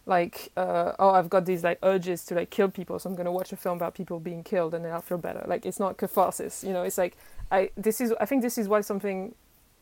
like 0.06 0.52
uh, 0.58 0.94
oh 1.00 1.12
I've 1.12 1.30
got 1.30 1.46
these 1.46 1.64
like 1.64 1.80
urges 1.82 2.26
to 2.26 2.36
like 2.36 2.50
kill 2.50 2.70
people, 2.70 3.00
so 3.00 3.10
I'm 3.10 3.16
gonna 3.16 3.32
watch 3.32 3.52
a 3.54 3.58
film 3.58 3.78
about 3.78 3.94
people 3.96 4.20
being 4.20 4.44
killed 4.44 4.74
and 4.74 4.84
then 4.84 4.92
I'll 4.92 5.02
feel 5.02 5.18
better. 5.18 5.44
Like 5.48 5.66
it's 5.66 5.80
not 5.80 5.98
catharsis. 5.98 6.64
You 6.64 6.74
know, 6.74 6.84
it's 6.84 6.98
like 6.98 7.16
I 7.52 7.70
this 7.76 8.02
is 8.02 8.14
I 8.20 8.26
think 8.26 8.42
this 8.42 8.58
is 8.58 8.68
why 8.68 8.82
something. 8.82 9.36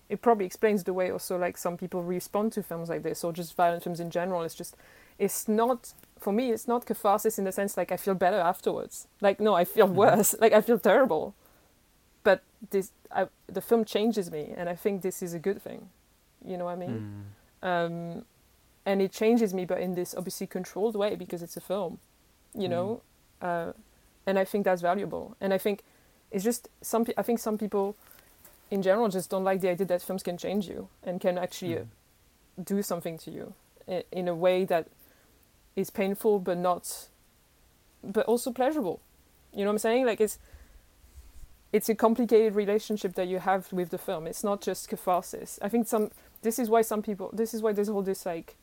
It 0.10 0.22
probably 0.22 0.46
explains 0.46 0.84
the 0.84 0.94
way 0.94 1.10
also 1.10 1.38
like 1.38 1.58
some 1.58 1.78
people 1.78 2.04
respond 2.04 2.52
to 2.54 2.64
films 2.64 2.90
like 2.90 3.02
this 3.02 3.24
or 3.24 3.32
just 3.32 3.56
violent 3.56 3.84
films 3.84 4.02
in 4.02 4.10
general. 4.10 4.42
It's 4.42 4.56
just 4.56 4.76
it's 5.18 5.48
not 5.48 5.94
for 6.20 6.34
me 6.34 6.52
it's 6.52 6.68
not 6.68 6.86
catharsis 6.86 7.40
in 7.40 7.46
the 7.46 7.52
sense 7.54 7.78
like 7.78 7.94
I 7.94 7.98
feel 7.98 8.14
better 8.14 8.40
afterwards. 8.40 9.08
Like 9.22 9.40
no, 9.40 9.54
I 9.54 9.64
feel 9.64 9.88
mm-hmm. 9.88 9.96
worse. 9.96 10.36
Like 10.42 10.52
I 10.52 10.60
feel 10.60 10.80
terrible. 10.80 11.34
But 12.24 12.44
this 12.72 12.92
I, 13.10 13.28
the 13.48 13.62
film 13.62 13.86
changes 13.86 14.32
me, 14.32 14.54
and 14.56 14.70
I 14.70 14.76
think 14.76 15.02
this 15.02 15.22
is 15.22 15.34
a 15.34 15.40
good 15.40 15.62
thing. 15.62 15.90
You 16.46 16.58
know 16.58 16.66
what 16.66 16.74
I 16.74 16.76
mean? 16.76 17.26
Mm. 17.64 17.68
Um, 17.68 18.26
and 18.86 19.02
it 19.02 19.12
changes 19.12 19.54
me, 19.54 19.66
but 19.66 19.80
in 19.80 19.96
this 19.96 20.16
obviously 20.16 20.48
controlled 20.48 20.96
way 20.96 21.16
because 21.16 21.42
it's 21.42 21.58
a 21.58 21.62
film. 21.62 22.00
You 22.54 22.68
mm. 22.68 22.72
know, 22.72 23.02
uh, 23.42 23.72
and 24.26 24.40
I 24.40 24.46
think 24.46 24.66
that's 24.66 24.82
valuable. 24.82 25.36
And 25.40 25.54
I 25.54 25.58
think 25.58 25.84
it's 26.32 26.44
just 26.44 26.70
some. 26.82 27.06
I 27.18 27.22
think 27.22 27.40
some 27.40 27.58
people, 27.58 27.96
in 28.70 28.82
general, 28.82 29.10
just 29.10 29.30
don't 29.30 29.44
like 29.44 29.62
the 29.62 29.70
idea 29.70 29.86
that 29.88 30.02
films 30.02 30.24
can 30.24 30.38
change 30.38 30.68
you 30.68 30.88
and 31.04 31.20
can 31.20 31.38
actually 31.38 31.76
mm. 31.76 31.86
do 32.64 32.82
something 32.82 33.18
to 33.20 33.32
you 33.32 33.54
in 34.12 34.28
a 34.28 34.36
way 34.36 34.66
that 34.66 34.88
is 35.76 35.90
painful 35.90 36.40
but 36.40 36.58
not 36.58 37.08
but 38.04 38.26
also 38.26 38.52
pleasurable 38.52 39.00
you 39.54 39.60
know 39.60 39.66
what 39.66 39.74
i'm 39.74 39.78
saying 39.80 40.06
like 40.06 40.22
it's 40.22 40.40
it's 41.72 41.88
a 41.88 41.96
complicated 41.96 42.56
relationship 42.56 43.14
that 43.16 43.28
you 43.28 43.40
have 43.40 43.72
with 43.72 43.90
the 43.90 43.98
film 43.98 44.28
it's 44.28 44.44
not 44.44 44.62
just 44.62 44.90
catharsis 44.90 45.60
i 45.62 45.70
think 45.70 45.88
some 45.88 46.12
this 46.42 46.60
is 46.60 46.70
why 46.70 46.82
some 46.82 47.02
people 47.02 47.30
this 47.34 47.54
is 47.54 47.62
why 47.62 47.72
there's 47.72 47.90
all 47.90 48.02
this 48.02 48.26
like 48.26 48.56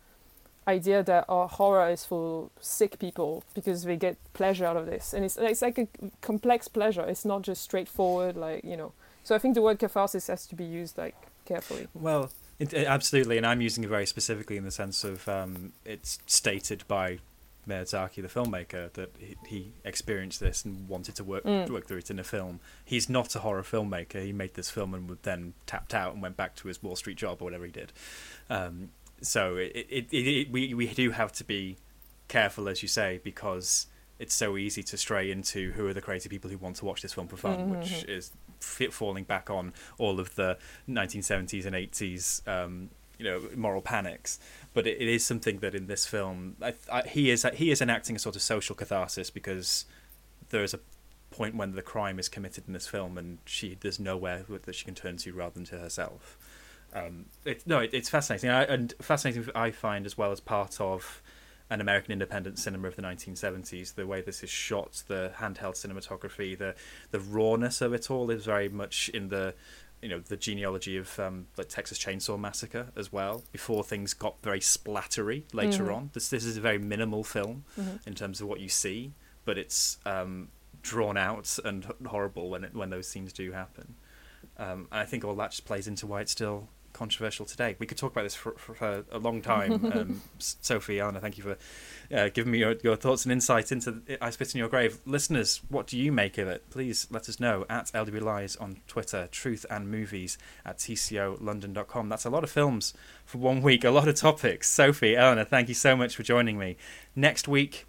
idea 0.68 1.02
that 1.02 1.24
oh, 1.28 1.46
horror 1.46 1.88
is 1.88 2.04
for 2.04 2.50
sick 2.60 2.98
people 2.98 3.42
because 3.54 3.84
they 3.84 3.96
get 3.96 4.16
pleasure 4.34 4.66
out 4.66 4.76
of 4.76 4.86
this 4.86 5.14
and 5.14 5.24
it's 5.24 5.36
it's 5.38 5.62
like 5.62 5.78
a 5.78 5.88
complex 6.20 6.68
pleasure 6.68 7.02
it's 7.02 7.24
not 7.24 7.42
just 7.42 7.62
straightforward 7.62 8.36
like 8.36 8.62
you 8.64 8.76
know 8.76 8.92
so 9.24 9.34
i 9.34 9.38
think 9.38 9.54
the 9.54 9.62
word 9.62 9.78
catharsis 9.78 10.26
has 10.26 10.46
to 10.46 10.54
be 10.54 10.64
used 10.64 10.98
like 10.98 11.16
carefully 11.46 11.88
well 11.94 12.30
it, 12.58 12.74
it, 12.74 12.86
absolutely, 12.86 13.36
and 13.36 13.46
I'm 13.46 13.60
using 13.60 13.84
it 13.84 13.88
very 13.88 14.06
specifically 14.06 14.56
in 14.56 14.64
the 14.64 14.70
sense 14.70 15.04
of 15.04 15.28
um, 15.28 15.72
it's 15.84 16.18
stated 16.26 16.82
by 16.88 17.18
Meir 17.66 17.84
Zarchi, 17.84 18.20
the 18.20 18.28
filmmaker, 18.28 18.92
that 18.94 19.14
he, 19.18 19.36
he, 19.46 19.72
experienced 19.84 20.40
this 20.40 20.64
and 20.64 20.88
wanted 20.88 21.14
to 21.16 21.24
work 21.24 21.44
mm. 21.44 21.68
work 21.70 21.86
through 21.86 21.98
it 21.98 22.10
in 22.10 22.18
a 22.18 22.24
film. 22.24 22.58
He's 22.84 23.08
not 23.08 23.36
a 23.36 23.40
horror 23.40 23.62
filmmaker. 23.62 24.24
He 24.24 24.32
made 24.32 24.54
this 24.54 24.70
film 24.70 24.92
and 24.92 25.18
then 25.22 25.54
tapped 25.66 25.94
out 25.94 26.14
and 26.14 26.22
went 26.22 26.36
back 26.36 26.56
to 26.56 26.68
his 26.68 26.82
Wall 26.82 26.96
Street 26.96 27.16
job 27.16 27.40
or 27.40 27.44
whatever 27.44 27.64
he 27.64 27.70
did. 27.70 27.92
Um, 28.50 28.88
so 29.20 29.56
it, 29.56 29.72
it, 29.74 30.06
it, 30.12 30.50
we 30.50 30.74
we 30.74 30.86
do 30.88 31.10
have 31.10 31.32
to 31.32 31.44
be 31.44 31.76
careful, 32.28 32.68
as 32.68 32.82
you 32.82 32.88
say, 32.88 33.20
because 33.24 33.86
it's 34.18 34.34
so 34.34 34.56
easy 34.56 34.82
to 34.82 34.96
stray 34.96 35.30
into 35.30 35.72
who 35.72 35.86
are 35.86 35.94
the 35.94 36.00
crazy 36.00 36.28
people 36.28 36.50
who 36.50 36.58
want 36.58 36.76
to 36.76 36.84
watch 36.84 37.02
this 37.02 37.14
film 37.14 37.28
for 37.28 37.36
fun, 37.36 37.58
mm-hmm. 37.58 37.78
which 37.78 38.04
is 38.04 38.32
falling 38.90 39.24
back 39.24 39.50
on 39.50 39.72
all 39.98 40.18
of 40.18 40.34
the 40.34 40.58
1970s 40.88 41.64
and 41.64 41.76
80s, 41.76 42.46
um, 42.48 42.90
you 43.18 43.24
know, 43.24 43.42
moral 43.54 43.80
panics. 43.80 44.40
But 44.74 44.86
it, 44.86 45.00
it 45.00 45.08
is 45.08 45.24
something 45.24 45.58
that 45.58 45.74
in 45.74 45.86
this 45.86 46.06
film, 46.06 46.56
I, 46.60 46.74
I, 46.90 47.02
he 47.02 47.30
is 47.30 47.46
he 47.54 47.70
is 47.70 47.80
enacting 47.80 48.16
a 48.16 48.18
sort 48.18 48.36
of 48.36 48.42
social 48.42 48.74
catharsis 48.74 49.30
because 49.30 49.84
there 50.50 50.62
is 50.62 50.74
a 50.74 50.80
point 51.30 51.54
when 51.54 51.72
the 51.72 51.82
crime 51.82 52.18
is 52.18 52.28
committed 52.28 52.64
in 52.66 52.72
this 52.72 52.86
film, 52.86 53.18
and 53.18 53.38
she 53.44 53.76
there's 53.80 54.00
nowhere 54.00 54.44
that 54.48 54.74
she 54.74 54.84
can 54.84 54.94
turn 54.94 55.16
to 55.18 55.32
rather 55.32 55.54
than 55.54 55.64
to 55.64 55.78
herself. 55.78 56.37
Um, 56.92 57.26
it, 57.44 57.66
no, 57.66 57.80
it, 57.80 57.90
it's 57.92 58.08
fascinating, 58.08 58.50
I, 58.50 58.64
and 58.64 58.94
fascinating. 59.00 59.46
I 59.54 59.70
find 59.70 60.06
as 60.06 60.16
well 60.16 60.32
as 60.32 60.40
part 60.40 60.80
of 60.80 61.22
an 61.70 61.80
American 61.80 62.12
independent 62.12 62.58
cinema 62.58 62.88
of 62.88 62.96
the 62.96 63.02
1970s. 63.02 63.94
The 63.94 64.06
way 64.06 64.20
this 64.20 64.42
is 64.42 64.50
shot, 64.50 65.02
the 65.06 65.32
handheld 65.36 65.74
cinematography, 65.74 66.56
the 66.56 66.74
the 67.10 67.20
rawness 67.20 67.80
of 67.80 67.92
it 67.92 68.10
all 68.10 68.30
is 68.30 68.44
very 68.44 68.68
much 68.68 69.10
in 69.10 69.28
the 69.28 69.54
you 70.00 70.08
know 70.08 70.20
the 70.20 70.36
genealogy 70.36 70.96
of 70.96 71.18
um, 71.18 71.46
like 71.56 71.68
Texas 71.68 71.98
Chainsaw 71.98 72.38
Massacre 72.38 72.88
as 72.96 73.12
well. 73.12 73.44
Before 73.52 73.84
things 73.84 74.14
got 74.14 74.36
very 74.42 74.60
splattery 74.60 75.42
later 75.52 75.84
mm-hmm. 75.84 75.94
on, 75.94 76.10
this 76.14 76.28
this 76.30 76.44
is 76.44 76.56
a 76.56 76.60
very 76.60 76.78
minimal 76.78 77.24
film 77.24 77.64
mm-hmm. 77.78 77.96
in 78.06 78.14
terms 78.14 78.40
of 78.40 78.48
what 78.48 78.60
you 78.60 78.68
see, 78.68 79.12
but 79.44 79.58
it's 79.58 79.98
um, 80.06 80.48
drawn 80.82 81.16
out 81.16 81.58
and 81.64 81.86
horrible 82.06 82.48
when 82.48 82.64
it, 82.64 82.74
when 82.74 82.90
those 82.90 83.08
scenes 83.08 83.32
do 83.32 83.52
happen. 83.52 83.94
Um, 84.56 84.88
and 84.90 85.00
I 85.00 85.04
think 85.04 85.24
all 85.24 85.34
that 85.36 85.50
just 85.50 85.64
plays 85.64 85.86
into 85.86 86.06
why 86.06 86.20
it's 86.20 86.32
still 86.32 86.68
controversial 86.98 87.46
today. 87.46 87.76
We 87.78 87.86
could 87.86 87.96
talk 87.96 88.10
about 88.10 88.24
this 88.24 88.34
for, 88.34 88.52
for, 88.58 88.74
for 88.74 89.04
a 89.12 89.18
long 89.18 89.40
time. 89.40 89.92
Um, 89.98 90.22
Sophie, 90.38 91.00
Anna, 91.00 91.18
thank 91.18 91.38
you 91.38 91.44
for 91.44 91.56
uh, 92.14 92.28
giving 92.28 92.52
me 92.52 92.58
your, 92.58 92.74
your, 92.84 92.94
thoughts 92.94 93.24
and 93.24 93.32
insight 93.32 93.72
into 93.72 94.02
I 94.20 94.30
Spit 94.30 94.54
in 94.54 94.58
Your 94.58 94.68
Grave. 94.68 94.98
Listeners, 95.06 95.62
what 95.68 95.86
do 95.86 95.98
you 95.98 96.12
make 96.12 96.36
of 96.36 96.46
it? 96.46 96.68
Please 96.68 97.06
let 97.10 97.28
us 97.28 97.40
know 97.40 97.64
at 97.70 97.86
LWLies 97.86 98.60
on 98.60 98.80
Twitter, 98.86 99.26
truth 99.30 99.64
and 99.70 99.90
movies 99.90 100.36
at 100.64 100.78
tcolondon.com. 100.78 102.08
That's 102.08 102.26
a 102.26 102.30
lot 102.30 102.44
of 102.44 102.50
films 102.50 102.92
for 103.24 103.38
one 103.38 103.62
week, 103.62 103.82
a 103.82 103.90
lot 103.90 104.08
of 104.08 104.14
topics. 104.14 104.68
Sophie, 104.68 105.16
Elena, 105.16 105.44
thank 105.44 105.68
you 105.68 105.74
so 105.74 105.96
much 105.96 106.14
for 106.14 106.22
joining 106.22 106.58
me. 106.58 106.76
Next 107.16 107.48
week, 107.48 107.86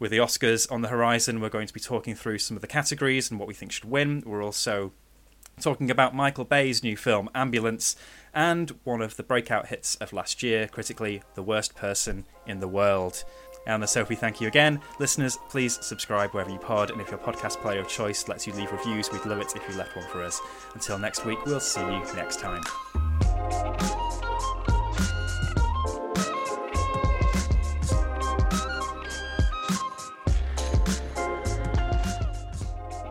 with 0.00 0.10
the 0.10 0.18
Oscars 0.18 0.70
on 0.72 0.82
the 0.82 0.88
horizon, 0.88 1.40
we're 1.40 1.50
going 1.50 1.68
to 1.68 1.74
be 1.74 1.80
talking 1.80 2.14
through 2.14 2.38
some 2.38 2.56
of 2.56 2.62
the 2.62 2.66
categories 2.66 3.30
and 3.30 3.38
what 3.38 3.46
we 3.46 3.54
think 3.54 3.70
should 3.70 3.84
win. 3.84 4.22
We're 4.26 4.42
also 4.42 4.92
talking 5.60 5.90
about 5.90 6.14
Michael 6.14 6.44
Bay's 6.44 6.82
new 6.82 6.96
film, 6.96 7.28
Ambulance, 7.34 7.96
and 8.32 8.70
one 8.84 9.02
of 9.02 9.16
the 9.16 9.22
breakout 9.22 9.68
hits 9.68 9.96
of 9.96 10.12
last 10.12 10.42
year, 10.42 10.68
critically, 10.68 11.22
The 11.34 11.42
Worst 11.42 11.74
Person 11.74 12.24
in 12.46 12.60
the 12.60 12.68
World. 12.68 13.24
Anna 13.66 13.86
Sophie, 13.86 14.14
thank 14.14 14.40
you 14.40 14.48
again. 14.48 14.80
Listeners, 14.98 15.38
please 15.48 15.78
subscribe 15.84 16.30
wherever 16.30 16.50
you 16.50 16.58
pod, 16.58 16.90
and 16.90 17.00
if 17.00 17.10
your 17.10 17.18
podcast 17.18 17.60
player 17.60 17.80
of 17.80 17.88
choice 17.88 18.26
lets 18.26 18.46
you 18.46 18.52
leave 18.54 18.72
reviews, 18.72 19.12
we'd 19.12 19.26
love 19.26 19.40
it 19.40 19.54
if 19.54 19.68
you 19.68 19.76
left 19.76 19.94
one 19.96 20.06
for 20.08 20.22
us. 20.22 20.40
Until 20.74 20.98
next 20.98 21.26
week, 21.26 21.44
we'll 21.44 21.60
see 21.60 21.80
you 21.80 22.02
next 22.14 22.40
time. 22.40 22.62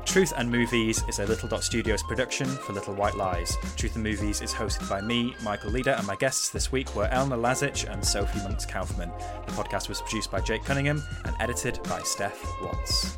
Truth 0.09 0.33
and 0.35 0.49
Movies 0.49 1.03
is 1.07 1.19
a 1.19 1.25
Little 1.27 1.47
Dot 1.47 1.63
Studios 1.63 2.01
production 2.01 2.47
for 2.47 2.73
Little 2.73 2.95
White 2.95 3.13
Lies. 3.13 3.55
Truth 3.77 3.93
and 3.93 4.03
Movies 4.03 4.41
is 4.41 4.51
hosted 4.51 4.89
by 4.89 5.01
me, 5.01 5.35
Michael 5.43 5.69
Leader, 5.69 5.91
and 5.91 6.07
my 6.07 6.15
guests 6.15 6.49
this 6.49 6.71
week 6.71 6.95
were 6.95 7.05
Elena 7.05 7.37
Lazic 7.37 7.87
and 7.87 8.03
Sophie 8.03 8.39
Monks 8.39 8.65
Kaufman. 8.65 9.11
The 9.45 9.51
podcast 9.51 9.87
was 9.87 10.01
produced 10.01 10.31
by 10.31 10.41
Jake 10.41 10.63
Cunningham 10.65 11.03
and 11.25 11.35
edited 11.39 11.79
by 11.83 12.01
Steph 12.01 12.43
Watts. 12.59 13.17